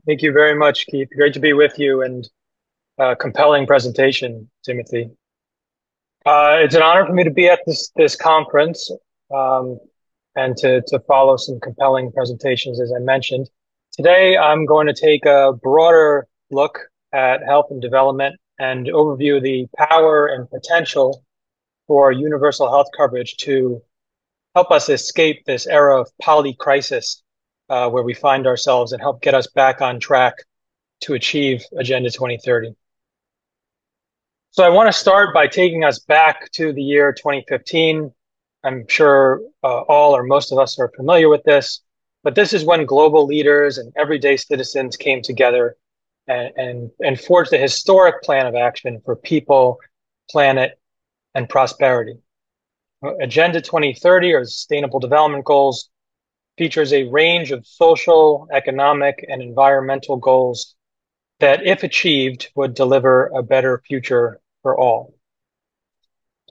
Thank 0.07 0.23
you 0.23 0.33
very 0.33 0.57
much, 0.57 0.87
Keith. 0.87 1.09
Great 1.15 1.35
to 1.35 1.41
be 1.41 1.53
with 1.53 1.79
you 1.79 2.01
and 2.01 2.27
uh, 2.99 3.15
compelling 3.15 3.67
presentation, 3.67 4.51
Timothy. 4.65 5.11
Uh, 6.27 6.57
it's 6.59 6.75
an 6.75 6.83
honor 6.83 7.07
for 7.07 7.13
me 7.13 7.25
to 7.25 7.31
be 7.31 7.49
at 7.49 7.61
this 7.67 7.91
this 7.97 8.17
conference 8.17 8.91
um, 9.35 9.79
and 10.37 10.57
to 10.57 10.83
to 10.89 10.99
follow 11.01 11.37
some 11.37 11.59
compelling 11.61 12.13
presentations, 12.13 12.81
as 12.81 12.93
I 12.95 12.99
mentioned. 12.99 13.49
Today, 13.93 14.37
I'm 14.37 14.67
going 14.67 14.87
to 14.87 14.95
take 14.95 15.25
a 15.27 15.53
broader 15.53 16.27
look 16.51 16.79
at 17.13 17.43
health 17.45 17.67
and 17.71 17.81
development 17.81 18.37
and 18.59 18.87
overview 18.87 19.41
the 19.41 19.67
power 19.77 20.27
and 20.27 20.49
potential 20.51 21.25
for 21.87 22.13
universal 22.13 22.69
health 22.69 22.89
coverage 22.97 23.37
to 23.39 23.81
help 24.55 24.71
us 24.71 24.89
escape 24.89 25.45
this 25.47 25.67
era 25.67 26.01
of 26.01 26.09
polycrisis 26.23 27.23
uh, 27.69 27.89
where 27.89 28.03
we 28.03 28.15
find 28.15 28.47
ourselves 28.47 28.93
and 28.93 29.01
help 29.01 29.23
get 29.23 29.35
us 29.35 29.47
back 29.47 29.81
on 29.81 30.01
track 30.01 30.35
to 31.01 31.15
achieve 31.15 31.63
Agenda 31.79 32.11
2030. 32.11 32.75
So 34.51 34.65
I 34.65 34.71
want 34.71 34.89
to 34.89 34.99
start 34.99 35.35
by 35.35 35.47
taking 35.47 35.85
us 35.85 35.99
back 35.99 36.51
to 36.53 36.73
the 36.73 36.83
year 36.83 37.13
2015. 37.13 38.13
I'm 38.65 38.89
sure 38.89 39.43
uh, 39.63 39.83
all 39.83 40.17
or 40.17 40.23
most 40.23 40.53
of 40.53 40.59
us 40.59 40.79
are 40.79 40.91
familiar 40.97 41.29
with 41.29 41.43
this, 41.45 41.83
but 42.25 42.35
this 42.35 42.53
is 42.55 42.65
when 42.65 42.87
global 42.87 43.27
leaders 43.27 43.77
and 43.77 43.93
everyday 43.97 44.37
citizens 44.39 44.97
came 44.97 45.21
together 45.23 45.77
and, 46.27 46.53
and, 46.57 46.91
and 47.01 47.21
forged 47.21 47.53
a 47.53 47.59
historic 47.59 48.23
plan 48.23 48.47
of 48.47 48.55
action 48.55 49.01
for 49.05 49.17
people, 49.17 49.79
planet, 50.31 50.79
and 51.35 51.49
prosperity. 51.49 52.17
Agenda 53.21 53.61
2030 53.61 54.33
or 54.33 54.45
Sustainable 54.45 54.99
Development 54.99 55.45
Goals 55.45 55.91
features 56.57 56.93
a 56.93 57.05
range 57.05 57.53
of 57.53 57.67
social, 57.67 58.49
economic, 58.53 59.25
and 59.29 59.43
environmental 59.43 60.17
goals 60.17 60.75
that, 61.41 61.65
if 61.65 61.83
achieved, 61.83 62.51
would 62.55 62.75
deliver 62.75 63.27
a 63.29 63.43
better 63.43 63.83
future 63.87 64.41
for 64.63 64.79
all. 64.79 65.15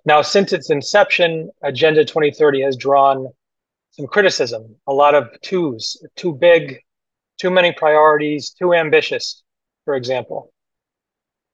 Now, 0.06 0.22
since 0.22 0.54
its 0.54 0.70
inception, 0.70 1.52
Agenda 1.62 2.06
2030 2.06 2.62
has 2.62 2.78
drawn 2.78 3.28
some 3.92 4.08
criticism, 4.08 4.76
a 4.88 4.94
lot 4.94 5.16
of 5.16 5.30
twos, 5.42 5.98
too 6.16 6.34
big, 6.34 6.80
too 7.38 7.50
many 7.50 7.74
priorities, 7.74 8.52
too 8.52 8.74
ambitious, 8.74 9.44
for 9.86 9.96
example. 9.96 10.54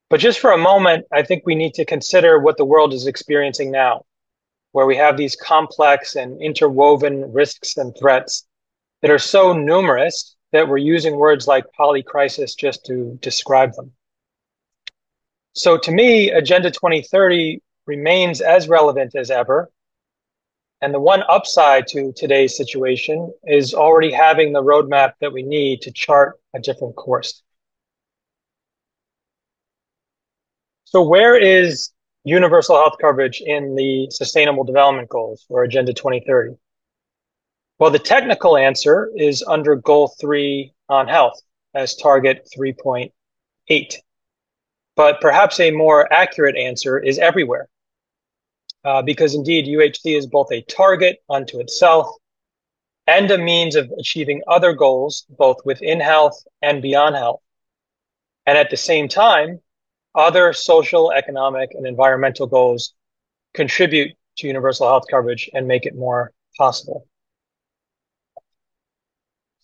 But 0.10 0.20
just 0.20 0.40
for 0.40 0.52
a 0.52 0.58
moment, 0.58 1.06
I 1.12 1.24
think 1.24 1.44
we 1.46 1.56
need 1.56 1.74
to 1.76 1.86
consider 1.86 2.40
what 2.40 2.58
the 2.58 2.66
world 2.66 2.94
is 2.94 3.08
experiencing 3.08 3.72
now, 3.72 4.06
where 4.72 4.86
we 4.86 4.96
have 4.98 5.18
these 5.18 5.36
complex 5.36 6.16
and 6.16 6.40
interwoven 6.40 7.32
risks 7.34 7.78
and 7.78 7.96
threats 7.98 8.46
that 9.02 9.10
are 9.10 9.20
so 9.20 9.54
numerous 9.54 10.36
that 10.54 10.70
we're 10.70 10.78
using 10.78 11.18
words 11.18 11.47
like 11.47 11.66
polycrisis 11.78 12.56
just 12.56 12.86
to 12.86 13.18
describe 13.22 13.74
them. 13.74 13.91
So 15.54 15.78
to 15.78 15.91
me, 15.91 16.32
Agenda 16.32 16.72
2030 16.72 17.62
remains 17.86 18.39
as 18.39 18.70
relevant 18.70 19.16
as 19.16 19.30
ever. 19.30 19.70
And 20.82 20.93
the 20.93 20.99
one 20.99 21.24
upside 21.28 21.88
to 21.88 22.14
today's 22.16 22.56
situation 22.56 23.34
is 23.45 23.74
already 23.74 24.12
having 24.12 24.54
the 24.54 24.64
roadmap 24.64 25.14
that 25.22 25.34
we 25.34 25.43
need 25.43 25.82
to 25.82 25.91
chart 25.91 26.39
a 26.56 26.60
different 26.60 26.95
course. 26.95 27.41
So 30.86 31.01
where 31.01 31.36
is 31.36 31.89
universal 32.24 32.76
health 32.76 32.95
coverage 33.01 33.41
in 33.43 33.76
the 33.76 34.08
sustainable 34.12 34.64
development 34.64 35.10
goals 35.10 35.45
or 35.49 35.64
Agenda 35.64 35.93
2030? 35.93 36.58
Well, 37.84 37.92
the 37.92 38.00
technical 38.00 38.56
answer 38.56 39.12
is 39.14 39.44
under 39.46 39.76
goal 39.76 40.16
three 40.18 40.72
on 40.88 41.10
health 41.10 41.42
as 41.74 41.98
target 41.98 42.48
3.8. 42.58 43.96
But 44.96 45.20
perhaps 45.20 45.60
a 45.60 45.70
more 45.70 46.08
accurate 46.14 46.56
answer 46.56 46.98
is 46.98 47.20
everywhere. 47.20 47.68
Uh, 48.86 49.02
because 49.02 49.36
indeed, 49.36 49.66
UHC 49.66 50.18
is 50.18 50.28
both 50.28 50.50
a 50.54 50.62
target 50.62 51.18
unto 51.30 51.60
itself 51.60 52.08
and 53.06 53.30
a 53.30 53.38
means 53.38 53.76
of 53.76 53.92
achieving 54.00 54.42
other 54.48 54.72
goals, 54.72 55.26
both 55.38 55.58
within 55.66 56.00
health 56.00 56.42
and 56.62 56.82
beyond 56.82 57.18
health. 57.18 57.42
And 58.46 58.58
at 58.58 58.70
the 58.70 58.78
same 58.78 59.10
time, 59.10 59.60
other 60.16 60.54
social, 60.54 61.12
economic, 61.12 61.72
and 61.74 61.86
environmental 61.86 62.48
goals 62.48 62.94
contribute 63.54 64.16
to 64.38 64.48
universal 64.48 64.88
health 64.88 65.04
coverage 65.12 65.50
and 65.54 65.68
make 65.68 65.86
it 65.86 65.98
more 65.98 66.32
possible. 66.58 67.08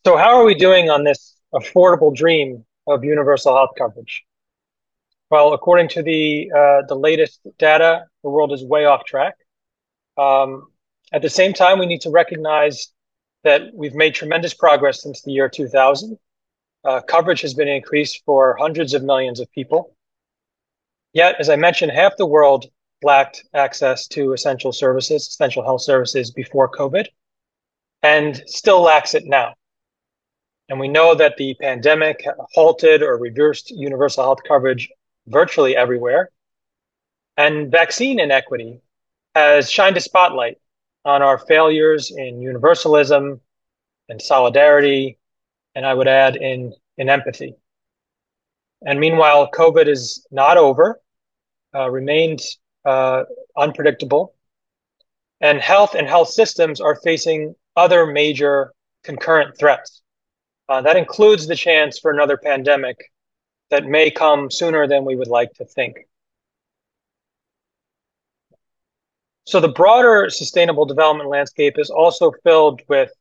So, 0.10 0.18
how 0.18 0.39
are 0.39 0.43
we 0.43 0.55
doing 0.55 0.89
on 0.89 1.03
this 1.03 1.36
affordable 1.53 2.16
dream 2.16 2.66
of 2.88 3.03
universal 3.03 3.53
health 3.53 3.76
coverage? 3.78 4.24
Well, 5.30 5.53
according 5.53 5.89
to 5.89 6.01
the 6.01 6.49
uh, 6.51 6.82
the 6.88 6.95
latest 6.95 7.41
data, 7.60 8.05
the 8.24 8.30
world 8.32 8.51
is 8.51 8.64
way 8.64 8.86
off 8.86 9.05
track. 9.05 9.36
Um, 10.18 10.72
At 11.14 11.22
the 11.22 11.30
same 11.30 11.53
time, 11.53 11.78
we 11.78 11.86
need 11.86 12.01
to 12.01 12.10
recognize 12.10 12.88
that 13.43 13.72
we've 13.72 13.93
made 13.93 14.16
tremendous 14.16 14.55
progress 14.55 15.03
since 15.03 15.22
the 15.22 15.32
year 15.32 15.47
2000. 15.47 16.18
Uh, 16.84 17.01
coverage 17.01 17.41
has 17.41 17.53
been 17.53 17.68
increased 17.68 18.24
for 18.26 18.57
hundreds 18.57 18.95
of 18.95 19.03
millions 19.03 19.39
of 19.39 19.47
people. 19.51 19.95
Yet, 21.14 21.36
as 21.38 21.49
I 21.49 21.55
mentioned, 21.55 21.91
half 21.91 22.18
the 22.18 22.26
world 22.26 22.66
lacked 23.03 23.43
access 23.53 24.07
to 24.07 24.34
essential 24.34 24.72
services, 24.72 25.28
essential 25.28 25.64
health 25.64 25.84
services 25.84 26.32
before 26.32 26.68
COVID, 26.68 27.05
and 28.01 28.41
still 28.47 28.82
lacks 28.82 29.14
it 29.14 29.26
now. 29.28 29.53
And 30.70 30.80
we 30.80 30.88
know 30.88 31.15
that 31.15 31.36
the 31.38 31.55
pandemic 31.55 32.24
halted 32.53 33.01
or 33.01 33.17
reversed 33.17 33.72
universal 33.72 34.24
health 34.24 34.39
coverage 34.47 34.88
virtually 35.28 35.76
everywhere. 35.76 36.30
And 37.38 37.72
vaccine 37.72 38.20
inequity 38.20 38.80
has 39.34 39.72
shined 39.72 39.97
a 39.97 40.01
spotlight 40.01 40.59
on 41.05 41.24
our 41.24 41.39
failures 41.39 42.11
in 42.15 42.41
universalism 42.41 43.41
and 44.09 44.22
solidarity, 44.22 45.17
and 45.74 45.86
I 45.86 45.93
would 45.93 46.07
add 46.07 46.36
in, 46.36 46.74
in 46.97 47.09
empathy. 47.09 47.55
And 48.86 48.99
meanwhile, 48.99 49.49
COVID 49.51 49.88
is 49.88 50.26
not 50.30 50.57
over, 50.57 50.99
uh, 51.74 51.89
remained 51.89 52.41
uh, 52.86 53.24
unpredictable, 53.57 54.36
and 55.41 55.59
health 55.59 55.95
and 55.95 56.07
health 56.07 56.30
systems 56.30 56.80
are 56.80 56.95
facing 56.95 57.55
other 57.76 58.05
major 58.05 58.74
concurrent 59.03 59.57
threats. 59.57 60.01
Uh, 60.70 60.82
that 60.82 60.95
includes 60.95 61.47
the 61.47 61.55
chance 61.55 61.97
for 61.97 62.11
another 62.11 62.38
pandemic 62.38 63.11
that 63.72 63.86
may 63.86 64.11
come 64.11 64.51
sooner 64.51 64.88
than 64.88 65.03
we 65.03 65.15
would 65.15 65.28
like 65.28 65.51
to 65.55 65.65
think. 65.65 66.07
So 69.45 69.59
the 69.59 69.67
broader 69.67 70.30
sustainable 70.30 70.86
development 70.86 71.28
landscape 71.28 71.80
is 71.80 71.89
also 71.89 72.32
filled 72.43 72.82
with 72.88 73.11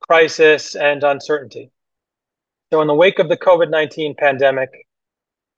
crisis 0.00 0.74
and 0.74 1.04
uncertainty. 1.04 1.70
So 2.72 2.80
in 2.80 2.88
the 2.88 2.94
wake 2.94 3.18
of 3.18 3.28
the 3.28 3.36
COVID-19 3.36 4.16
pandemic, 4.16 4.70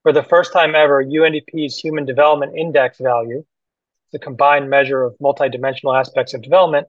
for 0.02 0.12
the 0.12 0.24
first 0.24 0.52
time 0.52 0.74
ever, 0.74 1.04
UNDP's 1.04 1.78
Human 1.78 2.04
Development 2.04 2.52
Index 2.56 2.98
value, 2.98 3.44
the 4.10 4.18
combined 4.18 4.68
measure 4.68 5.04
of 5.04 5.16
multidimensional 5.18 5.98
aspects 5.98 6.34
of 6.34 6.42
development, 6.42 6.88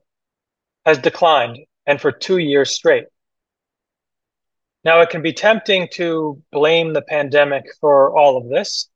has 0.84 0.98
declined 0.98 1.58
and 1.86 2.00
for 2.00 2.10
two 2.10 2.38
years 2.38 2.70
straight. 2.70 3.06
Now, 4.88 5.02
it 5.02 5.10
can 5.10 5.20
be 5.20 5.34
tempting 5.34 5.88
to 6.00 6.42
blame 6.50 6.94
the 6.94 7.02
pandemic 7.02 7.66
for 7.78 8.16
all 8.18 8.38
of 8.38 8.48
this, 8.48 8.88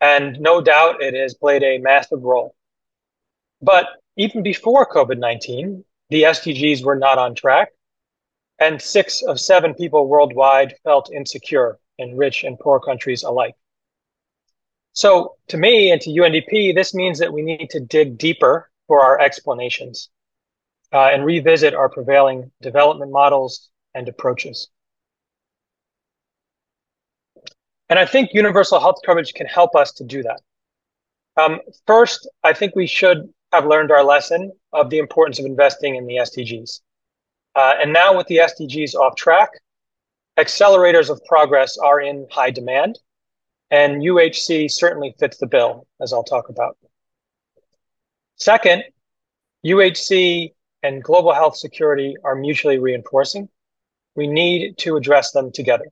and 0.00 0.40
no 0.40 0.62
doubt 0.62 1.02
it 1.02 1.12
has 1.12 1.34
played 1.34 1.62
a 1.62 1.76
massive 1.76 2.22
role. 2.22 2.54
But 3.60 3.86
even 4.16 4.42
before 4.42 4.90
COVID 4.90 5.18
19, 5.18 5.84
the 6.08 6.22
SDGs 6.22 6.82
were 6.82 6.96
not 6.96 7.18
on 7.18 7.34
track, 7.34 7.68
and 8.58 8.80
six 8.80 9.20
of 9.20 9.38
seven 9.38 9.74
people 9.74 10.08
worldwide 10.08 10.74
felt 10.82 11.12
insecure 11.12 11.78
in 11.98 12.16
rich 12.16 12.42
and 12.42 12.58
poor 12.58 12.80
countries 12.80 13.22
alike. 13.22 13.56
So, 14.94 15.34
to 15.48 15.58
me 15.58 15.92
and 15.92 16.00
to 16.00 16.08
UNDP, 16.08 16.74
this 16.74 16.94
means 16.94 17.18
that 17.18 17.34
we 17.34 17.42
need 17.42 17.68
to 17.72 17.80
dig 17.80 18.16
deeper 18.16 18.70
for 18.86 19.02
our 19.02 19.20
explanations 19.20 20.08
uh, 20.94 21.10
and 21.12 21.26
revisit 21.26 21.74
our 21.74 21.90
prevailing 21.90 22.50
development 22.62 23.12
models 23.12 23.68
and 23.94 24.08
approaches. 24.08 24.70
And 27.88 27.98
I 27.98 28.06
think 28.06 28.34
universal 28.34 28.80
health 28.80 28.96
coverage 29.04 29.34
can 29.34 29.46
help 29.46 29.76
us 29.76 29.92
to 29.92 30.04
do 30.04 30.22
that. 30.22 30.40
Um, 31.36 31.60
first, 31.86 32.28
I 32.42 32.52
think 32.52 32.74
we 32.74 32.86
should 32.86 33.28
have 33.52 33.66
learned 33.66 33.92
our 33.92 34.02
lesson 34.02 34.52
of 34.72 34.90
the 34.90 34.98
importance 34.98 35.38
of 35.38 35.46
investing 35.46 35.96
in 35.96 36.06
the 36.06 36.16
SDGs. 36.16 36.80
Uh, 37.54 37.74
and 37.80 37.92
now 37.92 38.16
with 38.16 38.26
the 38.26 38.38
SDGs 38.38 38.94
off 38.94 39.16
track, 39.16 39.50
accelerators 40.38 41.10
of 41.10 41.24
progress 41.24 41.78
are 41.78 42.00
in 42.00 42.26
high 42.30 42.50
demand, 42.50 42.98
and 43.70 44.02
UHC 44.02 44.70
certainly 44.70 45.14
fits 45.18 45.38
the 45.38 45.46
bill, 45.46 45.86
as 46.00 46.12
I'll 46.12 46.24
talk 46.24 46.48
about. 46.48 46.76
Second, 48.36 48.84
UHC 49.64 50.52
and 50.82 51.02
global 51.02 51.32
health 51.32 51.56
security 51.56 52.14
are 52.22 52.34
mutually 52.34 52.78
reinforcing. 52.78 53.48
We 54.14 54.26
need 54.26 54.78
to 54.78 54.96
address 54.96 55.32
them 55.32 55.50
together. 55.50 55.86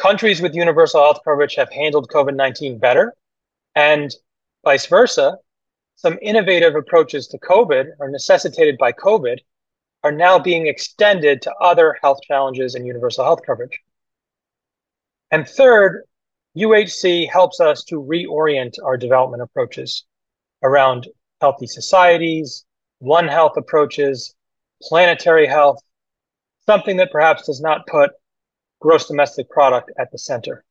Countries 0.00 0.40
with 0.40 0.54
universal 0.54 1.02
health 1.02 1.20
coverage 1.22 1.56
have 1.56 1.70
handled 1.70 2.08
COVID 2.08 2.34
19 2.34 2.78
better, 2.78 3.14
and 3.74 4.10
vice 4.64 4.86
versa. 4.86 5.36
Some 5.96 6.18
innovative 6.22 6.74
approaches 6.74 7.28
to 7.28 7.38
COVID 7.38 7.90
are 8.00 8.08
necessitated 8.08 8.78
by 8.78 8.92
COVID 8.92 9.40
are 10.02 10.10
now 10.10 10.38
being 10.38 10.66
extended 10.66 11.42
to 11.42 11.54
other 11.56 11.98
health 12.02 12.20
challenges 12.26 12.74
and 12.74 12.86
universal 12.86 13.24
health 13.24 13.40
coverage. 13.44 13.78
And 15.30 15.46
third, 15.46 16.04
UHC 16.56 17.28
helps 17.30 17.60
us 17.60 17.84
to 17.84 17.96
reorient 17.96 18.82
our 18.82 18.96
development 18.96 19.42
approaches 19.42 20.06
around 20.62 21.08
healthy 21.42 21.66
societies, 21.66 22.64
One 23.00 23.28
Health 23.28 23.58
approaches, 23.58 24.34
planetary 24.80 25.46
health, 25.46 25.82
something 26.64 26.96
that 26.96 27.12
perhaps 27.12 27.44
does 27.44 27.60
not 27.60 27.86
put 27.86 28.12
gross 28.80 29.06
domestic 29.06 29.48
product 29.50 29.90
at 29.98 30.10
the 30.10 30.18
center. 30.18 30.64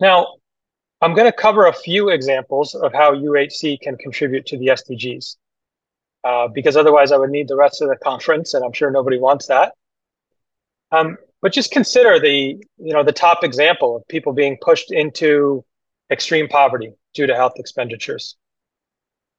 Now, 0.00 0.34
I'm 1.00 1.14
going 1.14 1.30
to 1.30 1.36
cover 1.36 1.66
a 1.66 1.72
few 1.72 2.08
examples 2.08 2.74
of 2.74 2.92
how 2.92 3.14
UHC 3.14 3.80
can 3.80 3.96
contribute 3.96 4.46
to 4.46 4.58
the 4.58 4.68
SDGs, 4.68 5.36
uh, 6.24 6.48
because 6.48 6.76
otherwise 6.76 7.12
I 7.12 7.16
would 7.16 7.30
need 7.30 7.48
the 7.48 7.56
rest 7.56 7.82
of 7.82 7.88
the 7.88 7.96
conference, 7.96 8.54
and 8.54 8.64
I'm 8.64 8.72
sure 8.72 8.90
nobody 8.90 9.18
wants 9.18 9.46
that. 9.46 9.72
Um, 10.92 11.16
but 11.42 11.52
just 11.52 11.70
consider 11.70 12.18
the, 12.18 12.56
you 12.78 12.92
know, 12.92 13.02
the 13.02 13.12
top 13.12 13.44
example 13.44 13.96
of 13.96 14.08
people 14.08 14.32
being 14.32 14.56
pushed 14.60 14.92
into 14.92 15.64
extreme 16.10 16.48
poverty 16.48 16.92
due 17.12 17.26
to 17.26 17.34
health 17.34 17.54
expenditures. 17.56 18.36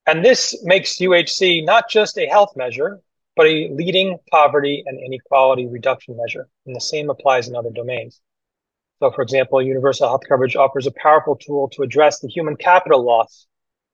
And 0.06 0.24
this 0.24 0.64
makes 0.64 1.00
UHC 1.00 1.66
not 1.66 1.90
just 1.90 2.18
a 2.18 2.28
health 2.28 2.56
measure, 2.56 3.02
but 3.36 3.48
a 3.48 3.70
leading 3.72 4.18
poverty 4.32 4.84
and 4.86 5.00
inequality 5.00 5.68
reduction 5.68 6.16
measure. 6.18 6.48
And 6.66 6.76
the 6.76 6.82
same 6.82 7.10
applies 7.10 7.48
in 7.48 7.56
other 7.56 7.72
domains. 7.72 8.22
So, 9.00 9.12
for 9.12 9.22
example, 9.22 9.62
universal 9.62 10.08
health 10.08 10.22
coverage 10.28 10.56
offers 10.56 10.88
a 10.88 10.92
powerful 10.92 11.36
tool 11.36 11.70
to 11.70 11.84
address 11.84 12.20
the 12.20 12.30
human 12.30 12.56
capital 12.56 13.04
loss 13.04 13.46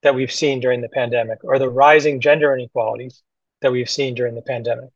that 0.04 0.16
we've 0.16 0.32
seen 0.32 0.60
during 0.60 0.82
the 0.82 0.89
pandemic 0.89 1.44
or 1.44 1.58
the 1.58 1.70
rising 1.70 2.22
gender 2.22 2.56
inequalities 2.56 3.24
that 3.62 3.72
we've 3.72 3.89
seen 3.89 4.14
during 4.14 4.36
the 4.36 4.42
pandemic. 4.42 4.89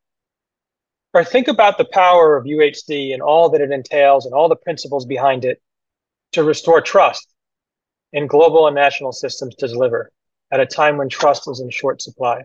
Or 1.14 1.24
think 1.24 1.48
about 1.48 1.78
the 1.78 1.86
power 1.86 2.36
of 2.36 2.46
UHC 2.46 3.14
and 3.14 3.22
all 3.22 3.50
that 3.50 3.62
it 3.62 3.72
entails 3.72 4.26
and 4.26 4.36
all 4.36 4.50
the 4.50 4.56
principles 4.56 5.06
behind 5.06 5.46
it 5.46 5.62
to 6.34 6.44
restore 6.44 6.82
trust 6.82 7.34
in 8.12 8.28
global 8.28 8.68
and 8.68 8.76
national 8.76 9.12
systems 9.12 9.56
to 9.56 9.68
deliver 9.68 10.12
at 10.52 10.60
a 10.60 10.66
time 10.66 10.98
when 10.98 11.10
trust 11.10 11.50
is 11.50 11.60
in 11.62 11.70
short 11.70 12.02
supply. 12.02 12.44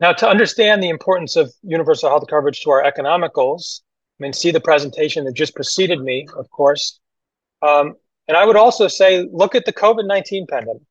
Now, 0.00 0.12
to 0.12 0.28
understand 0.28 0.82
the 0.82 0.90
importance 0.90 1.36
of 1.36 1.52
universal 1.62 2.08
health 2.08 2.26
coverage 2.28 2.60
to 2.62 2.70
our 2.70 2.84
economic 2.84 3.32
goals, 3.32 3.82
I 4.18 4.22
mean, 4.22 4.32
see 4.32 4.50
the 4.50 4.60
presentation 4.60 5.24
that 5.24 5.34
just 5.34 5.54
preceded 5.54 6.00
me, 6.00 6.26
of 6.36 6.48
course. 6.50 7.00
Um, 7.62 7.94
and 8.28 8.36
I 8.36 8.44
would 8.44 8.56
also 8.56 8.86
say, 8.88 9.28
look 9.32 9.54
at 9.54 9.64
the 9.64 9.72
COVID 9.72 10.06
19 10.06 10.46
pandemic. 10.46 10.82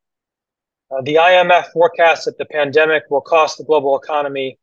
Uh, 0.90 1.02
the 1.04 1.16
IMF 1.16 1.72
forecasts 1.72 2.26
that 2.26 2.38
the 2.38 2.46
pandemic 2.46 3.04
will 3.10 3.22
cost 3.22 3.58
the 3.58 3.64
global 3.64 3.98
economy 3.98 4.58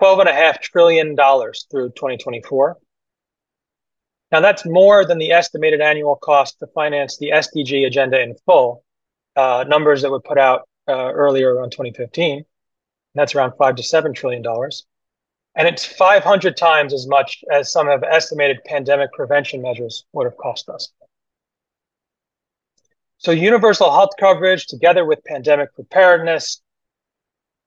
$12.5 0.00 0.60
trillion 0.60 1.16
through 1.16 1.88
2024. 1.90 2.76
Now, 4.32 4.40
that's 4.40 4.66
more 4.66 5.04
than 5.04 5.18
the 5.18 5.32
estimated 5.32 5.80
annual 5.80 6.16
cost 6.16 6.58
to 6.58 6.66
finance 6.68 7.16
the 7.18 7.30
SDG 7.30 7.86
agenda 7.86 8.20
in 8.20 8.34
full, 8.44 8.84
uh, 9.36 9.64
numbers 9.66 10.02
that 10.02 10.10
were 10.10 10.20
put 10.20 10.38
out 10.38 10.68
uh, 10.88 11.12
earlier 11.12 11.54
around 11.54 11.70
2015. 11.70 12.44
That's 13.16 13.34
around 13.34 13.54
five 13.58 13.76
to 13.76 13.82
seven 13.82 14.12
trillion 14.12 14.42
dollars. 14.42 14.86
And 15.56 15.66
it's 15.66 15.86
500 15.86 16.56
times 16.56 16.92
as 16.92 17.06
much 17.08 17.42
as 17.50 17.72
some 17.72 17.86
have 17.86 18.02
estimated 18.02 18.62
pandemic 18.66 19.10
prevention 19.12 19.62
measures 19.62 20.04
would 20.12 20.26
have 20.26 20.36
cost 20.36 20.68
us. 20.68 20.92
So 23.18 23.30
universal 23.30 23.90
health 23.90 24.10
coverage 24.20 24.66
together 24.66 25.06
with 25.06 25.24
pandemic 25.24 25.74
preparedness, 25.74 26.60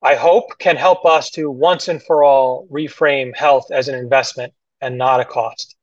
I 0.04 0.14
hope 0.16 0.60
can 0.60 0.76
help 0.76 1.04
us 1.06 1.32
to 1.32 1.50
once 1.50 1.88
and 1.88 2.02
for 2.02 2.24
all 2.24 2.68
reframe 2.72 3.36
health 3.36 3.72
as 3.72 3.88
an 3.88 3.96
investment 3.96 4.54
and 4.80 4.98
not 4.98 5.20
a 5.20 5.26
cost. 5.26 5.76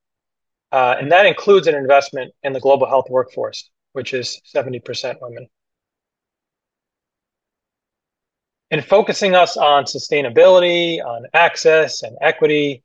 Uh, 0.70 0.94
and 0.98 1.10
that 1.10 1.26
includes 1.26 1.66
an 1.66 1.74
investment 1.74 2.32
in 2.44 2.52
the 2.52 2.60
global 2.60 2.86
health 2.86 3.06
workforce, 3.10 3.68
which 3.92 4.14
is 4.14 4.40
70% 4.54 5.16
women. 5.20 5.48
In 8.70 8.82
focusing 8.82 9.34
us 9.36 9.56
on 9.56 9.84
sustainability, 9.84 11.04
on 11.04 11.26
access 11.32 12.02
and 12.02 12.16
equity, 12.20 12.82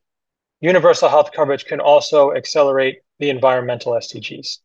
universal 0.59 1.09
health 1.09 1.31
coverage 1.31 1.65
can 1.65 1.79
also 1.79 2.33
accelerate 2.33 2.99
the 3.17 3.31
environmental 3.31 3.93
SDGs. 3.93 4.59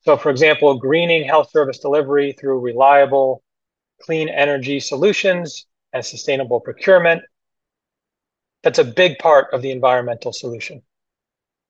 So, 0.00 0.16
for 0.16 0.30
example, 0.30 0.76
greening 0.78 1.24
health 1.24 1.50
service 1.50 1.78
delivery 1.78 2.32
through 2.32 2.60
reliable, 2.60 3.44
clean 4.02 4.28
energy 4.28 4.80
solutions 4.80 5.66
and 5.92 6.04
sustainable 6.04 6.60
procurement. 6.60 7.22
That's 8.62 8.80
a 8.80 8.84
big 8.84 9.18
part 9.18 9.52
of 9.52 9.62
the 9.62 9.70
environmental 9.70 10.32
solution. 10.32 10.82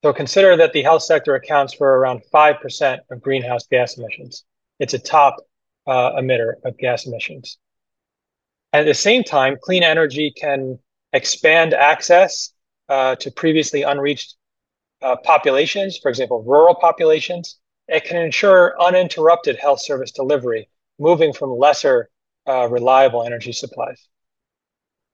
So 0.03 0.13
consider 0.13 0.57
that 0.57 0.73
the 0.73 0.83
health 0.83 1.03
sector 1.03 1.35
accounts 1.35 1.75
for 1.75 1.99
around 1.99 2.23
5% 2.33 2.99
of 3.11 3.23
greenhouse 3.23 3.67
gas 3.67 3.99
emissions. 3.99 4.45
It's 4.79 4.95
a 4.95 4.99
top 4.99 5.37
uh, 5.87 6.13
emitter 6.13 6.55
of 6.65 6.79
gas 6.79 7.07
emissions. 7.07 7.59
At 8.75 8.87
the 8.87 8.95
same 8.95 9.23
time, 9.23 9.57
clean 9.63 9.85
energy 9.85 10.33
can 10.37 10.81
expand 11.13 11.75
access 11.75 12.53
uh, 12.89 13.15
to 13.15 13.31
previously 13.31 13.83
unreached 13.83 14.35
uh, 15.01 15.15
populations, 15.23 15.97
for 15.99 16.09
example, 16.09 16.43
rural 16.43 16.75
populations. 16.75 17.61
It 17.87 18.03
can 18.03 18.17
ensure 18.17 18.75
uninterrupted 18.83 19.59
health 19.59 19.81
service 19.81 20.11
delivery, 20.11 20.69
moving 20.99 21.33
from 21.33 21.57
lesser 21.57 22.11
uh, 22.49 22.67
reliable 22.69 23.23
energy 23.23 23.53
supplies. 23.53 24.09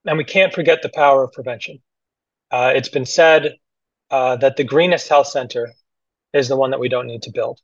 And 0.07 0.17
we 0.17 0.25
can't 0.25 0.55
forget 0.55 0.81
the 0.81 0.89
power 0.89 1.23
of 1.23 1.33
prevention. 1.33 1.83
Uh, 2.51 2.73
it's 2.75 2.89
been 2.89 3.05
said 3.05 3.57
uh, 4.11 4.37
that 4.37 4.57
the 4.57 4.65
greenest 4.65 5.07
health 5.11 5.27
center 5.27 5.71
is 6.33 6.49
the 6.49 6.57
one 6.57 6.71
that 6.71 6.81
we 6.81 6.89
don't 6.89 7.07
need 7.07 7.25
to 7.25 7.31
build. 7.31 7.61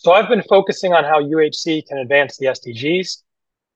So 0.00 0.12
I've 0.12 0.28
been 0.28 0.44
focusing 0.48 0.94
on 0.94 1.02
how 1.02 1.20
UHC 1.20 1.84
can 1.88 1.98
advance 1.98 2.36
the 2.36 2.46
SDGs, 2.46 3.20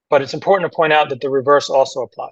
but 0.08 0.22
it's 0.22 0.34
important 0.34 0.70
to 0.70 0.76
point 0.76 0.92
out 0.92 1.08
that 1.08 1.20
the 1.20 1.28
reverse 1.28 1.68
also 1.68 2.02
applies. 2.02 2.30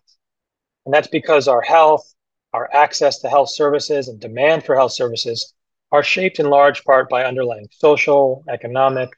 And 0.87 0.95
that's 0.95 1.09
because 1.09 1.49
our 1.49 1.61
health, 1.61 2.15
our 2.53 2.73
access 2.73 3.19
to 3.19 3.29
health 3.29 3.51
services, 3.51 4.07
and 4.07 4.21
demand 4.21 4.65
for 4.65 4.77
health 4.77 4.93
services 4.93 5.53
are 5.91 6.05
shaped 6.05 6.39
in 6.39 6.49
large 6.49 6.85
part 6.85 7.11
by 7.11 7.25
underlying 7.25 7.67
social, 7.73 8.45
economic, 8.49 9.11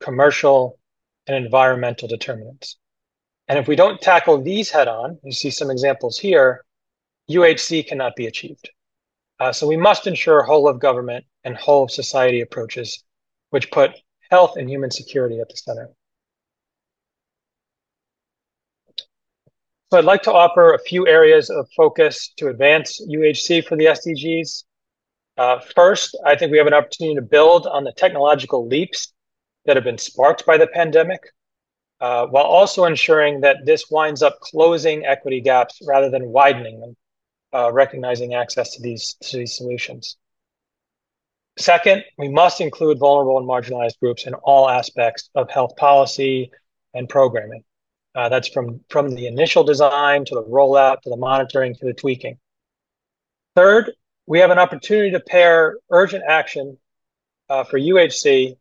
commercial, 0.00 0.80
and 1.28 1.36
environmental 1.36 2.08
determinants. 2.08 2.78
And 3.46 3.60
if 3.60 3.68
we 3.68 3.76
don't 3.76 4.00
tackle 4.00 4.42
these 4.42 4.70
head 4.70 4.88
on, 4.88 5.20
you 5.22 5.30
see 5.30 5.50
some 5.50 5.70
examples 5.70 6.18
here, 6.18 6.64
UHC 7.30 7.86
cannot 7.86 8.16
be 8.16 8.26
achieved. 8.26 8.70
Uh, 9.38 9.52
so 9.52 9.68
we 9.68 9.76
must 9.76 10.08
ensure 10.08 10.42
whole 10.42 10.66
of 10.66 10.80
government 10.80 11.26
and 11.44 11.56
whole 11.56 11.84
of 11.84 11.92
society 11.92 12.40
approaches, 12.40 13.04
which 13.50 13.70
put 13.70 13.92
health 14.30 14.56
and 14.56 14.68
human 14.68 14.90
security 14.90 15.40
at 15.40 15.48
the 15.48 15.56
center. 15.56 15.90
So 19.92 19.98
I'd 19.98 20.04
like 20.04 20.22
to 20.22 20.32
offer 20.32 20.74
a 20.74 20.80
few 20.80 21.06
areas 21.06 21.48
of 21.48 21.68
focus 21.76 22.32
to 22.38 22.48
advance 22.48 23.00
UHC 23.08 23.64
for 23.64 23.76
the 23.76 23.84
SDGs. 23.86 24.64
Uh, 25.38 25.60
first, 25.76 26.18
I 26.24 26.34
think 26.34 26.50
we 26.50 26.58
have 26.58 26.66
an 26.66 26.74
opportunity 26.74 27.14
to 27.14 27.22
build 27.22 27.68
on 27.68 27.84
the 27.84 27.92
technological 27.92 28.66
leaps 28.66 29.12
that 29.64 29.76
have 29.76 29.84
been 29.84 29.98
sparked 29.98 30.44
by 30.44 30.58
the 30.58 30.66
pandemic, 30.66 31.20
uh, 32.00 32.26
while 32.26 32.44
also 32.44 32.84
ensuring 32.84 33.40
that 33.42 33.58
this 33.64 33.88
winds 33.88 34.22
up 34.22 34.40
closing 34.40 35.06
equity 35.06 35.40
gaps 35.40 35.78
rather 35.86 36.10
than 36.10 36.30
widening 36.30 36.80
them, 36.80 36.96
uh, 37.54 37.72
recognizing 37.72 38.34
access 38.34 38.74
to 38.74 38.82
these, 38.82 39.14
to 39.22 39.36
these 39.36 39.56
solutions. 39.56 40.16
Second, 41.58 42.04
we 42.18 42.28
must 42.28 42.60
include 42.60 42.98
vulnerable 42.98 43.38
and 43.38 43.48
marginalized 43.48 43.98
groups 43.98 44.26
in 44.26 44.34
all 44.34 44.68
aspects 44.68 45.30
of 45.34 45.50
health 45.50 45.74
policy 45.76 46.50
and 46.92 47.08
programming. 47.08 47.64
Uh, 48.14 48.28
that's 48.28 48.48
from, 48.48 48.80
from 48.88 49.10
the 49.10 49.26
initial 49.26 49.64
design 49.64 50.24
to 50.24 50.34
the 50.34 50.44
rollout 50.44 51.00
to 51.02 51.10
the 51.10 51.16
monitoring 51.16 51.74
to 51.74 51.84
the 51.84 51.94
tweaking. 51.94 52.38
Third, 53.54 53.92
we 54.26 54.38
have 54.40 54.50
an 54.50 54.58
opportunity 54.58 55.10
to 55.12 55.20
pair 55.20 55.76
urgent 55.90 56.24
action 56.26 56.78
uh, 57.48 57.64
for 57.64 57.78
UHC 57.78 58.56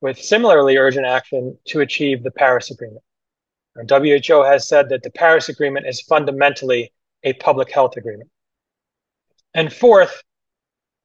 with 0.00 0.20
similarly 0.20 0.76
urgent 0.76 1.06
action 1.06 1.58
to 1.66 1.80
achieve 1.80 2.22
the 2.22 2.30
Paris 2.30 2.70
Agreement. 2.70 3.02
WHO 3.76 4.42
has 4.42 4.66
said 4.66 4.88
that 4.88 5.02
the 5.02 5.10
Paris 5.10 5.48
Agreement 5.48 5.86
is 5.86 6.00
fundamentally 6.00 6.92
a 7.22 7.32
public 7.34 7.70
health 7.70 7.96
agreement. 7.96 8.30
And 9.54 9.72
fourth, 9.72 10.22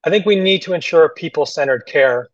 I 0.05 0.11
think 0.11 0.27
we 0.27 0.35
need 0.35 0.61
to 0.61 0.73
ensure 0.73 1.09
people 1.09 1.47
centered 1.47 1.87
care 1.87 2.29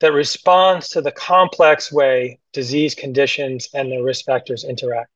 that 0.00 0.12
responds 0.12 0.88
to 0.88 1.00
the 1.00 1.12
complex 1.12 1.92
way 1.92 2.40
disease 2.52 2.96
conditions 2.96 3.68
and 3.72 3.90
their 3.90 4.02
risk 4.02 4.24
factors 4.24 4.64
interact. 4.64 5.08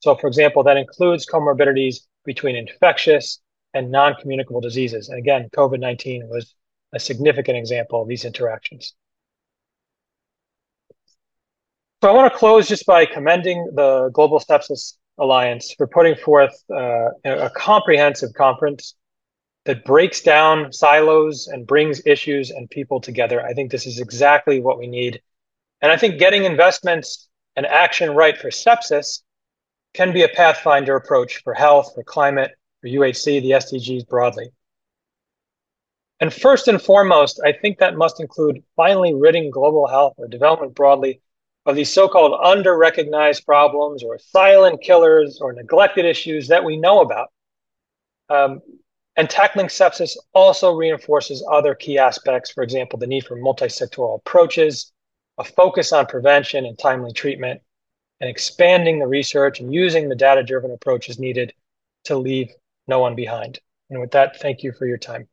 So, 0.00 0.14
for 0.16 0.28
example, 0.28 0.62
that 0.64 0.78
includes 0.78 1.26
comorbidities 1.26 1.96
between 2.24 2.56
infectious 2.56 3.40
and 3.74 3.90
non 3.90 4.14
communicable 4.14 4.62
diseases. 4.62 5.10
And 5.10 5.18
again, 5.18 5.50
COVID 5.54 5.78
19 5.78 6.26
was 6.28 6.54
a 6.94 6.98
significant 6.98 7.58
example 7.58 8.00
of 8.00 8.08
these 8.08 8.24
interactions. 8.24 8.94
So, 12.02 12.08
I 12.08 12.12
want 12.12 12.32
to 12.32 12.38
close 12.38 12.66
just 12.66 12.86
by 12.86 13.04
commending 13.04 13.72
the 13.74 14.08
Global 14.14 14.40
Sepsis 14.40 14.94
Alliance 15.18 15.74
for 15.76 15.86
putting 15.86 16.14
forth 16.14 16.54
uh, 16.74 17.10
a 17.24 17.50
comprehensive 17.50 18.32
conference 18.32 18.94
that 19.66 19.84
breaks 19.84 20.22
down 20.22 20.72
silos 20.72 21.48
and 21.48 21.66
brings 21.66 22.00
issues 22.06 22.50
and 22.50 22.70
people 22.70 23.00
together. 23.00 23.44
I 23.44 23.52
think 23.52 23.70
this 23.70 23.86
is 23.86 23.98
exactly 23.98 24.60
what 24.60 24.78
we 24.78 24.86
need. 24.86 25.20
And 25.82 25.90
I 25.90 25.96
think 25.96 26.18
getting 26.18 26.44
investments 26.44 27.28
and 27.56 27.66
action 27.66 28.12
right 28.12 28.38
for 28.38 28.48
sepsis 28.48 29.22
can 29.92 30.12
be 30.12 30.22
a 30.22 30.28
pathfinder 30.28 30.94
approach 30.94 31.42
for 31.42 31.52
health, 31.52 31.92
for 31.94 32.04
climate, 32.04 32.52
for 32.80 32.88
UHC, 32.88 33.42
the 33.42 33.50
SDGs 33.50 34.06
broadly. 34.06 34.50
And 36.20 36.32
first 36.32 36.68
and 36.68 36.80
foremost, 36.80 37.40
I 37.44 37.52
think 37.52 37.78
that 37.78 37.96
must 37.96 38.20
include 38.20 38.62
finally 38.76 39.14
ridding 39.14 39.50
global 39.50 39.88
health 39.88 40.14
or 40.16 40.28
development 40.28 40.74
broadly 40.74 41.20
of 41.66 41.74
these 41.74 41.92
so-called 41.92 42.38
under-recognized 42.40 43.44
problems 43.44 44.04
or 44.04 44.18
silent 44.18 44.80
killers 44.80 45.40
or 45.40 45.52
neglected 45.52 46.04
issues 46.04 46.48
that 46.48 46.64
we 46.64 46.76
know 46.76 47.00
about. 47.00 47.28
Um, 48.28 48.60
and 49.16 49.30
tackling 49.30 49.66
sepsis 49.66 50.16
also 50.34 50.74
reinforces 50.74 51.46
other 51.50 51.74
key 51.74 51.98
aspects, 51.98 52.50
for 52.50 52.62
example, 52.62 52.98
the 52.98 53.06
need 53.06 53.24
for 53.24 53.36
multi-sectoral 53.36 54.18
approaches, 54.18 54.92
a 55.38 55.44
focus 55.44 55.92
on 55.92 56.06
prevention 56.06 56.66
and 56.66 56.78
timely 56.78 57.12
treatment, 57.12 57.60
and 58.20 58.28
expanding 58.28 58.98
the 58.98 59.06
research 59.06 59.60
and 59.60 59.72
using 59.72 60.08
the 60.08 60.14
data-driven 60.14 60.70
approaches 60.70 61.18
needed 61.18 61.52
to 62.04 62.16
leave 62.16 62.50
no 62.88 62.98
one 62.98 63.14
behind. 63.14 63.58
And 63.90 64.00
with 64.00 64.10
that, 64.12 64.40
thank 64.40 64.62
you 64.62 64.72
for 64.72 64.86
your 64.86 64.98
time. 64.98 65.28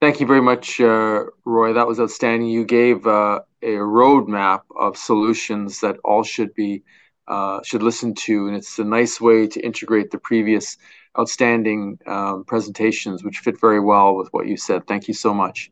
Thank 0.00 0.20
you 0.20 0.26
very 0.26 0.40
much, 0.40 0.80
uh, 0.80 1.24
Roy. 1.44 1.74
That 1.74 1.86
was 1.86 2.00
outstanding. 2.00 2.48
You 2.48 2.64
gave 2.64 3.06
uh, 3.06 3.40
a 3.62 3.74
roadmap 3.76 4.62
of 4.78 4.96
solutions 4.96 5.80
that 5.80 5.98
all 6.04 6.22
should 6.22 6.54
be 6.54 6.82
uh, 7.28 7.60
should 7.62 7.82
listen 7.82 8.14
to, 8.14 8.48
and 8.48 8.56
it's 8.56 8.78
a 8.78 8.84
nice 8.84 9.20
way 9.20 9.46
to 9.46 9.60
integrate 9.60 10.10
the 10.10 10.18
previous 10.18 10.76
outstanding 11.18 11.98
um, 12.06 12.44
presentations, 12.44 13.24
which 13.24 13.38
fit 13.38 13.60
very 13.60 13.80
well 13.80 14.14
with 14.14 14.28
what 14.32 14.46
you 14.46 14.56
said. 14.56 14.86
Thank 14.86 15.08
you 15.08 15.14
so 15.14 15.34
much. 15.34 15.70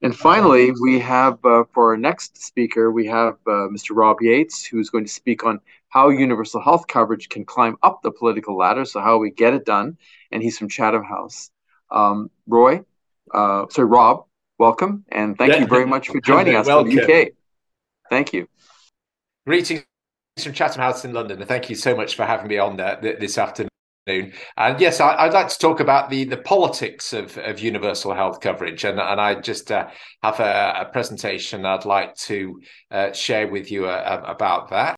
And 0.00 0.16
finally, 0.16 0.72
we 0.80 1.00
have 1.00 1.44
uh, 1.44 1.64
for 1.72 1.90
our 1.90 1.96
next 1.96 2.40
speaker, 2.40 2.92
we 2.92 3.06
have 3.06 3.34
uh, 3.46 3.66
Mr. 3.68 3.90
Rob 3.92 4.18
Yates, 4.20 4.64
who's 4.64 4.90
going 4.90 5.04
to 5.04 5.10
speak 5.10 5.44
on 5.44 5.60
how 5.88 6.10
universal 6.10 6.60
health 6.60 6.86
coverage 6.86 7.28
can 7.28 7.44
climb 7.44 7.76
up 7.82 8.02
the 8.02 8.12
political 8.12 8.56
ladder, 8.56 8.84
so 8.84 9.00
how 9.00 9.18
we 9.18 9.30
get 9.30 9.54
it 9.54 9.64
done. 9.64 9.98
And 10.30 10.42
he's 10.42 10.56
from 10.56 10.68
Chatham 10.68 11.02
House. 11.02 11.50
Um, 11.90 12.30
Roy, 12.46 12.82
uh, 13.34 13.66
sorry, 13.70 13.88
Rob, 13.88 14.26
welcome, 14.58 15.04
and 15.08 15.36
thank 15.36 15.54
yeah. 15.54 15.60
you 15.60 15.66
very 15.66 15.86
much 15.86 16.08
for 16.08 16.20
joining 16.20 16.54
us 16.54 16.66
from 16.66 16.88
the 16.88 17.02
UK. 17.02 17.32
Thank 18.08 18.32
you. 18.32 18.46
Greetings 19.46 19.84
from 20.40 20.52
Chatham 20.52 20.82
House 20.82 21.04
in 21.04 21.12
London, 21.12 21.40
and 21.40 21.48
thank 21.48 21.70
you 21.70 21.74
so 21.74 21.96
much 21.96 22.14
for 22.14 22.24
having 22.24 22.46
me 22.46 22.58
on 22.58 22.76
there 22.76 23.16
this 23.18 23.38
afternoon. 23.38 23.68
And 24.08 24.80
yes, 24.80 25.00
I, 25.00 25.24
would 25.24 25.34
like 25.34 25.48
to 25.48 25.58
talk 25.58 25.80
about 25.80 26.10
the, 26.10 26.24
the 26.24 26.36
politics 26.36 27.12
of, 27.12 27.36
of 27.38 27.60
universal 27.60 28.14
health 28.14 28.40
coverage. 28.40 28.84
And, 28.84 28.98
and 28.98 29.20
I 29.20 29.40
just 29.40 29.70
uh, 29.70 29.88
have 30.22 30.40
a, 30.40 30.86
a, 30.86 30.92
presentation 30.92 31.64
I'd 31.64 31.84
like 31.84 32.14
to 32.16 32.60
uh, 32.90 33.12
share 33.12 33.48
with 33.48 33.70
you 33.70 33.86
uh, 33.86 34.22
about 34.26 34.70
that. 34.70 34.96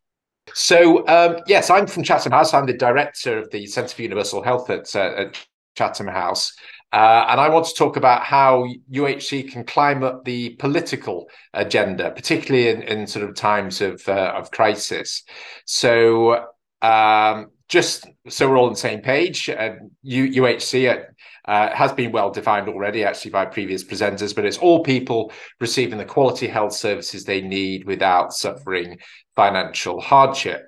So, 0.54 1.06
um, 1.06 1.36
yes, 1.46 1.70
I'm 1.70 1.86
from 1.86 2.02
Chatham 2.02 2.32
House. 2.32 2.54
I'm 2.54 2.66
the 2.66 2.72
director 2.72 3.38
of 3.38 3.50
the 3.50 3.66
Centre 3.66 3.94
for 3.94 4.02
Universal 4.02 4.42
Health 4.42 4.70
at, 4.70 4.94
uh, 4.96 5.12
at 5.16 5.46
Chatham 5.76 6.08
House. 6.08 6.52
Uh, 6.92 7.24
and 7.28 7.40
I 7.40 7.48
want 7.48 7.66
to 7.66 7.74
talk 7.74 7.96
about 7.96 8.24
how 8.24 8.66
UHC 8.92 9.52
can 9.52 9.64
climb 9.64 10.02
up 10.02 10.24
the 10.24 10.50
political 10.56 11.28
agenda, 11.54 12.10
particularly 12.10 12.68
in, 12.68 12.82
in 12.82 13.06
sort 13.06 13.28
of 13.28 13.36
times 13.36 13.80
of, 13.80 14.02
uh, 14.08 14.32
of 14.36 14.50
crisis. 14.50 15.22
So, 15.66 16.46
um, 16.82 17.50
just 17.70 18.06
so 18.28 18.50
we're 18.50 18.58
all 18.58 18.66
on 18.66 18.72
the 18.72 18.78
same 18.78 19.00
page, 19.00 19.48
uh, 19.48 19.76
UHC 20.04 21.06
uh, 21.44 21.70
has 21.70 21.92
been 21.92 22.10
well 22.10 22.30
defined 22.30 22.68
already, 22.68 23.04
actually, 23.04 23.30
by 23.30 23.46
previous 23.46 23.84
presenters, 23.84 24.34
but 24.34 24.44
it's 24.44 24.58
all 24.58 24.82
people 24.82 25.32
receiving 25.60 25.96
the 25.96 26.04
quality 26.04 26.48
health 26.48 26.74
services 26.74 27.24
they 27.24 27.40
need 27.40 27.84
without 27.84 28.32
suffering 28.32 28.98
financial 29.36 30.00
hardship. 30.00 30.66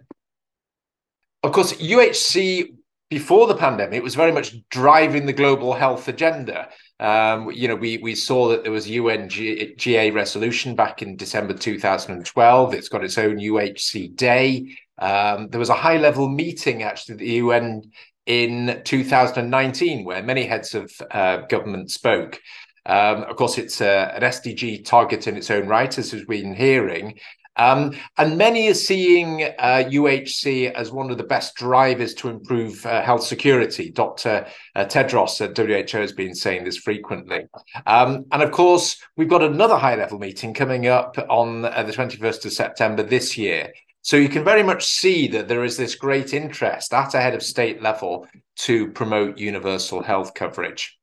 Of 1.42 1.50
course, 1.50 1.72
UHC 1.74 2.68
before 3.11 3.46
the 3.46 3.57
pandemic 3.57 4.03
was 4.03 4.14
very 4.14 4.32
much 4.32 4.55
driving 4.70 5.26
the 5.26 5.32
global 5.32 5.74
health 5.74 6.07
agenda. 6.09 6.68
Um, 7.00 7.50
you 7.50 7.66
know, 7.66 7.74
we 7.74 7.98
we 7.98 8.14
saw 8.14 8.48
that 8.48 8.62
there 8.62 8.72
was 8.72 8.86
UNGA 8.86 10.14
resolution 10.14 10.76
back 10.76 11.03
in 11.03 11.16
December 11.16 11.53
2012. 11.53 12.74
It's 12.74 12.88
got 12.88 13.05
its 13.05 13.18
own 13.18 13.38
UHC 13.38 14.14
day. 14.14 14.76
Um, 15.03 15.48
there 15.48 15.59
was 15.59 15.68
a 15.68 15.74
high 15.74 15.96
level 15.96 16.28
meeting 16.28 16.84
actually 16.84 17.14
at 17.14 17.18
the 17.18 17.30
UN 17.32 17.82
in 18.26 18.80
2019 18.84 20.05
where 20.05 20.22
many 20.22 20.46
heads 20.46 20.76
of 20.76 20.92
uh, 21.11 21.38
government 21.48 21.90
spoke. 21.90 22.40
Um, 22.86 23.24
of 23.24 23.34
course, 23.34 23.59
it's 23.59 23.80
a, 23.80 24.12
an 24.14 24.22
SDG 24.22 24.84
target 24.84 25.26
in 25.26 25.36
its 25.36 25.50
own 25.50 25.66
right, 25.66 25.96
as 25.98 26.12
we've 26.12 26.26
been 26.28 26.55
hearing. 26.55 27.18
Um, 27.57 27.94
and 28.16 28.38
many 28.38 28.68
are 28.68 28.74
seeing 28.74 29.42
uh, 29.42 29.84
UHC 29.86 30.72
as 30.72 30.90
one 30.90 31.11
of 31.11 31.18
the 31.18 31.24
best 31.24 31.57
drivers 31.57 32.14
to 32.14 32.28
improve 32.28 32.86
uh, 32.86 33.03
health 33.03 33.24
security. 33.24 33.90
Dr. 33.90 34.46
Uh, 34.74 34.84
Tedros 34.84 35.40
at 35.40 35.57
WHO 35.57 35.98
has 35.98 36.12
been 36.12 36.34
saying 36.34 36.64
this 36.64 36.78
frequently. 36.78 37.46
Um, 37.86 38.24
and 38.32 38.42
of 38.42 38.53
course, 38.53 38.96
we've 39.16 39.28
got 39.28 39.42
another 39.42 39.76
high 39.76 39.96
level 39.96 40.18
meeting 40.18 40.55
coming 40.55 40.86
up 40.86 41.18
on 41.28 41.64
uh, 41.64 41.82
the 41.82 41.92
21st 41.92 42.46
of 42.46 42.53
September 42.53 43.03
this 43.03 43.36
year. 43.36 43.72
So 44.03 44.16
you 44.16 44.28
can 44.28 44.44
very 44.44 44.62
much 44.64 44.84
see 44.84 45.28
that 45.28 45.48
there 45.48 45.64
is 45.64 45.76
this 45.76 45.94
great 45.94 46.34
interest 46.34 46.92
at 46.92 47.14
a 47.14 47.20
head 47.20 47.34
of 47.34 47.42
state 47.42 47.80
level 47.80 48.26
to 48.57 48.90
promote 48.90 49.38
universal 49.38 50.03
health 50.03 50.34
coverage. 50.34 50.98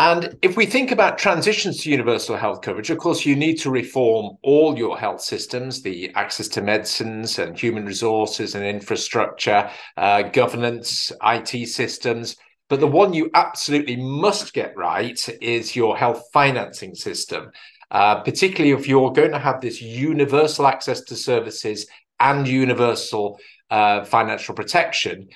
And 0.00 0.38
if 0.40 0.56
we 0.56 0.64
think 0.64 0.92
about 0.92 1.18
transitions 1.18 1.82
to 1.82 1.90
universal 1.90 2.34
health 2.34 2.62
coverage, 2.62 2.88
of 2.88 2.96
course, 2.96 3.26
you 3.26 3.36
need 3.36 3.56
to 3.56 3.70
reform 3.70 4.38
all 4.42 4.76
your 4.78 4.98
health 4.98 5.20
systems, 5.20 5.82
the 5.82 6.10
access 6.14 6.48
to 6.48 6.62
medicines 6.62 7.38
and 7.38 7.56
human 7.56 7.84
resources 7.84 8.54
and 8.54 8.64
infrastructure, 8.64 9.70
uh, 9.98 10.22
governance, 10.22 11.12
IT 11.22 11.68
systems. 11.68 12.36
But 12.70 12.80
the 12.80 12.86
one 12.86 13.12
you 13.12 13.30
absolutely 13.34 13.96
must 13.96 14.54
get 14.54 14.74
right 14.74 15.28
is 15.42 15.76
your 15.76 15.98
health 15.98 16.24
financing 16.32 16.94
system, 16.94 17.50
uh, 17.90 18.20
particularly 18.20 18.78
if 18.78 18.88
you're 18.88 19.12
going 19.12 19.32
to 19.32 19.38
have 19.38 19.60
this 19.60 19.80
universal 19.80 20.66
access 20.66 21.00
to 21.02 21.16
services 21.16 21.86
and 22.18 22.46
universal 22.46 23.38
uh, 23.70 24.04
financial 24.04 24.54
protection 24.54 25.28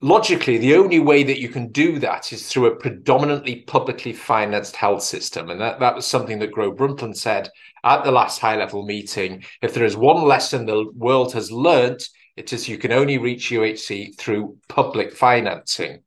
logically, 0.00 0.58
the 0.58 0.74
only 0.74 0.98
way 0.98 1.22
that 1.22 1.40
you 1.40 1.48
can 1.48 1.68
do 1.72 1.98
that 1.98 2.32
is 2.32 2.48
through 2.48 2.66
a 2.66 2.76
predominantly 2.76 3.56
publicly 3.62 4.12
financed 4.12 4.76
health 4.76 5.02
system. 5.02 5.50
And 5.50 5.60
that, 5.60 5.80
that 5.80 5.94
was 5.94 6.06
something 6.06 6.38
that 6.40 6.52
Gro 6.52 6.72
Brundtland 6.72 7.16
said 7.16 7.48
at 7.84 8.04
the 8.04 8.12
last 8.12 8.40
high 8.40 8.56
level 8.56 8.84
meeting. 8.84 9.44
If 9.62 9.74
there 9.74 9.84
is 9.84 9.96
one 9.96 10.24
lesson 10.24 10.66
the 10.66 10.90
world 10.94 11.32
has 11.32 11.50
learned, 11.50 12.00
it 12.36 12.52
is 12.52 12.68
you 12.68 12.78
can 12.78 12.92
only 12.92 13.18
reach 13.18 13.50
UHC 13.50 14.16
through 14.18 14.58
public 14.68 15.12
financing. 15.14 16.02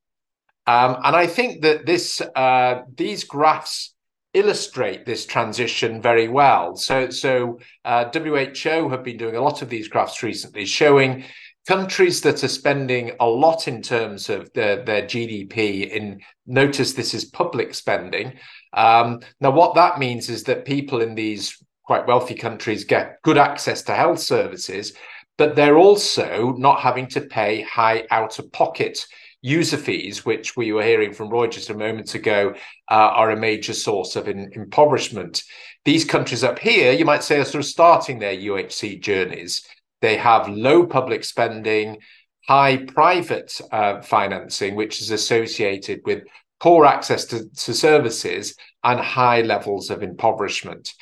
Um, 0.67 0.97
and 1.03 1.15
I 1.15 1.25
think 1.25 1.63
that 1.63 1.87
this 1.87 2.21
uh, 2.21 2.81
these 2.93 3.23
graphs 3.23 3.95
illustrate 4.33 5.05
this 5.05 5.25
transition 5.25 6.01
very 6.01 6.27
well. 6.27 6.75
So, 6.75 7.09
so 7.09 7.59
uh, 7.85 8.09
WHO 8.11 8.89
have 8.89 9.03
been 9.03 9.17
doing 9.17 9.35
a 9.35 9.41
lot 9.41 9.61
of 9.61 9.69
these 9.69 9.87
graphs 9.87 10.21
recently, 10.21 10.65
showing 10.65 11.23
countries 11.67 12.21
that 12.21 12.43
are 12.43 12.47
spending 12.47 13.11
a 13.19 13.25
lot 13.25 13.67
in 13.67 13.81
terms 13.81 14.29
of 14.29 14.51
their, 14.53 14.83
their 14.83 15.03
GDP 15.03 15.89
in 15.89 16.19
notice 16.47 16.93
this 16.93 17.13
is 17.13 17.25
public 17.25 17.73
spending. 17.73 18.33
Um, 18.73 19.19
now, 19.39 19.51
what 19.51 19.75
that 19.75 19.99
means 19.99 20.29
is 20.29 20.43
that 20.45 20.65
people 20.65 21.01
in 21.01 21.15
these 21.15 21.63
quite 21.83 22.07
wealthy 22.07 22.35
countries 22.35 22.83
get 22.83 23.21
good 23.23 23.37
access 23.37 23.81
to 23.83 23.95
health 23.95 24.19
services, 24.19 24.93
but 25.37 25.55
they're 25.55 25.77
also 25.77 26.53
not 26.57 26.79
having 26.81 27.07
to 27.07 27.21
pay 27.21 27.61
high 27.61 28.05
out 28.11 28.37
of 28.39 28.51
pocket 28.51 29.05
user 29.41 29.77
fees, 29.77 30.25
which 30.25 30.57
we 30.57 30.71
were 30.71 30.83
hearing 30.83 31.13
from 31.13 31.29
Roy 31.29 31.47
just 31.47 31.69
a 31.69 31.73
moment 31.73 32.13
ago, 32.15 32.53
uh, 32.89 32.93
are 32.93 33.31
a 33.31 33.37
major 33.37 33.73
source 33.73 34.15
of 34.15 34.27
in, 34.27 34.51
impoverishment. 34.53 35.43
These 35.85 36.05
countries 36.05 36.43
up 36.43 36.59
here, 36.59 36.91
you 36.91 37.05
might 37.05 37.23
say, 37.23 37.39
are 37.39 37.45
sort 37.45 37.63
of 37.63 37.69
starting 37.69 38.19
their 38.19 38.35
UHC 38.35 39.01
journeys. 39.01 39.65
They 40.01 40.17
have 40.17 40.49
low 40.49 40.85
public 40.85 41.23
spending, 41.23 41.99
high 42.47 42.77
private 42.77 43.59
uh, 43.71 44.01
financing, 44.01 44.75
which 44.75 45.01
is 45.01 45.11
associated 45.11 46.01
with 46.05 46.23
poor 46.59 46.85
access 46.85 47.25
to, 47.25 47.49
to 47.49 47.73
services 47.73 48.55
and 48.83 48.99
high 48.99 49.41
levels 49.41 49.89
of 49.89 50.03
impoverishment. 50.03 50.93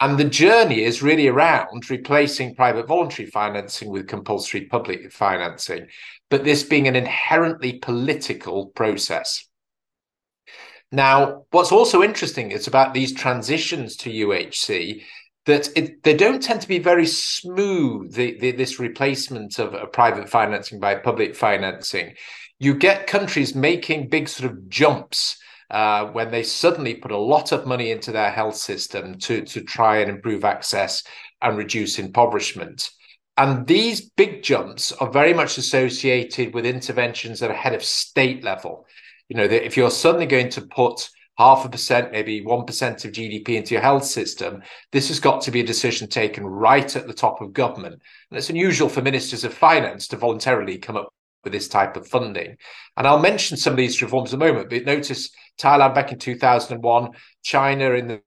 And 0.00 0.16
the 0.16 0.24
journey 0.24 0.84
is 0.84 1.02
really 1.02 1.26
around 1.26 1.90
replacing 1.90 2.54
private 2.54 2.86
voluntary 2.86 3.28
financing 3.28 3.90
with 3.90 4.06
compulsory 4.06 4.66
public 4.66 5.12
financing, 5.12 5.88
but 6.30 6.44
this 6.44 6.62
being 6.62 6.86
an 6.86 6.94
inherently 6.94 7.78
political 7.78 8.66
process. 8.66 9.44
Now, 10.92 11.44
what's 11.50 11.72
also 11.72 12.02
interesting 12.02 12.52
is 12.52 12.66
about 12.66 12.94
these 12.94 13.12
transitions 13.12 13.96
to 13.96 14.10
UHC 14.10 15.02
that 15.46 15.68
it, 15.76 16.02
they 16.02 16.14
don't 16.14 16.42
tend 16.42 16.60
to 16.60 16.68
be 16.68 16.78
very 16.78 17.06
smooth, 17.06 18.14
the, 18.14 18.38
the, 18.38 18.52
this 18.52 18.78
replacement 18.78 19.58
of, 19.58 19.74
private 19.92 20.28
financing 20.28 20.78
by 20.78 20.94
public 20.94 21.34
financing. 21.34 22.14
You 22.58 22.74
get 22.74 23.06
countries 23.06 23.54
making 23.54 24.08
big 24.08 24.28
sort 24.28 24.50
of 24.50 24.68
jumps 24.68 25.38
uh, 25.70 26.06
when 26.06 26.30
they 26.30 26.42
suddenly 26.42 26.94
put 26.94 27.10
a 27.10 27.18
lot 27.18 27.52
of 27.52 27.66
money 27.66 27.90
into 27.90 28.12
their 28.12 28.30
health 28.30 28.56
system 28.56 29.18
to, 29.18 29.42
to 29.42 29.60
try 29.60 29.98
and 29.98 30.10
improve 30.10 30.44
access 30.44 31.02
and 31.42 31.58
reduce 31.58 31.98
impoverishment. 31.98 32.90
And 33.36 33.66
these 33.66 34.10
big 34.10 34.42
jumps 34.42 34.90
are 34.92 35.10
very 35.10 35.32
much 35.32 35.58
associated 35.58 36.54
with 36.54 36.66
interventions 36.66 37.42
at 37.42 37.50
a 37.50 37.54
head 37.54 37.74
of 37.74 37.84
state 37.84 38.42
level. 38.42 38.86
You 39.28 39.36
know, 39.36 39.46
that 39.46 39.64
if 39.64 39.76
you're 39.76 39.90
suddenly 39.90 40.26
going 40.26 40.48
to 40.50 40.62
put 40.62 41.08
half 41.38 41.64
a 41.64 41.68
percent, 41.68 42.10
maybe 42.10 42.42
1% 42.42 43.04
of 43.04 43.12
GDP 43.12 43.50
into 43.50 43.74
your 43.74 43.82
health 43.82 44.04
system, 44.04 44.60
this 44.90 45.06
has 45.06 45.20
got 45.20 45.40
to 45.42 45.52
be 45.52 45.60
a 45.60 45.64
decision 45.66 46.08
taken 46.08 46.44
right 46.44 46.96
at 46.96 47.06
the 47.06 47.14
top 47.14 47.40
of 47.40 47.52
government. 47.52 47.94
And 48.30 48.38
it's 48.38 48.50
unusual 48.50 48.88
for 48.88 49.02
ministers 49.02 49.44
of 49.44 49.54
finance 49.54 50.08
to 50.08 50.16
voluntarily 50.16 50.78
come 50.78 50.96
up 50.96 51.14
with 51.44 51.52
this 51.52 51.68
type 51.68 51.96
of 51.96 52.08
funding. 52.08 52.56
And 52.96 53.06
I'll 53.06 53.20
mention 53.20 53.56
some 53.56 53.72
of 53.72 53.76
these 53.76 54.02
reforms 54.02 54.32
in 54.32 54.42
a 54.42 54.44
moment, 54.44 54.68
but 54.68 54.84
notice 54.84 55.30
Thailand 55.58 55.94
back 55.94 56.12
in 56.12 56.18
2001, 56.18 57.10
China 57.42 57.92
in 57.92 58.08
the 58.08 58.20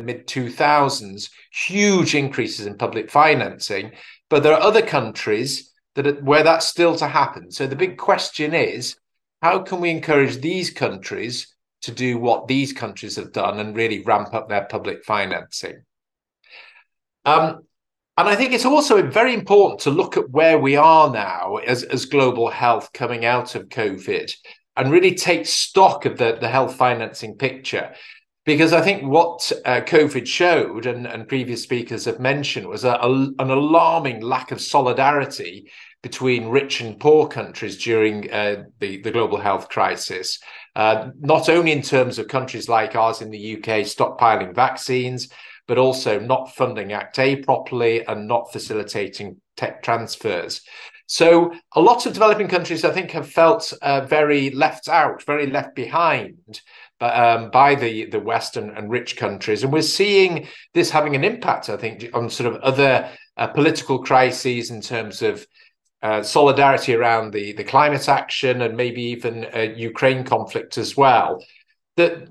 mid 0.00 0.26
2000s, 0.26 1.30
huge 1.52 2.14
increases 2.14 2.66
in 2.66 2.76
public 2.76 3.10
financing. 3.10 3.92
But 4.28 4.42
there 4.42 4.54
are 4.54 4.62
other 4.62 4.82
countries 4.82 5.72
that 5.94 6.22
where 6.22 6.44
that's 6.44 6.66
still 6.66 6.94
to 6.96 7.08
happen. 7.08 7.50
So 7.50 7.66
the 7.66 7.76
big 7.76 7.98
question 7.98 8.54
is, 8.54 8.96
how 9.42 9.60
can 9.60 9.80
we 9.80 9.90
encourage 9.90 10.40
these 10.40 10.70
countries 10.70 11.54
to 11.82 11.92
do 11.92 12.18
what 12.18 12.46
these 12.46 12.72
countries 12.72 13.16
have 13.16 13.32
done 13.32 13.58
and 13.58 13.76
really 13.76 14.02
ramp 14.02 14.34
up 14.34 14.48
their 14.48 14.64
public 14.64 15.04
financing. 15.04 15.82
Um, 17.24 17.62
and 18.16 18.28
I 18.28 18.36
think 18.36 18.52
it's 18.52 18.66
also 18.66 19.06
very 19.06 19.32
important 19.32 19.80
to 19.80 19.90
look 19.90 20.16
at 20.16 20.28
where 20.30 20.58
we 20.58 20.76
are 20.76 21.10
now 21.10 21.56
as, 21.56 21.82
as 21.84 22.04
global 22.04 22.50
health 22.50 22.92
coming 22.92 23.24
out 23.24 23.54
of 23.54 23.68
COVID 23.68 24.32
and 24.76 24.90
really 24.90 25.14
take 25.14 25.46
stock 25.46 26.04
of 26.06 26.18
the, 26.18 26.38
the 26.40 26.48
health 26.48 26.76
financing 26.76 27.36
picture. 27.36 27.92
Because 28.46 28.72
I 28.72 28.80
think 28.80 29.02
what 29.02 29.52
uh, 29.64 29.82
COVID 29.82 30.26
showed, 30.26 30.86
and, 30.86 31.06
and 31.06 31.28
previous 31.28 31.62
speakers 31.62 32.06
have 32.06 32.18
mentioned, 32.18 32.66
was 32.66 32.84
a, 32.84 32.92
a, 32.92 33.10
an 33.38 33.50
alarming 33.50 34.22
lack 34.22 34.50
of 34.50 34.60
solidarity 34.60 35.70
between 36.02 36.48
rich 36.48 36.80
and 36.80 36.98
poor 36.98 37.28
countries 37.28 37.76
during 37.82 38.32
uh, 38.32 38.64
the, 38.78 39.02
the 39.02 39.10
global 39.10 39.38
health 39.38 39.68
crisis. 39.68 40.38
Uh, 40.74 41.10
not 41.18 41.48
only 41.48 41.72
in 41.72 41.82
terms 41.82 42.18
of 42.18 42.28
countries 42.28 42.68
like 42.68 42.96
ours 42.96 43.20
in 43.20 43.30
the 43.30 43.56
UK 43.56 43.84
stockpiling 43.84 44.54
vaccines, 44.54 45.28
but 45.68 45.78
also 45.78 46.18
not 46.18 46.54
funding 46.54 46.92
ACT-A 46.92 47.36
properly 47.36 48.04
and 48.06 48.26
not 48.26 48.50
facilitating 48.50 49.36
tech 49.56 49.82
transfers. 49.82 50.62
So, 51.12 51.52
a 51.74 51.80
lot 51.80 52.06
of 52.06 52.12
developing 52.12 52.46
countries, 52.46 52.84
I 52.84 52.92
think, 52.92 53.10
have 53.10 53.28
felt 53.28 53.72
uh, 53.82 54.02
very 54.02 54.50
left 54.50 54.88
out, 54.88 55.24
very 55.24 55.48
left 55.48 55.74
behind 55.74 56.60
um, 57.00 57.50
by 57.50 57.74
the, 57.74 58.06
the 58.06 58.20
Western 58.20 58.70
and 58.70 58.88
rich 58.88 59.16
countries. 59.16 59.64
And 59.64 59.72
we're 59.72 59.82
seeing 59.82 60.46
this 60.72 60.88
having 60.88 61.16
an 61.16 61.24
impact, 61.24 61.68
I 61.68 61.76
think, 61.76 62.06
on 62.14 62.30
sort 62.30 62.54
of 62.54 62.60
other 62.62 63.10
uh, 63.36 63.48
political 63.48 63.98
crises 64.04 64.70
in 64.70 64.80
terms 64.80 65.20
of 65.20 65.44
uh, 66.00 66.22
solidarity 66.22 66.94
around 66.94 67.32
the, 67.32 67.54
the 67.54 67.64
climate 67.64 68.08
action 68.08 68.62
and 68.62 68.76
maybe 68.76 69.02
even 69.02 69.74
Ukraine 69.76 70.22
conflict 70.22 70.78
as 70.78 70.96
well. 70.96 71.44
That 71.96 72.28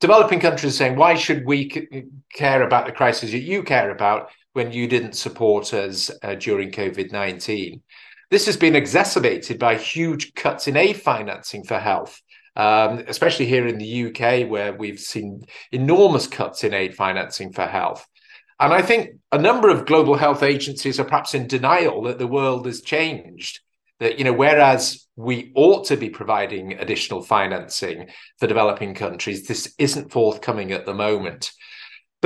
developing 0.00 0.40
countries 0.40 0.72
are 0.72 0.76
saying, 0.78 0.96
why 0.96 1.16
should 1.16 1.44
we 1.44 1.68
c- 1.68 2.04
care 2.32 2.62
about 2.62 2.86
the 2.86 2.92
crisis 2.92 3.32
that 3.32 3.40
you 3.40 3.62
care 3.62 3.90
about 3.90 4.30
when 4.54 4.72
you 4.72 4.88
didn't 4.88 5.12
support 5.12 5.74
us 5.74 6.10
uh, 6.22 6.34
during 6.36 6.70
COVID 6.70 7.12
19? 7.12 7.82
This 8.30 8.46
has 8.46 8.56
been 8.56 8.76
exacerbated 8.76 9.58
by 9.58 9.76
huge 9.76 10.34
cuts 10.34 10.66
in 10.68 10.76
aid 10.76 11.00
financing 11.00 11.64
for 11.64 11.78
health. 11.78 12.20
Um, 12.56 13.04
especially 13.06 13.44
here 13.44 13.66
in 13.66 13.76
the 13.76 14.06
UK, 14.06 14.48
where 14.48 14.72
we've 14.72 14.98
seen 14.98 15.44
enormous 15.72 16.26
cuts 16.26 16.64
in 16.64 16.72
aid 16.72 16.94
financing 16.94 17.52
for 17.52 17.66
health. 17.66 18.06
And 18.58 18.72
I 18.72 18.80
think 18.80 19.16
a 19.30 19.36
number 19.36 19.68
of 19.68 19.84
global 19.84 20.14
health 20.14 20.42
agencies 20.42 20.98
are 20.98 21.04
perhaps 21.04 21.34
in 21.34 21.46
denial 21.48 22.04
that 22.04 22.18
the 22.18 22.26
world 22.26 22.64
has 22.64 22.80
changed. 22.80 23.60
that, 23.98 24.18
you 24.18 24.24
know, 24.24 24.32
whereas 24.32 25.06
we 25.16 25.52
ought 25.54 25.86
to 25.86 25.96
be 25.96 26.10
providing 26.10 26.74
additional 26.74 27.22
financing 27.22 28.08
for 28.38 28.46
developing 28.46 28.94
countries, 28.94 29.46
this 29.46 29.74
isn't 29.78 30.12
forthcoming 30.12 30.72
at 30.72 30.84
the 30.84 30.94
moment. 30.94 31.52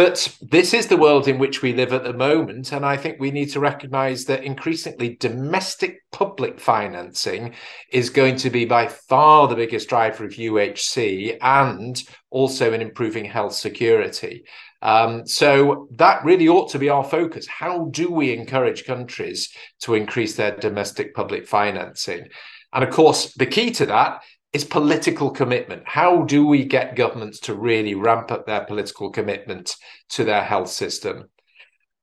But 0.00 0.34
this 0.40 0.72
is 0.72 0.86
the 0.86 0.96
world 0.96 1.28
in 1.28 1.38
which 1.38 1.60
we 1.60 1.74
live 1.74 1.92
at 1.92 2.04
the 2.04 2.14
moment. 2.14 2.72
And 2.72 2.86
I 2.86 2.96
think 2.96 3.20
we 3.20 3.30
need 3.30 3.50
to 3.50 3.60
recognize 3.60 4.24
that 4.24 4.44
increasingly 4.44 5.16
domestic 5.16 6.10
public 6.10 6.58
financing 6.58 7.54
is 7.92 8.08
going 8.08 8.36
to 8.36 8.48
be 8.48 8.64
by 8.64 8.86
far 8.86 9.46
the 9.46 9.56
biggest 9.56 9.90
driver 9.90 10.24
of 10.24 10.30
UHC 10.30 11.36
and 11.42 12.02
also 12.30 12.72
in 12.72 12.80
improving 12.80 13.26
health 13.26 13.52
security. 13.52 14.44
Um, 14.80 15.26
so 15.26 15.86
that 15.96 16.24
really 16.24 16.48
ought 16.48 16.70
to 16.70 16.78
be 16.78 16.88
our 16.88 17.04
focus. 17.04 17.46
How 17.46 17.90
do 17.90 18.10
we 18.10 18.32
encourage 18.32 18.86
countries 18.86 19.52
to 19.80 19.92
increase 19.92 20.34
their 20.34 20.56
domestic 20.56 21.14
public 21.14 21.46
financing? 21.46 22.26
And 22.72 22.84
of 22.84 22.88
course, 22.88 23.34
the 23.34 23.44
key 23.44 23.70
to 23.72 23.84
that 23.84 24.22
is 24.52 24.64
political 24.64 25.30
commitment. 25.30 25.82
How 25.86 26.22
do 26.22 26.46
we 26.46 26.64
get 26.64 26.96
governments 26.96 27.38
to 27.40 27.54
really 27.54 27.94
ramp 27.94 28.32
up 28.32 28.46
their 28.46 28.64
political 28.64 29.10
commitment 29.10 29.76
to 30.10 30.24
their 30.24 30.42
health 30.42 30.70
system? 30.70 31.28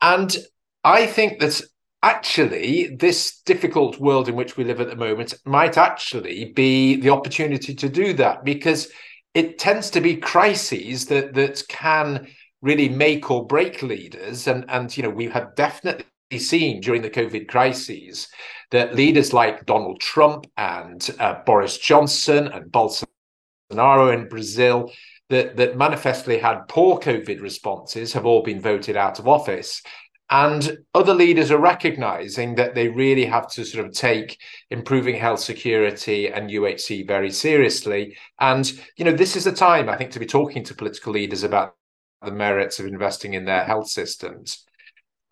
And 0.01 0.35
I 0.83 1.05
think 1.05 1.39
that 1.39 1.61
actually 2.03 2.95
this 2.95 3.41
difficult 3.41 3.99
world 3.99 4.29
in 4.29 4.35
which 4.35 4.55
we 4.55 4.63
live 4.63 4.79
at 4.79 4.89
the 4.89 4.95
moment 4.95 5.33
might 5.45 5.77
actually 5.77 6.53
be 6.53 6.95
the 6.97 7.09
opportunity 7.09 7.73
to 7.75 7.89
do 7.89 8.13
that 8.13 8.43
because 8.45 8.89
it 9.33 9.57
tends 9.57 9.89
to 9.89 9.99
be 9.99 10.15
crises 10.15 11.07
that 11.07 11.33
that 11.33 11.61
can 11.67 12.27
really 12.61 12.87
make 12.87 13.29
or 13.29 13.45
break 13.45 13.81
leaders 13.81 14.47
and 14.47 14.65
and 14.69 14.95
you 14.95 15.03
know 15.03 15.09
we 15.09 15.27
have 15.27 15.55
definitely 15.55 16.05
seen 16.31 16.81
during 16.81 17.01
the 17.01 17.09
covid 17.09 17.47
crises 17.47 18.27
that 18.71 18.95
leaders 18.95 19.33
like 19.33 19.65
Donald 19.65 20.01
Trump 20.01 20.45
and 20.57 21.09
uh, 21.19 21.35
Boris 21.45 21.77
Johnson 21.77 22.47
and 22.47 22.71
Bolsonaro 22.71 24.13
in 24.13 24.27
Brazil 24.27 24.91
that, 25.29 25.55
that 25.57 25.77
manifestly 25.77 26.37
had 26.37 26.67
poor 26.67 26.99
COVID 26.99 27.41
responses 27.41 28.13
have 28.13 28.25
all 28.25 28.43
been 28.43 28.61
voted 28.61 28.95
out 28.95 29.19
of 29.19 29.27
office. 29.27 29.81
And 30.29 30.79
other 30.93 31.13
leaders 31.13 31.51
are 31.51 31.59
recognizing 31.59 32.55
that 32.55 32.75
they 32.75 32.89
really 32.89 33.25
have 33.25 33.49
to 33.51 33.63
sort 33.63 33.85
of 33.85 33.93
take 33.93 34.37
improving 34.69 35.15
health 35.15 35.39
security 35.39 36.27
and 36.29 36.49
UHC 36.49 37.07
very 37.07 37.31
seriously. 37.31 38.17
And, 38.39 38.69
you 38.97 39.05
know, 39.05 39.13
this 39.13 39.37
is 39.37 39.47
a 39.47 39.53
time, 39.53 39.87
I 39.87 39.95
think, 39.95 40.11
to 40.11 40.19
be 40.19 40.25
talking 40.25 40.65
to 40.65 40.75
political 40.75 41.13
leaders 41.13 41.43
about 41.43 41.75
the 42.21 42.31
merits 42.31 42.79
of 42.79 42.87
investing 42.87 43.35
in 43.35 43.45
their 43.45 43.63
health 43.63 43.87
systems. 43.87 44.65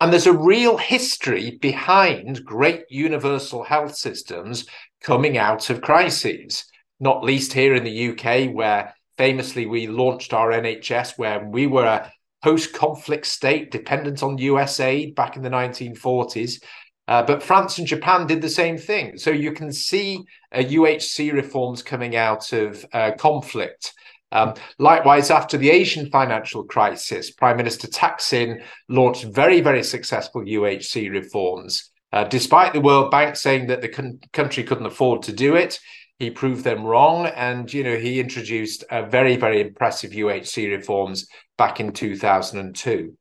And 0.00 0.12
there's 0.12 0.26
a 0.26 0.32
real 0.32 0.76
history 0.76 1.58
behind 1.62 2.44
great 2.44 2.82
universal 2.90 3.64
health 3.64 3.96
systems 3.96 4.66
coming 5.02 5.38
out 5.38 5.70
of 5.70 5.80
crises, 5.80 6.66
not 7.00 7.24
least 7.24 7.54
here 7.54 7.74
in 7.74 7.84
the 7.84 8.10
UK, 8.10 8.54
where 8.54 8.94
famously 9.16 9.64
we 9.64 9.86
launched 9.86 10.34
our 10.34 10.50
NHS 10.50 11.16
when 11.16 11.50
we 11.50 11.66
were 11.66 11.86
a 11.86 12.12
post 12.42 12.74
conflict 12.74 13.26
state 13.26 13.70
dependent 13.70 14.22
on 14.22 14.36
US 14.38 14.80
aid 14.80 15.14
back 15.14 15.36
in 15.36 15.42
the 15.42 15.48
1940s. 15.48 16.62
Uh, 17.08 17.22
but 17.22 17.42
France 17.42 17.78
and 17.78 17.86
Japan 17.86 18.26
did 18.26 18.42
the 18.42 18.48
same 18.48 18.76
thing. 18.76 19.16
So 19.16 19.30
you 19.30 19.52
can 19.52 19.72
see 19.72 20.24
uh, 20.52 20.58
UHC 20.58 21.32
reforms 21.32 21.82
coming 21.82 22.16
out 22.16 22.52
of 22.52 22.84
uh, 22.92 23.12
conflict. 23.18 23.94
Um, 24.32 24.54
likewise, 24.78 25.30
after 25.30 25.56
the 25.56 25.70
Asian 25.70 26.10
financial 26.10 26.64
crisis, 26.64 27.30
Prime 27.30 27.56
Minister 27.56 27.88
Thaksin 27.88 28.62
launched 28.88 29.24
very, 29.24 29.60
very 29.60 29.82
successful 29.82 30.42
UHC 30.42 31.10
reforms. 31.10 31.90
Uh, 32.12 32.24
despite 32.24 32.72
the 32.72 32.80
World 32.80 33.10
Bank 33.10 33.36
saying 33.36 33.66
that 33.68 33.82
the 33.82 33.88
con- 33.88 34.20
country 34.32 34.64
couldn't 34.64 34.86
afford 34.86 35.22
to 35.22 35.32
do 35.32 35.54
it, 35.54 35.78
he 36.18 36.30
proved 36.30 36.64
them 36.64 36.84
wrong, 36.84 37.26
and 37.26 37.72
you 37.72 37.84
know 37.84 37.96
he 37.96 38.20
introduced 38.20 38.84
a 38.90 39.04
very, 39.06 39.36
very 39.36 39.60
impressive 39.60 40.12
UHC 40.12 40.70
reforms 40.70 41.28
back 41.58 41.78
in 41.78 41.92
2002. 41.92 43.16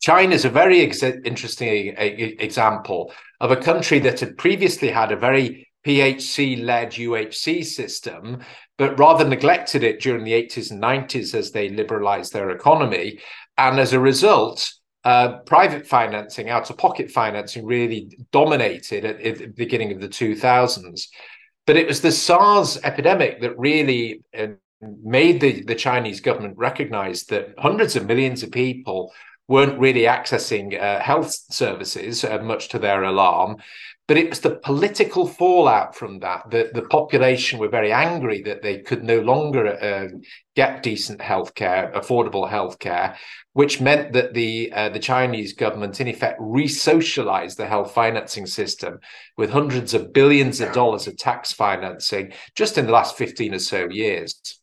China 0.00 0.34
is 0.34 0.44
a 0.44 0.50
very 0.50 0.80
ex- 0.80 1.02
interesting 1.02 1.94
example 1.96 3.12
of 3.40 3.50
a 3.50 3.56
country 3.56 3.98
that 4.00 4.20
had 4.20 4.36
previously 4.36 4.90
had 4.90 5.10
a 5.10 5.16
very 5.16 5.69
PHC 5.86 6.62
led 6.62 6.92
UHC 6.92 7.64
system, 7.64 8.40
but 8.76 8.98
rather 8.98 9.26
neglected 9.26 9.82
it 9.82 10.00
during 10.00 10.24
the 10.24 10.32
80s 10.32 10.70
and 10.70 10.82
90s 10.82 11.34
as 11.34 11.52
they 11.52 11.68
liberalized 11.68 12.32
their 12.32 12.50
economy. 12.50 13.20
And 13.56 13.78
as 13.78 13.92
a 13.92 14.00
result, 14.00 14.72
uh, 15.04 15.38
private 15.46 15.86
financing, 15.86 16.50
out 16.50 16.68
of 16.68 16.76
pocket 16.76 17.10
financing, 17.10 17.64
really 17.64 18.18
dominated 18.32 19.04
at, 19.04 19.20
at, 19.20 19.38
the 19.38 19.46
beginning 19.46 19.92
of 19.92 20.00
the 20.00 20.08
2000s. 20.08 21.08
But 21.66 21.76
it 21.76 21.86
was 21.86 22.00
the 22.00 22.12
SARS 22.12 22.78
epidemic 22.82 23.40
that 23.40 23.58
really 23.58 24.22
uh, 24.36 24.48
made 24.80 25.40
the, 25.40 25.62
the 25.62 25.74
Chinese 25.74 26.20
government 26.20 26.56
recognize 26.58 27.24
that 27.24 27.54
hundreds 27.58 27.96
of 27.96 28.06
millions 28.06 28.42
of 28.42 28.50
people 28.50 29.12
weren't 29.48 29.80
really 29.80 30.02
accessing 30.02 30.80
uh, 30.80 31.00
health 31.00 31.32
services, 31.50 32.24
uh, 32.24 32.38
much 32.38 32.68
to 32.68 32.78
their 32.78 33.02
alarm. 33.02 33.56
But 34.10 34.18
it 34.18 34.28
was 34.28 34.40
the 34.40 34.56
political 34.56 35.24
fallout 35.24 35.94
from 35.94 36.18
that 36.18 36.50
that 36.50 36.74
the 36.74 36.82
population 36.82 37.60
were 37.60 37.68
very 37.68 37.92
angry 37.92 38.42
that 38.42 38.60
they 38.60 38.78
could 38.78 39.04
no 39.04 39.20
longer 39.20 39.68
uh, 39.68 40.08
get 40.56 40.82
decent 40.82 41.20
healthcare, 41.20 41.92
affordable 41.94 42.50
healthcare, 42.50 43.14
which 43.52 43.80
meant 43.80 44.12
that 44.14 44.34
the 44.34 44.72
uh, 44.72 44.88
the 44.88 44.98
Chinese 44.98 45.52
government, 45.52 46.00
in 46.00 46.08
effect, 46.08 46.38
re-socialized 46.40 47.56
the 47.56 47.68
health 47.68 47.92
financing 47.94 48.46
system 48.46 48.98
with 49.36 49.50
hundreds 49.50 49.94
of 49.94 50.12
billions 50.12 50.60
of 50.60 50.72
dollars 50.72 51.06
of 51.06 51.16
tax 51.16 51.52
financing 51.52 52.32
just 52.56 52.76
in 52.78 52.86
the 52.86 52.92
last 52.92 53.16
fifteen 53.16 53.54
or 53.54 53.60
so 53.60 53.88
years. 53.88 54.59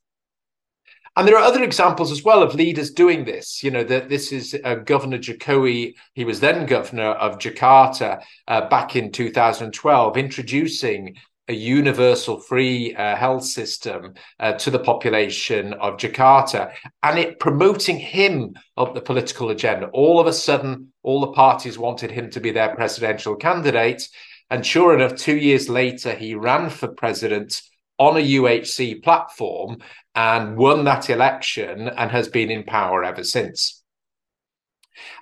And 1.18 1.28
there 1.28 1.36
are 1.36 1.44
other 1.44 1.64
examples 1.64 2.12
as 2.12 2.24
well 2.24 2.44
of 2.44 2.54
leaders 2.54 2.92
doing 2.92 3.26
this. 3.26 3.64
You 3.64 3.72
know, 3.72 3.84
that 3.86 4.08
this 4.08 4.32
is 4.32 4.56
uh, 4.64 4.76
Governor 4.76 5.18
Jokowi. 5.18 5.96
He 6.14 6.24
was 6.24 6.40
then 6.40 6.68
governor 6.68 7.10
of 7.10 7.40
Jakarta 7.40 8.22
uh, 8.48 8.70
back 8.70 8.96
in 8.96 9.12
2012, 9.12 10.16
introducing 10.16 11.16
a 11.48 11.54
universal 11.54 12.40
free 12.40 12.94
uh, 12.94 13.16
health 13.16 13.46
system 13.46 14.14
uh, 14.40 14.54
to 14.54 14.70
the 14.70 14.78
population 14.78 15.74
of 15.74 15.98
Jakarta 15.98 16.72
and 17.02 17.18
it 17.18 17.40
promoting 17.40 17.98
him 17.98 18.54
up 18.76 18.94
the 18.94 19.02
political 19.02 19.50
agenda. 19.50 19.88
All 19.88 20.20
of 20.20 20.28
a 20.28 20.34
sudden, 20.34 20.94
all 21.02 21.22
the 21.22 21.32
parties 21.32 21.80
wanted 21.80 22.12
him 22.12 22.30
to 22.30 22.40
be 22.40 22.52
their 22.52 22.76
presidential 22.76 23.36
candidate. 23.36 24.08
And 24.52 24.64
sure 24.64 24.94
enough, 24.94 25.16
two 25.16 25.38
years 25.38 25.68
later, 25.68 26.14
he 26.14 26.36
ran 26.36 26.70
for 26.70 26.90
president 26.90 27.62
on 28.00 28.18
a 28.18 28.20
UHC 28.22 29.04
platform 29.04 29.78
and 30.16 30.58
won 30.58 30.84
that 30.86 31.10
election 31.10 31.88
and 31.88 32.12
has 32.12 32.28
been 32.28 32.52
in 32.52 32.64
power 32.64 33.04
ever 33.04 33.24
since. 33.24 33.84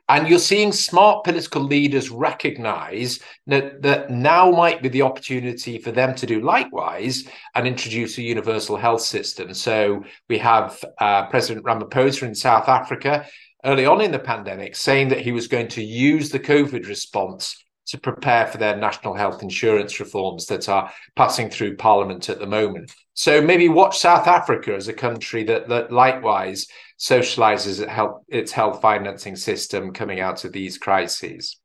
And 0.08 0.28
you're 0.28 0.40
seeing 0.40 0.72
smart 0.72 1.24
political 1.24 1.64
leaders 1.64 2.10
recognize 2.10 3.20
that, 3.48 3.82
that 3.82 4.12
now 4.12 4.52
might 4.52 4.82
be 4.82 4.90
the 4.90 5.02
opportunity 5.02 5.80
for 5.80 5.92
them 5.92 6.14
to 6.16 6.26
do 6.26 6.42
likewise 6.42 7.26
and 7.56 7.68
introduce 7.68 8.18
a 8.18 8.22
universal 8.22 8.78
health 8.78 9.02
system. 9.02 9.54
So 9.54 10.04
we 10.30 10.38
have 10.38 10.84
uh, 11.00 11.26
President 11.28 11.66
Ramaphosa 11.66 12.24
in 12.24 12.36
South 12.36 12.70
Africa 12.70 13.26
early 13.66 13.86
on 13.86 14.00
in 14.00 14.12
the 14.12 14.20
pandemic 14.20 14.76
saying 14.76 15.10
that 15.10 15.22
he 15.22 15.32
was 15.32 15.48
going 15.48 15.70
to 15.70 15.84
use 15.84 16.30
the 16.30 16.40
COVID 16.40 16.88
response 16.88 17.65
to 17.88 17.98
prepare 17.98 18.48
for 18.48 18.58
their 18.58 18.76
national 18.76 19.14
health 19.14 19.44
insurance 19.44 20.00
reforms 20.00 20.48
that 20.48 20.68
are 20.70 20.92
passing 21.16 21.50
through 21.50 21.78
Parliament 21.78 22.30
at 22.30 22.40
the 22.40 22.48
moment. 22.48 22.92
So 23.14 23.42
maybe 23.42 23.70
watch 23.70 24.00
South 24.00 24.28
Africa 24.28 24.74
as 24.74 24.88
a 24.88 24.94
country 24.94 25.44
that, 25.46 25.70
that 25.70 25.92
likewise 25.92 26.68
socializes 27.00 27.82
its 27.82 27.92
health, 27.92 28.22
its 28.28 28.52
health 28.52 28.82
financing 28.82 29.36
system 29.36 29.94
coming 29.94 30.20
out 30.20 30.46
of 30.46 30.52
these 30.52 30.78
crises. 30.78 31.58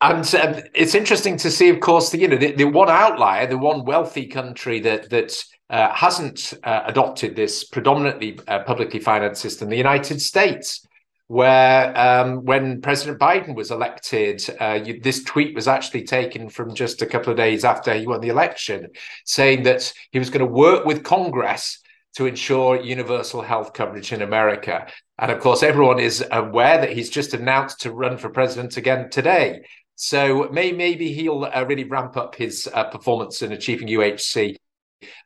And 0.00 0.34
uh, 0.34 0.60
it's 0.74 0.94
interesting 0.94 1.38
to 1.38 1.50
see, 1.50 1.70
of 1.70 1.80
course, 1.80 2.10
the 2.10 2.18
you 2.18 2.28
know 2.28 2.36
the, 2.36 2.52
the 2.52 2.64
one 2.64 2.90
outlier, 2.90 3.46
the 3.46 3.56
one 3.56 3.86
wealthy 3.86 4.26
country 4.26 4.80
that 4.80 5.08
that 5.08 5.42
uh, 5.70 5.94
hasn't 5.94 6.52
uh, 6.62 6.82
adopted 6.84 7.34
this 7.34 7.64
predominantly 7.64 8.38
uh, 8.48 8.64
publicly 8.64 9.00
financed 9.00 9.40
system, 9.40 9.70
the 9.70 9.76
United 9.76 10.20
States 10.20 10.86
where 11.26 11.96
um, 11.98 12.44
when 12.44 12.80
President 12.82 13.18
Biden 13.18 13.54
was 13.54 13.70
elected, 13.70 14.44
uh, 14.60 14.80
you, 14.84 15.00
this 15.00 15.24
tweet 15.24 15.54
was 15.54 15.66
actually 15.66 16.04
taken 16.04 16.48
from 16.48 16.74
just 16.74 17.02
a 17.02 17.06
couple 17.06 17.30
of 17.30 17.36
days 17.36 17.64
after 17.64 17.94
he 17.94 18.06
won 18.06 18.20
the 18.20 18.28
election, 18.28 18.88
saying 19.24 19.62
that 19.62 19.92
he 20.10 20.18
was 20.18 20.30
going 20.30 20.46
to 20.46 20.52
work 20.52 20.84
with 20.84 21.02
Congress 21.02 21.80
to 22.16 22.26
ensure 22.26 22.80
universal 22.80 23.42
health 23.42 23.72
coverage 23.72 24.12
in 24.12 24.22
America. 24.22 24.86
And 25.18 25.32
of 25.32 25.40
course, 25.40 25.62
everyone 25.62 25.98
is 25.98 26.24
aware 26.30 26.78
that 26.80 26.92
he's 26.92 27.10
just 27.10 27.34
announced 27.34 27.80
to 27.80 27.92
run 27.92 28.18
for 28.18 28.28
president 28.28 28.76
again 28.76 29.10
today. 29.10 29.62
So 29.96 30.48
may, 30.50 30.72
maybe 30.72 31.12
he'll 31.12 31.44
uh, 31.44 31.64
really 31.66 31.84
ramp 31.84 32.16
up 32.16 32.34
his 32.34 32.68
uh, 32.72 32.84
performance 32.84 33.42
in 33.42 33.52
achieving 33.52 33.88
UHC 33.88 34.56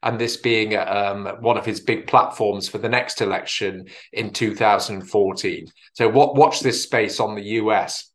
and 0.02 0.18
this 0.18 0.36
being 0.36 0.76
um, 0.76 1.26
one 1.40 1.58
of 1.58 1.66
his 1.66 1.80
big 1.80 2.06
platforms 2.06 2.68
for 2.68 2.78
the 2.78 2.88
next 2.88 3.20
election 3.20 3.86
in 4.12 4.32
2014. 4.32 5.66
So, 5.94 6.08
watch 6.08 6.60
this 6.60 6.82
space 6.82 7.20
on 7.20 7.34
the 7.34 7.42
US. 7.42 8.10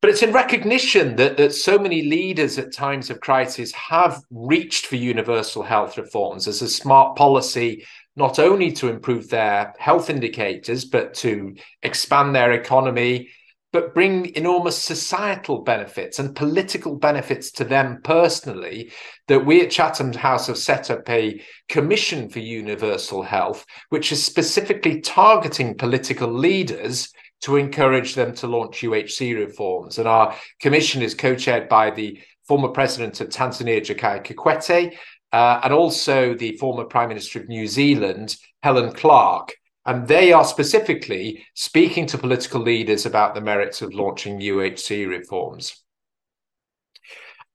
but 0.00 0.10
it's 0.10 0.22
in 0.22 0.32
recognition 0.32 1.16
that, 1.16 1.36
that 1.38 1.54
so 1.54 1.78
many 1.78 2.02
leaders 2.02 2.58
at 2.58 2.72
times 2.72 3.08
of 3.08 3.20
crisis 3.20 3.72
have 3.72 4.20
reached 4.30 4.86
for 4.86 4.96
universal 4.96 5.62
health 5.62 5.96
reforms 5.96 6.46
as 6.46 6.60
a 6.60 6.68
smart 6.68 7.16
policy, 7.16 7.84
not 8.14 8.38
only 8.38 8.70
to 8.72 8.88
improve 8.88 9.28
their 9.28 9.74
health 9.78 10.10
indicators, 10.10 10.84
but 10.84 11.14
to 11.14 11.54
expand 11.82 12.34
their 12.34 12.52
economy, 12.52 13.28
but 13.74 13.92
bring 13.92 14.32
enormous 14.36 14.78
societal 14.78 15.62
benefits 15.62 16.20
and 16.20 16.36
political 16.36 16.94
benefits 16.94 17.50
to 17.50 17.64
them 17.64 17.98
personally. 18.04 18.92
That 19.26 19.44
we 19.44 19.62
at 19.62 19.72
Chatham 19.72 20.12
House 20.12 20.46
have 20.46 20.58
set 20.58 20.92
up 20.92 21.10
a 21.10 21.42
commission 21.68 22.28
for 22.28 22.38
universal 22.38 23.24
health, 23.24 23.66
which 23.88 24.12
is 24.12 24.24
specifically 24.24 25.00
targeting 25.00 25.76
political 25.76 26.32
leaders 26.32 27.12
to 27.40 27.56
encourage 27.56 28.14
them 28.14 28.32
to 28.36 28.46
launch 28.46 28.82
UHC 28.82 29.36
reforms. 29.36 29.98
And 29.98 30.06
our 30.06 30.36
commission 30.60 31.02
is 31.02 31.16
co 31.16 31.34
chaired 31.34 31.68
by 31.68 31.90
the 31.90 32.20
former 32.46 32.68
president 32.68 33.20
of 33.20 33.30
Tanzania, 33.30 33.80
Jakaya 33.80 34.24
Kikwete, 34.24 34.96
uh, 35.32 35.60
and 35.64 35.72
also 35.72 36.34
the 36.34 36.56
former 36.58 36.84
Prime 36.84 37.08
Minister 37.08 37.40
of 37.40 37.48
New 37.48 37.66
Zealand, 37.66 38.36
Helen 38.62 38.92
Clark. 38.92 39.52
And 39.86 40.08
they 40.08 40.32
are 40.32 40.44
specifically 40.44 41.44
speaking 41.54 42.06
to 42.06 42.18
political 42.18 42.60
leaders 42.60 43.04
about 43.04 43.34
the 43.34 43.40
merits 43.40 43.82
of 43.82 43.92
launching 43.92 44.40
UHC 44.40 45.08
reforms. 45.08 45.82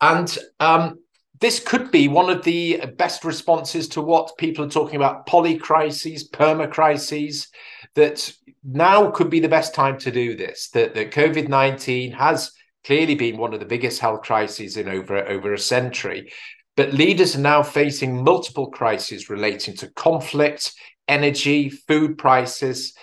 And 0.01 0.38
um, 0.59 0.99
this 1.39 1.59
could 1.59 1.91
be 1.91 2.07
one 2.07 2.30
of 2.30 2.43
the 2.43 2.86
best 2.97 3.23
responses 3.23 3.88
to 3.89 4.01
what 4.01 4.38
people 4.38 4.65
are 4.65 4.69
talking 4.69 4.97
about 4.97 5.25
polycrises, 5.25 6.30
permacrises, 6.30 7.47
that 7.95 8.32
now 8.63 9.09
could 9.11 9.30
be 9.30 9.39
the 9.39 9.49
best 9.49 9.73
time 9.73 9.97
to 9.99 10.11
do 10.11 10.36
this. 10.36 10.69
That, 10.69 10.93
that 10.95 11.11
COVID 11.11 11.47
19 11.47 12.11
has 12.11 12.51
clearly 12.84 13.15
been 13.15 13.38
one 13.38 13.53
of 13.53 13.59
the 13.59 13.65
biggest 13.65 13.99
health 13.99 14.21
crises 14.21 14.77
in 14.77 14.88
over, 14.88 15.17
over 15.27 15.53
a 15.53 15.59
century. 15.59 16.32
But 16.75 16.93
leaders 16.93 17.36
are 17.36 17.41
now 17.41 17.61
facing 17.61 18.23
multiple 18.23 18.69
crises 18.69 19.30
relating 19.30 19.75
to 19.77 19.91
conflict, 19.91 20.73
energy, 21.10 21.70
food 21.70 22.18
prices, 22.18 22.93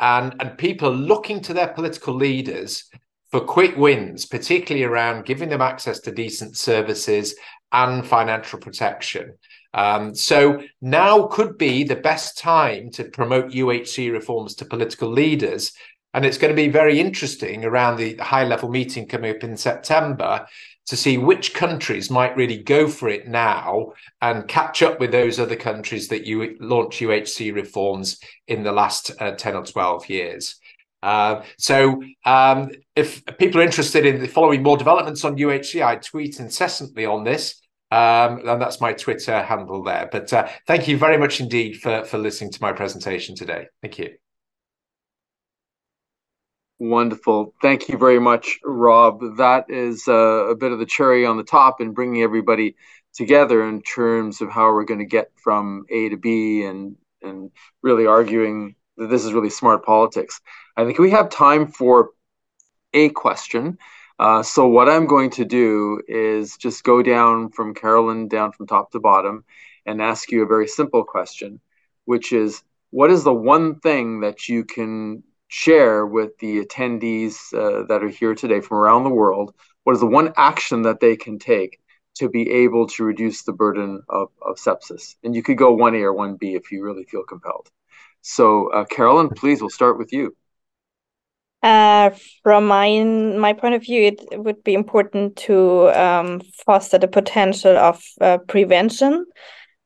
and, 0.00 0.34
and 0.40 0.58
people 0.58 0.90
looking 0.92 1.40
to 1.42 1.54
their 1.54 1.68
political 1.68 2.14
leaders 2.14 2.90
for 3.30 3.40
quick 3.40 3.76
wins, 3.76 4.26
particularly 4.26 4.84
around 4.84 5.26
giving 5.26 5.48
them 5.48 5.60
access 5.60 6.00
to 6.00 6.10
decent 6.10 6.56
services 6.56 7.36
and 7.70 8.04
financial 8.04 8.58
protection. 8.58 9.34
Um, 9.72 10.14
so 10.14 10.62
now 10.80 11.28
could 11.28 11.56
be 11.56 11.84
the 11.84 11.96
best 11.96 12.38
time 12.38 12.90
to 12.92 13.04
promote 13.04 13.52
UHC 13.52 14.12
reforms 14.12 14.56
to 14.56 14.64
political 14.64 15.08
leaders. 15.08 15.72
And 16.12 16.24
it's 16.24 16.38
going 16.38 16.50
to 16.50 16.60
be 16.60 16.68
very 16.68 16.98
interesting 16.98 17.64
around 17.64 17.96
the 17.96 18.16
high 18.16 18.44
level 18.44 18.68
meeting 18.68 19.06
coming 19.06 19.36
up 19.36 19.44
in 19.44 19.56
September 19.56 20.44
to 20.90 20.96
see 20.96 21.16
which 21.16 21.54
countries 21.54 22.10
might 22.10 22.36
really 22.36 22.58
go 22.58 22.88
for 22.88 23.08
it 23.08 23.28
now 23.28 23.92
and 24.20 24.48
catch 24.48 24.82
up 24.82 24.98
with 24.98 25.12
those 25.12 25.38
other 25.38 25.54
countries 25.54 26.08
that 26.08 26.26
you 26.26 26.56
launch 26.58 26.98
UHC 26.98 27.54
reforms 27.54 28.18
in 28.48 28.64
the 28.64 28.72
last 28.72 29.12
uh, 29.20 29.30
10 29.30 29.54
or 29.54 29.64
12 29.64 30.08
years. 30.08 30.56
Uh, 31.00 31.42
so, 31.58 32.02
um, 32.24 32.72
if 32.96 33.24
people 33.38 33.60
are 33.60 33.64
interested 33.64 34.04
in 34.04 34.26
following 34.26 34.64
more 34.64 34.76
developments 34.76 35.24
on 35.24 35.36
UHC, 35.36 35.80
I 35.80 35.94
tweet 35.94 36.40
incessantly 36.40 37.06
on 37.06 37.22
this. 37.22 37.62
Um, 37.92 38.48
and 38.48 38.60
that's 38.60 38.80
my 38.80 38.92
Twitter 38.92 39.42
handle 39.42 39.84
there. 39.84 40.08
But 40.10 40.32
uh, 40.32 40.48
thank 40.66 40.88
you 40.88 40.96
very 40.96 41.18
much 41.18 41.40
indeed 41.40 41.80
for, 41.80 42.04
for 42.04 42.18
listening 42.18 42.50
to 42.50 42.58
my 42.60 42.72
presentation 42.72 43.36
today. 43.36 43.68
Thank 43.80 43.98
you. 44.00 44.10
Wonderful. 46.80 47.52
Thank 47.60 47.90
you 47.90 47.98
very 47.98 48.18
much, 48.18 48.58
Rob. 48.64 49.36
That 49.36 49.66
is 49.68 50.08
uh, 50.08 50.46
a 50.48 50.56
bit 50.56 50.72
of 50.72 50.78
the 50.78 50.86
cherry 50.86 51.26
on 51.26 51.36
the 51.36 51.44
top 51.44 51.82
in 51.82 51.92
bringing 51.92 52.22
everybody 52.22 52.74
together 53.12 53.68
in 53.68 53.82
terms 53.82 54.40
of 54.40 54.50
how 54.50 54.72
we're 54.72 54.86
going 54.86 55.00
to 55.00 55.04
get 55.04 55.30
from 55.36 55.84
A 55.90 56.08
to 56.08 56.16
B 56.16 56.64
and, 56.64 56.96
and 57.20 57.50
really 57.82 58.06
arguing 58.06 58.76
that 58.96 59.10
this 59.10 59.26
is 59.26 59.34
really 59.34 59.50
smart 59.50 59.84
politics. 59.84 60.40
I 60.74 60.86
think 60.86 60.98
we 60.98 61.10
have 61.10 61.28
time 61.28 61.66
for 61.66 62.12
a 62.94 63.10
question. 63.10 63.76
Uh, 64.18 64.42
so 64.42 64.66
what 64.66 64.88
I'm 64.88 65.06
going 65.06 65.28
to 65.32 65.44
do 65.44 66.00
is 66.08 66.56
just 66.56 66.82
go 66.82 67.02
down 67.02 67.50
from 67.50 67.74
Carolin 67.74 68.26
down 68.26 68.52
from 68.52 68.66
top 68.66 68.90
to 68.92 69.00
bottom 69.00 69.44
and 69.84 70.00
ask 70.00 70.32
you 70.32 70.42
a 70.42 70.46
very 70.46 70.66
simple 70.66 71.04
question, 71.04 71.60
which 72.06 72.32
is 72.32 72.62
what 72.88 73.10
is 73.10 73.22
the 73.22 73.34
one 73.34 73.80
thing 73.80 74.20
that 74.20 74.48
you 74.48 74.64
can 74.64 75.24
share 75.50 76.06
with 76.06 76.38
the 76.38 76.64
attendees 76.64 77.52
uh, 77.52 77.84
that 77.86 78.04
are 78.04 78.08
here 78.08 78.34
today 78.34 78.60
from 78.60 78.78
around 78.78 79.04
the 79.04 79.10
world? 79.10 79.52
What 79.82 79.94
is 79.94 80.00
the 80.00 80.06
one 80.06 80.32
action 80.36 80.82
that 80.82 81.00
they 81.00 81.16
can 81.16 81.38
take 81.38 81.80
to 82.14 82.28
be 82.28 82.48
able 82.48 82.86
to 82.86 83.04
reduce 83.04 83.42
the 83.42 83.52
burden 83.52 84.02
of, 84.08 84.28
of 84.40 84.56
sepsis? 84.56 85.16
And 85.24 85.34
you 85.34 85.42
could 85.42 85.58
go 85.58 85.76
1A 85.76 86.02
or 86.02 86.14
1B 86.14 86.56
if 86.56 86.70
you 86.70 86.84
really 86.84 87.04
feel 87.04 87.24
compelled. 87.24 87.68
So, 88.22 88.72
uh, 88.72 88.84
Carolin, 88.84 89.30
please, 89.30 89.60
we'll 89.60 89.70
start 89.70 89.98
with 89.98 90.12
you. 90.12 90.36
Uh, 91.62 92.10
from 92.42 92.66
my 92.66 93.02
my 93.04 93.52
point 93.52 93.74
of 93.74 93.82
view, 93.82 94.02
it, 94.02 94.38
would 94.38 94.62
be 94.64 94.72
important 94.72 95.36
to 95.36 95.90
um, 95.90 96.40
foster 96.64 96.96
the 96.96 97.08
potential 97.08 97.76
of 97.76 98.02
uh, 98.20 98.38
prevention, 98.48 99.26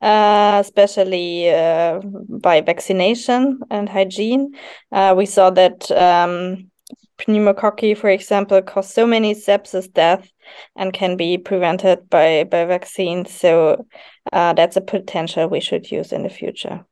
uh, 0.05 0.59
especially 0.61 1.51
uh, 1.51 1.99
by 2.29 2.61
vaccination 2.61 3.61
and 3.71 3.89
hygiene. 3.89 4.53
Uh, 4.93 5.15
we 5.17 5.25
saw 5.25 5.49
that 5.49 5.91
um, 5.93 6.71
pneumococci, 7.19 7.97
for 7.97 8.11
example, 8.11 8.61
cause 8.61 8.93
so 8.93 9.07
many 9.07 9.35
sepsis 9.35 9.91
deaths 9.91 10.31
and 10.77 10.93
can 10.93 11.17
be 11.17 11.39
prevented 11.39 12.11
by 12.11 12.45
by 12.45 12.67
vaccines. 12.67 13.33
So 13.33 13.87
uh, 14.31 14.53
that's 14.53 14.77
a 14.77 14.83
potential 14.83 15.49
we 15.49 15.61
should 15.61 15.91
use 15.91 16.13
in 16.13 16.23
the 16.23 16.29
future. 16.29 16.85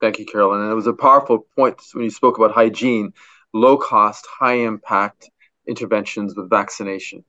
Thank 0.00 0.18
you, 0.18 0.24
Carolin. 0.24 0.62
And 0.62 0.72
it 0.72 0.74
was 0.74 0.86
a 0.86 0.94
powerful 0.94 1.46
point 1.54 1.82
when 1.92 2.04
you 2.04 2.10
spoke 2.10 2.38
about 2.38 2.52
hygiene 2.52 3.12
low 3.52 3.76
cost, 3.76 4.26
high 4.26 4.54
impact 4.54 5.28
interventions 5.68 6.34
with 6.34 6.48
vaccination. 6.48 7.24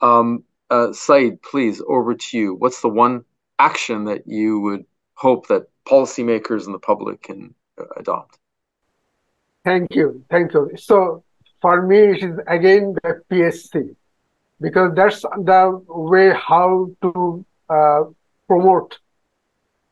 Um, 0.00 0.42
uh, 0.70 0.92
Syed, 0.92 1.40
please, 1.40 1.80
over 1.86 2.14
to 2.14 2.38
you. 2.38 2.54
What's 2.54 2.80
the 2.80 2.88
one 2.88 3.24
action 3.58 4.04
that 4.04 4.26
you 4.26 4.60
would 4.60 4.84
hope 5.14 5.48
that 5.48 5.68
policymakers 5.86 6.66
and 6.66 6.74
the 6.74 6.78
public 6.78 7.22
can 7.22 7.54
uh, 7.78 7.84
adopt? 7.96 8.38
Thank 9.64 9.94
you. 9.94 10.24
Thank 10.30 10.54
you. 10.54 10.70
So, 10.76 11.24
for 11.60 11.86
me, 11.86 11.98
it 11.98 12.22
is 12.22 12.38
again 12.46 12.94
the 13.02 13.20
PHC 13.30 13.94
because 14.60 14.92
that's 14.94 15.22
the 15.22 15.82
way 15.88 16.32
how 16.32 16.90
to 17.02 17.44
uh, 17.68 18.04
promote 18.46 18.98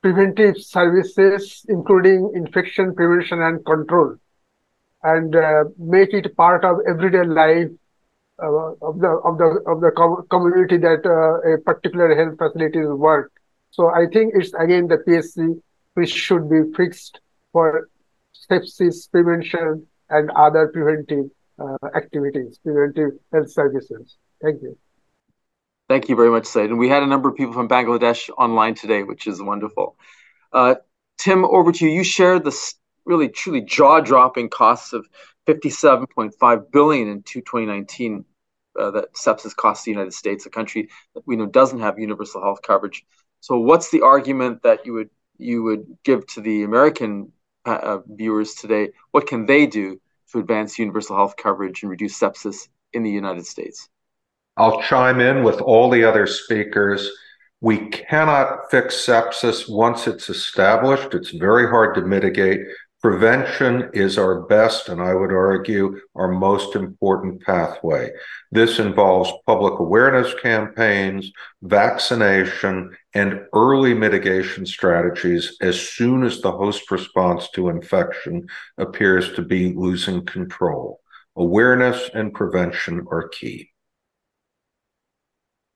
preventive 0.03 0.57
services, 0.63 1.65
including 1.69 2.33
infection 2.35 2.95
prevention 2.95 3.43
and 3.43 3.65
control 3.67 4.17
and 5.03 5.37
uh, 5.37 5.65
make 5.79 6.13
it 6.13 6.37
part 6.37 6.65
of 6.65 6.79
everyday 6.89 7.25
life 7.25 7.71
uh, 8.43 8.73
of 8.83 8.99
the 9.01 9.13
of 9.29 9.39
the 9.39 9.49
of 9.67 9.81
the 9.81 9.91
com- 9.97 10.27
community 10.31 10.77
that 10.77 11.07
uh, 11.07 11.53
a 11.53 11.59
particular 11.59 12.15
health 12.15 12.37
facility 12.39 12.79
is 12.79 12.89
work. 12.89 13.33
So 13.77 13.91
I 13.91 14.07
think 14.11 14.33
it's 14.35 14.55
again 14.55 14.89
the 14.89 14.97
PHC 15.07 15.61
which 15.93 16.11
should 16.11 16.49
be 16.49 16.61
fixed 16.75 17.21
for 17.53 17.91
sepsis 18.51 19.11
prevention 19.11 19.87
and 20.09 20.31
other 20.31 20.69
preventive 20.69 21.27
uh, 21.59 21.77
activities, 21.95 22.59
preventive 22.65 23.19
health 23.33 23.51
services. 23.51 24.17
Thank 24.43 24.63
you. 24.63 24.79
Thank 25.91 26.09
you 26.09 26.17
very 26.17 26.31
much, 26.31 26.47
Syed. 26.47 26.71
And 26.71 26.79
we 26.79 26.89
had 26.89 27.03
a 27.03 27.07
number 27.07 27.29
of 27.29 27.37
people 27.37 27.53
from 27.53 27.69
Bangladesh 27.69 28.31
online 28.39 28.75
today, 28.75 29.03
which 29.03 29.27
is 29.27 29.43
wonderful. 29.43 29.97
Uh, 30.55 30.77
Tim, 31.19 31.45
over 31.45 31.71
to 31.71 31.85
you. 31.87 31.91
You 31.91 32.05
shared 32.05 32.45
the 32.45 32.57
really 33.05 33.29
truly 33.29 33.61
jaw-dropping 33.61 34.49
costs 34.49 34.95
of 34.95 35.07
57.5 35.47 36.73
billion 36.73 37.09
in 37.09 37.23
2019 37.23 38.25
uh, 38.79 38.91
that 38.93 39.15
sepsis 39.15 39.55
costs 39.55 39.85
the 39.85 39.91
United 39.91 40.15
States, 40.15 40.47
a 40.47 40.51
country 40.51 40.89
that 41.15 41.27
we 41.27 41.37
know 41.37 41.47
doesn't 41.47 41.81
have 41.81 41.99
universal 41.99 42.43
health 42.43 42.61
coverage. 42.63 43.05
So, 43.47 43.61
what's 43.61 43.93
the 43.93 44.03
argument 44.03 44.65
that 44.65 44.85
you 44.85 44.93
would 44.95 45.11
you 45.39 45.63
would 45.63 45.87
give 46.03 46.27
to 46.35 46.41
the 46.41 46.65
American 46.65 47.31
uh, 47.65 47.79
uh 47.91 47.99
viewers 48.09 48.55
today? 48.55 48.91
What 49.13 49.29
can 49.29 49.47
they 49.47 49.69
do 49.69 50.01
to 50.33 50.41
advance 50.41 50.81
universal 50.81 51.15
health 51.15 51.37
coverage 51.37 51.85
and 51.85 51.91
reduce 51.91 52.19
sepsis 52.19 52.67
in 52.93 53.05
the 53.05 53.11
United 53.11 53.47
States? 53.47 53.89
I'll 54.57 54.83
chime 54.83 55.21
in 55.21 55.45
with 55.45 55.61
all 55.61 55.89
the 55.89 56.03
other 56.03 56.27
speakers. 56.27 57.09
We 57.61 57.89
cannot 57.91 58.69
fix 58.69 59.07
sepsis 59.07 59.71
once 59.71 60.09
it's 60.09 60.29
established. 60.29 61.15
It's 61.15 61.31
very 61.31 61.69
hard 61.69 61.95
to 61.95 62.01
mitigate. 62.01 62.63
Prevention 63.03 63.91
is 63.93 64.17
our 64.17 64.41
best, 64.43 64.89
and 64.89 65.03
I 65.03 65.15
would 65.15 65.31
argue 65.31 66.01
our 66.15 66.29
most 66.29 66.75
important 66.75 67.43
pathway. 67.43 68.11
This 68.51 68.79
involves 68.79 69.31
public 69.47 69.79
awareness 69.79 70.33
campaigns, 70.43 71.31
vaccination, 71.63 72.97
and 73.13 73.43
early 73.53 73.93
mitigation 73.93 74.65
strategies 74.65 75.57
as 75.61 75.79
soon 75.79 76.25
as 76.25 76.41
the 76.41 76.51
host 76.51 76.91
response 76.91 77.51
to 77.51 77.69
infection 77.69 78.49
appears 78.79 79.35
to 79.35 79.43
be 79.43 79.75
losing 79.75 80.25
control. 80.25 81.01
Awareness 81.37 82.09
and 82.15 82.33
prevention 82.33 83.07
are 83.11 83.29
key. 83.29 83.71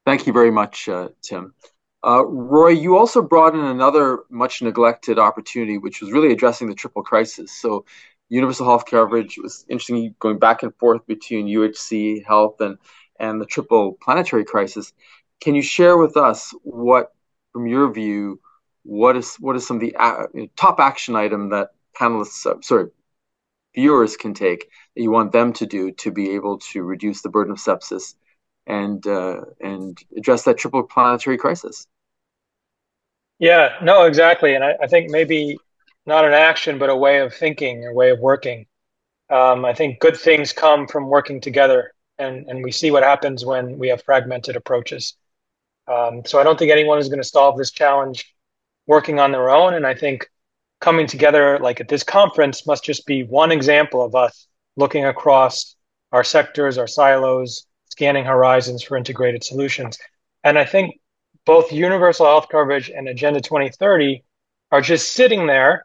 Thank 0.07 0.27
you 0.27 0.33
very 0.33 0.51
much, 0.51 0.89
uh, 0.89 1.11
Tim. 1.23 1.55
Uh, 2.03 2.25
Roy, 2.25 2.71
you 2.71 2.97
also 2.97 3.21
brought 3.21 3.55
in 3.55 3.61
another 3.61 4.21
much 4.31 4.63
neglected 4.63 5.19
opportunity, 5.19 5.77
which 5.77 6.01
was 6.01 6.13
really 6.13 6.33
addressing 6.33 6.69
the 6.69 6.75
triple 6.75 7.03
crisis. 7.03 7.53
So, 7.53 7.85
universal 8.31 8.65
health 8.65 8.87
coverage 8.87 9.39
was 9.39 9.67
interesting 9.69 10.15
going 10.19 10.39
back 10.39 10.63
and 10.63 10.75
forth 10.77 11.07
between 11.07 11.47
UHC 11.47 12.25
health 12.25 12.61
and 12.61 12.79
and 13.19 13.41
the 13.41 13.47
triple 13.47 13.99
planetary 14.01 14.45
crisis. 14.45 14.93
Can 15.41 15.55
you 15.55 15.63
share 15.63 15.99
with 15.99 16.17
us 16.17 16.55
what, 16.63 17.13
from 17.53 17.67
your 17.67 17.93
view, 17.93 18.41
what 18.83 19.17
is 19.17 19.37
what 19.37 19.57
is 19.57 19.67
some 19.67 19.77
of 19.77 19.83
the 19.83 19.95
uh, 19.97 20.27
top 20.57 20.81
action 20.81 21.17
item 21.17 21.51
that 21.51 21.71
panelists, 21.95 22.47
uh, 22.47 22.61
sorry, 22.63 22.89
viewers 23.75 24.17
can 24.17 24.33
take 24.33 24.69
that 24.97 25.03
you 25.03 25.11
want 25.11 25.33
them 25.33 25.53
to 25.53 25.67
do 25.67 25.93
to 25.93 26.11
be 26.11 26.31
able 26.31 26.59
to 26.59 26.83
reduce 26.83 27.21
the 27.21 27.29
burden 27.29 27.53
of 27.53 27.59
sepsis 27.59 28.15
and 28.67 29.07
uh, 29.07 29.43
and 29.61 29.99
address 30.17 30.45
that 30.45 30.59
triple 30.59 30.83
planetary 30.83 31.39
crisis. 31.39 31.87
Yeah, 33.39 33.71
no, 33.83 34.05
exactly, 34.05 34.55
and 34.55 34.63
I, 34.63 34.75
I, 34.83 34.87
think 34.87 35.11
maybe 35.11 35.57
not 36.05 36.27
an 36.27 36.35
action, 36.35 36.79
but 36.79 36.91
a 36.91 36.97
way 36.97 37.21
of 37.21 37.33
thinking, 37.33 37.87
a 37.87 37.93
way 37.93 38.11
of 38.11 38.19
working. 38.19 38.67
Um, 39.31 39.65
I 39.65 39.73
think 39.73 39.99
good 39.99 40.17
things 40.17 40.53
come 40.53 40.87
from 40.87 41.09
working 41.09 41.41
together, 41.41 41.93
and 42.19 42.47
and 42.49 42.63
we 42.63 42.71
see 42.71 42.91
what 42.91 43.03
happens 43.03 43.45
when 43.45 43.79
we 43.79 43.89
have 43.89 44.03
fragmented 44.03 44.57
approaches. 44.57 45.15
Um, 45.89 46.23
so 46.27 46.39
I 46.39 46.45
don't 46.45 46.59
think 46.59 46.71
anyone 46.71 46.99
is 46.99 47.09
going 47.09 47.23
to 47.23 47.29
solve 47.29 47.57
this 47.57 47.71
challenge 47.71 48.35
working 48.87 49.19
on 49.19 49.33
their 49.33 49.51
own, 49.51 49.75
and 49.75 49.87
I 49.87 49.95
think 49.95 50.29
coming 50.81 51.07
together 51.07 51.59
like 51.59 51.81
at 51.81 51.89
this 51.89 52.03
conference 52.03 52.67
must 52.67 52.85
just 52.85 53.07
be 53.07 53.23
one 53.23 53.53
example 53.53 54.03
of 54.03 54.15
us 54.15 54.47
looking 54.77 55.05
across 55.05 55.77
our 56.13 56.25
sectors, 56.25 56.79
our 56.79 56.87
silos, 56.87 57.67
scanning 58.01 58.25
horizons 58.25 58.83
for 58.83 58.97
integrated 58.97 59.45
solutions. 59.45 59.99
And 60.43 60.59
I 60.59 60.65
think 60.65 60.99
both 61.45 61.71
universal 61.71 62.25
health 62.25 62.49
coverage 62.49 62.89
and 62.89 63.07
Agenda 63.07 63.43
2030 63.43 64.25
are 64.73 64.81
just 64.81 65.13
sitting 65.13 65.47
there 65.47 65.85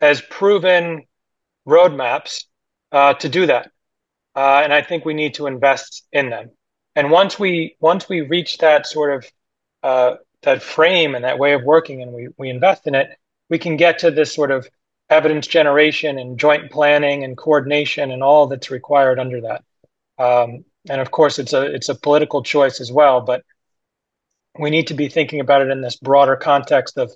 as 0.00 0.22
proven 0.22 1.04
roadmaps 1.68 2.44
uh, 2.92 3.12
to 3.12 3.28
do 3.28 3.44
that. 3.44 3.70
Uh, 4.34 4.62
and 4.64 4.72
I 4.72 4.80
think 4.80 5.04
we 5.04 5.12
need 5.12 5.34
to 5.34 5.46
invest 5.48 6.06
in 6.12 6.30
them. 6.30 6.48
And 6.96 7.10
once 7.10 7.38
we 7.38 7.76
once 7.78 8.08
we 8.08 8.22
reach 8.22 8.56
that 8.58 8.86
sort 8.86 9.12
of 9.12 9.30
uh, 9.82 10.16
that 10.40 10.62
frame 10.62 11.14
and 11.14 11.26
that 11.26 11.38
way 11.38 11.52
of 11.52 11.62
working, 11.62 12.00
and 12.00 12.10
we 12.14 12.28
we 12.38 12.48
invest 12.48 12.86
in 12.86 12.94
it, 12.94 13.10
we 13.50 13.58
can 13.58 13.76
get 13.76 13.98
to 13.98 14.10
this 14.10 14.32
sort 14.32 14.50
of 14.50 14.66
evidence 15.10 15.46
generation 15.46 16.18
and 16.18 16.38
joint 16.38 16.70
planning 16.70 17.22
and 17.22 17.36
coordination 17.36 18.10
and 18.10 18.22
all 18.22 18.46
that's 18.46 18.70
required 18.70 19.18
under 19.18 19.42
that. 19.42 19.62
Um, 20.16 20.64
and 20.88 21.00
of 21.00 21.10
course, 21.10 21.38
it's 21.38 21.52
a 21.52 21.62
it's 21.62 21.88
a 21.88 21.94
political 21.94 22.42
choice 22.42 22.80
as 22.80 22.90
well. 22.90 23.20
But 23.20 23.44
we 24.58 24.70
need 24.70 24.86
to 24.88 24.94
be 24.94 25.08
thinking 25.08 25.40
about 25.40 25.62
it 25.62 25.70
in 25.70 25.80
this 25.80 25.96
broader 25.96 26.36
context 26.36 26.98
of, 26.98 27.12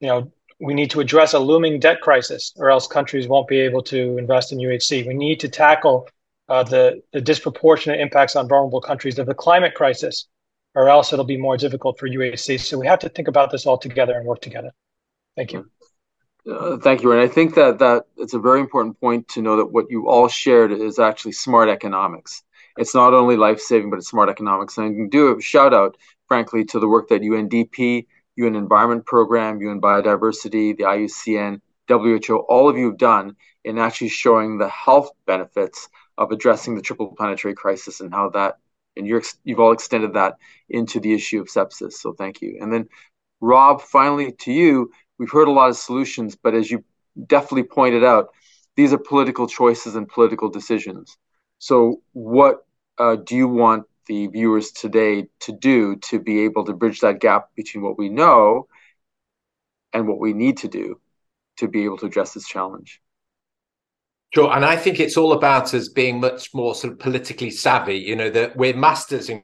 you 0.00 0.08
know, 0.08 0.32
we 0.60 0.74
need 0.74 0.90
to 0.90 1.00
address 1.00 1.34
a 1.34 1.38
looming 1.38 1.80
debt 1.80 2.00
crisis, 2.00 2.52
or 2.56 2.70
else 2.70 2.86
countries 2.86 3.28
won't 3.28 3.48
be 3.48 3.58
able 3.58 3.82
to 3.82 4.18
invest 4.18 4.52
in 4.52 4.58
UHC. 4.58 5.06
We 5.06 5.14
need 5.14 5.40
to 5.40 5.48
tackle 5.48 6.08
uh, 6.48 6.62
the 6.62 7.02
the 7.12 7.20
disproportionate 7.20 8.00
impacts 8.00 8.36
on 8.36 8.48
vulnerable 8.48 8.80
countries 8.80 9.18
of 9.18 9.26
the 9.26 9.34
climate 9.34 9.74
crisis, 9.74 10.28
or 10.74 10.88
else 10.88 11.12
it'll 11.12 11.24
be 11.24 11.36
more 11.36 11.56
difficult 11.56 11.98
for 11.98 12.08
UHC. 12.08 12.60
So 12.60 12.78
we 12.78 12.86
have 12.86 13.00
to 13.00 13.08
think 13.08 13.28
about 13.28 13.50
this 13.50 13.66
all 13.66 13.78
together 13.78 14.14
and 14.14 14.26
work 14.26 14.40
together. 14.40 14.72
Thank 15.36 15.52
you. 15.52 15.70
Uh, 16.50 16.76
thank 16.78 17.02
you, 17.02 17.12
and 17.12 17.20
I 17.20 17.28
think 17.28 17.54
that 17.56 17.78
that 17.80 18.04
it's 18.16 18.34
a 18.34 18.38
very 18.38 18.60
important 18.60 19.00
point 19.00 19.28
to 19.28 19.42
know 19.42 19.56
that 19.56 19.66
what 19.66 19.90
you 19.90 20.08
all 20.08 20.28
shared 20.28 20.70
is 20.70 20.98
actually 20.98 21.32
smart 21.32 21.68
economics 21.68 22.42
it's 22.76 22.94
not 22.94 23.14
only 23.14 23.36
life 23.36 23.60
saving, 23.60 23.90
but 23.90 23.98
it's 23.98 24.08
smart 24.08 24.28
economics. 24.28 24.76
And 24.76 24.86
I 24.86 24.90
can 24.90 25.08
do 25.08 25.36
a 25.36 25.40
shout 25.40 25.74
out, 25.74 25.96
frankly, 26.28 26.64
to 26.66 26.80
the 26.80 26.88
work 26.88 27.08
that 27.08 27.22
UNDP, 27.22 28.06
UN 28.36 28.54
Environment 28.54 29.04
Program, 29.04 29.60
UN 29.60 29.80
Biodiversity, 29.80 30.76
the 30.76 30.84
IUCN, 30.84 31.60
WHO, 31.88 32.36
all 32.48 32.68
of 32.68 32.76
you 32.76 32.86
have 32.86 32.98
done 32.98 33.36
in 33.64 33.78
actually 33.78 34.08
showing 34.08 34.58
the 34.58 34.68
health 34.68 35.10
benefits 35.26 35.88
of 36.18 36.30
addressing 36.32 36.74
the 36.74 36.82
triple 36.82 37.14
planetary 37.16 37.54
crisis 37.54 38.00
and 38.00 38.12
how 38.12 38.30
that, 38.30 38.56
and 38.96 39.06
you're, 39.06 39.22
you've 39.44 39.60
all 39.60 39.72
extended 39.72 40.14
that 40.14 40.36
into 40.68 41.00
the 41.00 41.12
issue 41.12 41.40
of 41.40 41.48
sepsis. 41.48 41.94
So 41.94 42.12
thank 42.12 42.40
you. 42.40 42.58
And 42.60 42.72
then, 42.72 42.88
Rob, 43.40 43.82
finally 43.82 44.32
to 44.32 44.52
you, 44.52 44.90
we've 45.18 45.30
heard 45.30 45.48
a 45.48 45.52
lot 45.52 45.70
of 45.70 45.76
solutions, 45.76 46.36
but 46.36 46.54
as 46.54 46.70
you 46.70 46.84
definitely 47.26 47.64
pointed 47.64 48.04
out, 48.04 48.28
these 48.76 48.92
are 48.92 48.98
political 48.98 49.46
choices 49.46 49.96
and 49.96 50.08
political 50.08 50.50
decisions. 50.50 51.16
So, 51.58 52.02
what 52.12 52.65
uh, 52.98 53.16
do 53.16 53.36
you 53.36 53.48
want 53.48 53.84
the 54.06 54.28
viewers 54.28 54.70
today 54.70 55.26
to 55.40 55.52
do 55.52 55.96
to 55.96 56.20
be 56.20 56.44
able 56.44 56.64
to 56.64 56.72
bridge 56.72 57.00
that 57.00 57.20
gap 57.20 57.48
between 57.56 57.82
what 57.82 57.98
we 57.98 58.08
know 58.08 58.68
and 59.92 60.06
what 60.06 60.20
we 60.20 60.32
need 60.32 60.58
to 60.58 60.68
do 60.68 61.00
to 61.56 61.68
be 61.68 61.84
able 61.84 61.98
to 61.98 62.06
address 62.06 62.34
this 62.34 62.46
challenge? 62.46 63.00
Sure, 64.34 64.52
and 64.52 64.64
I 64.64 64.76
think 64.76 65.00
it's 65.00 65.16
all 65.16 65.32
about 65.32 65.72
us 65.72 65.88
being 65.88 66.20
much 66.20 66.52
more 66.52 66.74
sort 66.74 66.92
of 66.92 66.98
politically 66.98 67.50
savvy. 67.50 67.96
You 67.96 68.16
know 68.16 68.30
that 68.30 68.56
we're 68.56 68.76
masters 68.76 69.30
in 69.30 69.42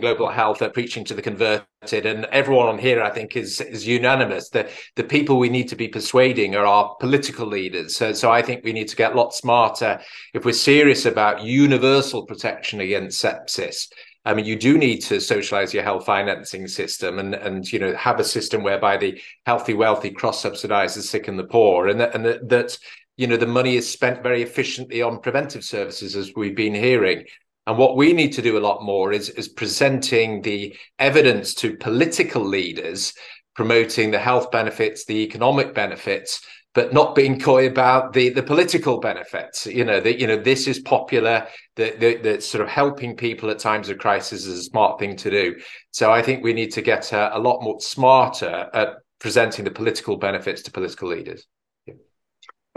global 0.00 0.28
health 0.28 0.62
are 0.62 0.70
preaching 0.70 1.04
to 1.04 1.14
the 1.14 1.22
converted. 1.22 1.66
And 1.92 2.24
everyone 2.26 2.68
on 2.68 2.78
here 2.78 3.02
i 3.02 3.10
think 3.10 3.36
is 3.36 3.60
is 3.60 3.86
unanimous 3.86 4.50
that 4.50 4.70
the 4.96 5.04
people 5.04 5.38
we 5.38 5.48
need 5.48 5.68
to 5.68 5.76
be 5.76 5.88
persuading 5.88 6.56
are 6.56 6.66
our 6.66 6.96
political 7.00 7.46
leaders. 7.46 7.96
So, 7.96 8.12
so 8.12 8.30
i 8.30 8.42
think 8.42 8.64
we 8.64 8.72
need 8.72 8.88
to 8.88 8.96
get 8.96 9.12
a 9.12 9.16
lot 9.16 9.34
smarter 9.34 10.00
if 10.34 10.44
we're 10.44 10.52
serious 10.52 11.06
about 11.06 11.42
universal 11.42 12.26
protection 12.26 12.80
against 12.80 13.22
sepsis. 13.22 13.88
I 14.24 14.34
mean, 14.34 14.44
you 14.44 14.56
do 14.56 14.76
need 14.76 14.98
to 15.04 15.20
socialize 15.20 15.72
your 15.72 15.84
health 15.84 16.04
financing 16.04 16.68
system 16.68 17.18
and, 17.18 17.34
and 17.34 17.70
you 17.72 17.78
know, 17.78 17.94
have 17.94 18.20
a 18.20 18.24
system 18.24 18.62
whereby 18.62 18.98
the 18.98 19.18
healthy, 19.46 19.72
wealthy 19.72 20.10
cross 20.10 20.42
subsidize 20.42 20.94
the 20.94 21.02
sick 21.02 21.28
and 21.28 21.38
the 21.38 21.44
poor, 21.44 21.88
and 21.88 21.98
that, 22.00 22.14
and 22.14 22.26
that, 22.26 22.46
that 22.48 22.78
you 23.16 23.26
know 23.26 23.38
the 23.38 23.46
money 23.46 23.76
is 23.76 23.88
spent 23.88 24.22
very 24.22 24.42
efficiently 24.42 25.00
on 25.00 25.20
preventive 25.20 25.64
services, 25.64 26.14
as 26.14 26.34
we've 26.36 26.56
been 26.56 26.74
hearing. 26.74 27.24
And 27.68 27.76
what 27.76 27.98
we 27.98 28.14
need 28.14 28.32
to 28.32 28.40
do 28.40 28.56
a 28.56 28.66
lot 28.66 28.82
more 28.82 29.12
is, 29.12 29.28
is 29.28 29.46
presenting 29.46 30.40
the 30.40 30.74
evidence 30.98 31.52
to 31.56 31.76
political 31.76 32.42
leaders, 32.42 33.12
promoting 33.54 34.10
the 34.10 34.18
health 34.18 34.50
benefits, 34.50 35.04
the 35.04 35.18
economic 35.18 35.74
benefits, 35.74 36.40
but 36.72 36.94
not 36.94 37.14
being 37.14 37.38
coy 37.38 37.66
about 37.66 38.14
the 38.14 38.30
the 38.30 38.42
political 38.42 39.00
benefits. 39.00 39.66
You 39.66 39.84
know 39.84 40.00
that 40.00 40.18
you 40.18 40.26
know 40.26 40.38
this 40.38 40.66
is 40.66 40.78
popular. 40.78 41.46
That 41.76 42.00
that 42.00 42.42
sort 42.42 42.62
of 42.62 42.70
helping 42.70 43.14
people 43.16 43.50
at 43.50 43.58
times 43.58 43.90
of 43.90 43.98
crisis 43.98 44.46
is 44.46 44.60
a 44.60 44.62
smart 44.62 44.98
thing 44.98 45.14
to 45.16 45.30
do. 45.30 45.56
So 45.90 46.10
I 46.10 46.22
think 46.22 46.42
we 46.42 46.54
need 46.54 46.72
to 46.72 46.80
get 46.80 47.12
a, 47.12 47.36
a 47.36 47.38
lot 47.38 47.60
more 47.60 47.80
smarter 47.82 48.70
at 48.72 48.94
presenting 49.18 49.66
the 49.66 49.70
political 49.70 50.16
benefits 50.16 50.62
to 50.62 50.70
political 50.70 51.10
leaders. 51.10 51.46
And 51.86 51.96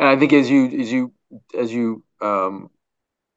I 0.09 0.17
think 0.17 0.33
as 0.33 0.49
you 0.49 0.65
as 0.81 0.91
you 0.91 1.13
as 1.57 1.71
you 1.71 2.03
um, 2.19 2.69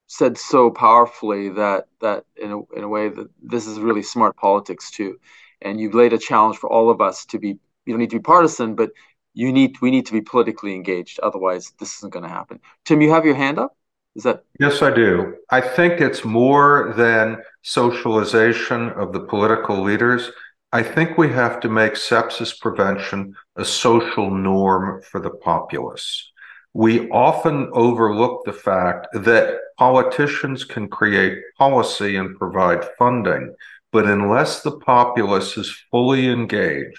said 0.07 0.37
so 0.37 0.71
powerfully 0.71 1.49
that 1.51 1.87
that 2.01 2.25
in 2.37 2.53
a, 2.53 2.59
in 2.77 2.85
a 2.85 2.89
way 2.89 3.09
that 3.09 3.29
this 3.43 3.67
is 3.67 3.79
really 3.79 4.03
smart 4.03 4.37
politics 4.37 4.91
too. 4.91 5.19
And 5.63 5.81
you've 5.81 5.95
laid 5.95 6.13
a 6.13 6.19
challenge 6.19 6.59
for 6.59 6.71
all 6.71 6.91
of 6.91 7.01
us 7.01 7.25
to 7.27 7.39
be 7.39 7.59
you 7.87 7.93
don't 7.93 7.99
need 7.99 8.11
to 8.11 8.19
be 8.19 8.23
partisan 8.23 8.75
but 8.75 8.91
you 9.33 9.53
need 9.53 9.81
we 9.81 9.91
need 9.91 10.07
to 10.07 10.13
be 10.13 10.21
politically 10.21 10.75
engaged. 10.75 11.19
Otherwise 11.21 11.73
this 11.79 11.97
isn't 11.97 12.13
going 12.13 12.23
to 12.23 12.29
happen. 12.29 12.61
Tim 12.85 13.01
you 13.01 13.11
have 13.11 13.25
your 13.25 13.35
hand 13.35 13.59
up? 13.59 13.77
Is 14.15 14.23
that? 14.25 14.45
Yes 14.61 14.83
i 14.83 14.91
do. 14.91 15.37
I 15.51 15.61
think 15.61 16.01
it's 16.01 16.25
more 16.25 16.95
than 16.97 17.43
socialization 17.63 18.91
of 18.91 19.13
the 19.13 19.21
political 19.21 19.83
leaders. 19.83 20.31
I 20.73 20.83
think 20.83 21.17
we 21.17 21.29
have 21.33 21.61
to 21.61 21.69
make 21.69 21.95
sepsis 21.95 22.61
prevention 22.61 23.35
a 23.57 23.65
social 23.65 24.31
norm 24.31 25.03
for 25.03 25.21
the 25.21 25.31
populace 25.31 26.33
we 26.75 27.09
often 27.11 27.71
overlook 27.73 28.45
the 28.45 28.53
fact 28.53 29.07
that 29.15 29.59
politicians 29.79 30.65
can 30.65 30.89
create 30.89 31.39
policy 31.57 32.17
and 32.17 32.37
provide 32.37 32.85
funding, 32.99 33.55
but 33.93 34.07
unless 34.07 34.63
the 34.63 34.77
populace 34.79 35.57
is 35.57 35.71
fully 35.93 36.29
engaged, 36.29 36.99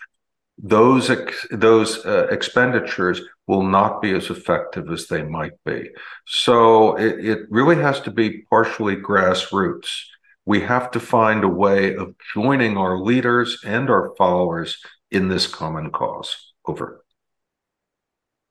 those 0.58 1.10
ex- 1.10 1.46
those 1.52 2.06
uh, 2.06 2.28
expenditures 2.32 3.22
will 3.48 3.64
not 3.64 4.02
be 4.02 4.14
as 4.14 4.30
effective 4.30 4.90
as 4.90 5.08
they 5.08 5.22
might 5.22 5.62
be. 5.66 5.90
So 6.26 6.96
it, 6.96 7.26
it 7.26 7.40
really 7.50 7.76
has 7.76 8.00
to 8.02 8.12
be 8.12 8.44
partially 8.50 8.96
grassroots. 8.96 9.90
We 10.46 10.62
have 10.62 10.90
to 10.92 11.02
find 11.02 11.44
a 11.44 11.50
way 11.50 11.96
of 11.96 12.16
joining 12.34 12.78
our 12.78 12.98
leaders 12.98 13.60
and 13.66 13.90
our 13.90 14.14
followers 14.18 14.78
in 15.12 15.28
this 15.28 15.48
common 15.48 15.92
cause. 15.92 16.54
Over. 16.66 17.05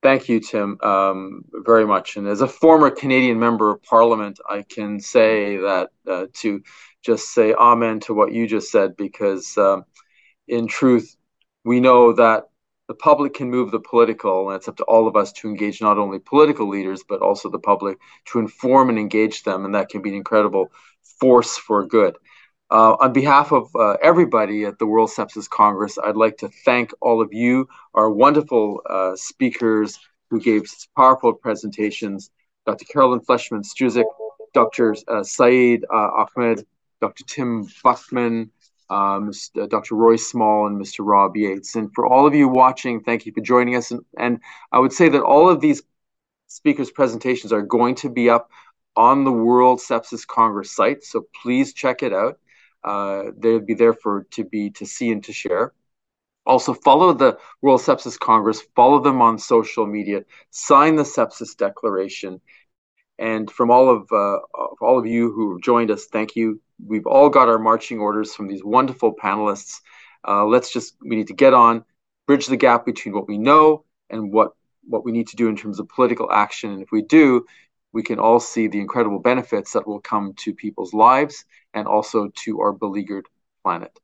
Thank 0.04 0.28
you, 0.28 0.38
Tim, 0.38 0.78
um, 0.82 1.46
very 1.64 1.86
much. 1.86 2.18
And 2.18 2.28
as 2.28 2.42
a 2.42 2.46
former 2.46 2.90
Canadian 2.90 3.38
member 3.38 3.70
of 3.70 3.82
Parliament, 3.82 4.38
I 4.46 4.60
can 4.60 5.00
say 5.00 5.56
that 5.56 5.88
uh, 6.06 6.26
to 6.40 6.62
just 7.02 7.32
say 7.32 7.54
amen 7.54 8.00
to 8.00 8.12
what 8.12 8.30
you 8.30 8.46
just 8.46 8.70
said, 8.70 8.98
because 8.98 9.56
um, 9.56 9.84
in 10.46 10.66
truth, 10.66 11.16
we 11.64 11.80
know 11.80 12.12
that 12.12 12.50
the 12.86 12.92
public 12.92 13.32
can 13.32 13.50
move 13.50 13.70
the 13.70 13.80
political, 13.80 14.50
and 14.50 14.56
it's 14.56 14.68
up 14.68 14.76
to 14.76 14.84
all 14.84 15.08
of 15.08 15.16
us 15.16 15.32
to 15.32 15.48
engage 15.48 15.80
not 15.80 15.96
only 15.96 16.18
political 16.18 16.68
leaders, 16.68 17.02
but 17.08 17.22
also 17.22 17.48
the 17.48 17.58
public 17.58 17.96
to 18.26 18.38
inform 18.40 18.90
and 18.90 18.98
engage 18.98 19.42
them. 19.44 19.64
And 19.64 19.74
that 19.74 19.88
can 19.88 20.02
be 20.02 20.10
an 20.10 20.16
incredible 20.16 20.70
force 21.18 21.56
for 21.56 21.86
good. 21.86 22.18
Uh, 22.74 22.96
on 22.98 23.12
behalf 23.12 23.52
of 23.52 23.70
uh, 23.76 23.92
everybody 24.02 24.64
at 24.64 24.80
the 24.80 24.86
World 24.86 25.08
Sepsis 25.08 25.48
Congress, 25.48 25.96
I'd 25.96 26.16
like 26.16 26.38
to 26.38 26.48
thank 26.64 26.90
all 27.00 27.22
of 27.22 27.32
you, 27.32 27.68
our 27.94 28.10
wonderful 28.10 28.80
uh, 28.90 29.14
speakers 29.14 30.00
who 30.28 30.40
gave 30.40 30.64
powerful 30.96 31.32
presentations 31.34 32.32
Dr. 32.66 32.84
Carolin 32.86 33.20
Fleischmann-Struzek, 33.20 34.06
Dr. 34.54 34.96
Uh, 35.06 35.22
Syed 35.22 35.84
uh, 35.88 36.26
Ahmed, 36.26 36.66
Dr. 37.00 37.22
Tim 37.28 37.64
Buchman, 37.84 38.50
um, 38.90 39.30
uh, 39.56 39.66
Dr. 39.66 39.94
Roy 39.94 40.16
Small 40.16 40.66
and 40.66 40.76
Mr. 40.76 41.06
Rob 41.06 41.36
Yates. 41.36 41.76
And 41.76 41.94
for 41.94 42.08
all 42.08 42.26
of 42.26 42.34
you 42.34 42.48
watching, 42.48 43.00
thank 43.04 43.24
you 43.24 43.30
for 43.30 43.40
joining 43.40 43.76
us. 43.76 43.92
And, 43.92 44.04
and 44.18 44.40
I 44.72 44.80
would 44.80 44.92
say 44.92 45.08
that 45.10 45.22
all 45.22 45.48
of 45.48 45.60
these 45.60 45.80
speakers' 46.48 46.90
presentations 46.90 47.52
are 47.52 47.62
going 47.62 47.94
to 47.96 48.10
be 48.10 48.28
up 48.28 48.50
on 48.96 49.22
the 49.22 49.30
World 49.30 49.78
Sepsis 49.78 50.26
Congress 50.26 50.74
site, 50.74 51.04
so 51.04 51.24
please 51.40 51.72
check 51.72 52.02
it 52.02 52.12
out. 52.12 52.40
Uh, 52.84 53.24
they'll 53.36 53.60
be 53.60 53.74
there 53.74 53.94
for 53.94 54.26
to 54.32 54.44
be 54.44 54.70
to 54.70 54.86
see 54.86 55.10
and 55.10 55.24
to 55.24 55.32
share. 55.32 55.72
Also, 56.46 56.74
follow 56.74 57.14
the 57.14 57.38
World 57.62 57.80
Sepsis 57.80 58.18
Congress. 58.18 58.62
Follow 58.76 59.00
them 59.00 59.22
on 59.22 59.38
social 59.38 59.86
media. 59.86 60.24
Sign 60.50 60.96
the 60.96 61.02
Sepsis 61.02 61.56
Declaration. 61.56 62.40
And 63.18 63.50
from 63.50 63.70
all 63.70 63.88
of, 63.88 64.12
uh, 64.12 64.38
all 64.80 64.98
of 64.98 65.06
you 65.06 65.32
who 65.32 65.52
have 65.52 65.62
joined 65.62 65.90
us, 65.90 66.06
thank 66.06 66.36
you 66.36 66.60
we've 66.84 67.06
all 67.06 67.28
got 67.28 67.48
our 67.48 67.58
marching 67.58 67.98
orders 67.98 68.34
from 68.34 68.48
these 68.48 68.64
wonderful 68.64 69.14
panelists. 69.14 69.80
Uh, 70.26 70.44
let's 70.44 70.72
just 70.72 70.96
we 71.00 71.16
need 71.16 71.28
to 71.28 71.34
get 71.34 71.54
on, 71.54 71.84
bridge 72.26 72.46
the 72.46 72.56
gap 72.56 72.86
between 72.86 73.14
what 73.14 73.28
we 73.28 73.38
know 73.38 73.84
and 74.10 74.32
what 74.32 74.52
what 74.86 75.04
we 75.04 75.12
need 75.12 75.28
to 75.28 75.36
do 75.36 75.48
in 75.48 75.56
terms 75.56 75.78
of 75.78 75.88
political 75.88 76.30
action. 76.30 76.70
And 76.72 76.82
if 76.82 76.90
we 76.92 77.02
do, 77.02 77.46
we 77.94 78.02
can 78.02 78.18
all 78.18 78.40
see 78.40 78.66
the 78.66 78.80
incredible 78.80 79.20
benefits 79.20 79.72
that 79.72 79.86
will 79.86 80.00
come 80.00 80.34
to 80.38 80.52
people's 80.52 80.92
lives 80.92 81.44
and 81.72 81.86
also 81.86 82.30
to 82.44 82.60
our 82.60 82.72
beleaguered 82.72 83.26
planet. 83.62 83.96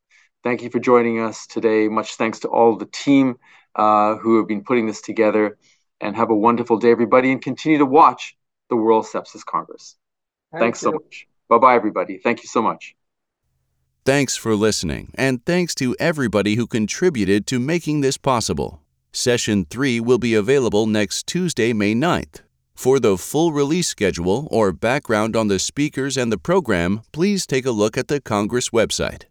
Thank 0.45 0.63
you 0.63 0.71
for 0.71 0.79
joining 0.79 1.21
us 1.21 1.47
today. 1.47 1.89
Much 1.89 2.15
thanks 2.15 2.39
to 2.41 2.49
all 2.49 2.77
the 2.77 2.87
team 2.87 3.37
uh, 3.75 4.15
who 4.17 4.39
have 4.39 4.47
been 4.47 4.63
putting 4.63 4.87
this 4.87 5.03
together. 5.03 5.59
And 6.03 6.17
have 6.17 6.31
a 6.31 6.35
wonderful 6.35 6.79
day, 6.79 6.91
everybody, 6.91 7.31
and 7.31 7.43
continue 7.43 7.77
to 7.77 7.85
watch 7.85 8.35
the 8.71 8.77
World 8.77 9.05
Sepsis 9.05 9.45
Congress. 9.45 9.97
Thank 10.51 10.63
Thanks 10.63 10.83
you. 10.83 10.87
so 10.87 10.93
much. 10.93 11.27
Bye 11.51 11.59
bye, 11.59 11.75
everybody. 11.75 12.17
Thank 12.17 12.43
you 12.43 12.49
so 12.49 12.63
much. 12.63 12.95
Thanks 14.07 14.35
for 14.35 14.55
listening, 14.55 15.13
and 15.17 15.45
thanks 15.45 15.75
to 15.75 15.95
everybody 16.01 16.55
who 16.55 16.67
contributed 16.67 17.47
to 17.49 17.59
making 17.59 18.01
this 18.01 18.17
possible. 18.17 18.81
Session 19.13 19.67
3 19.67 20.01
will 20.01 20.17
be 20.17 20.35
available 20.35 20.87
next 20.87 21.27
Tuesday, 21.27 21.75
May 21.75 21.95
9th. 21.95 22.41
For 22.81 22.99
the 22.99 23.19
full 23.19 23.53
release 23.53 23.89
schedule 23.89 24.49
or 24.51 24.73
background 24.73 25.37
on 25.37 25.49
the 25.49 25.59
speakers 25.59 26.17
and 26.17 26.33
the 26.33 26.39
program, 26.39 27.03
please 27.13 27.47
take 27.47 27.67
a 27.67 27.73
look 27.73 27.99
at 27.99 28.09
the 28.09 28.23
Congress 28.23 28.71
website. 28.71 29.25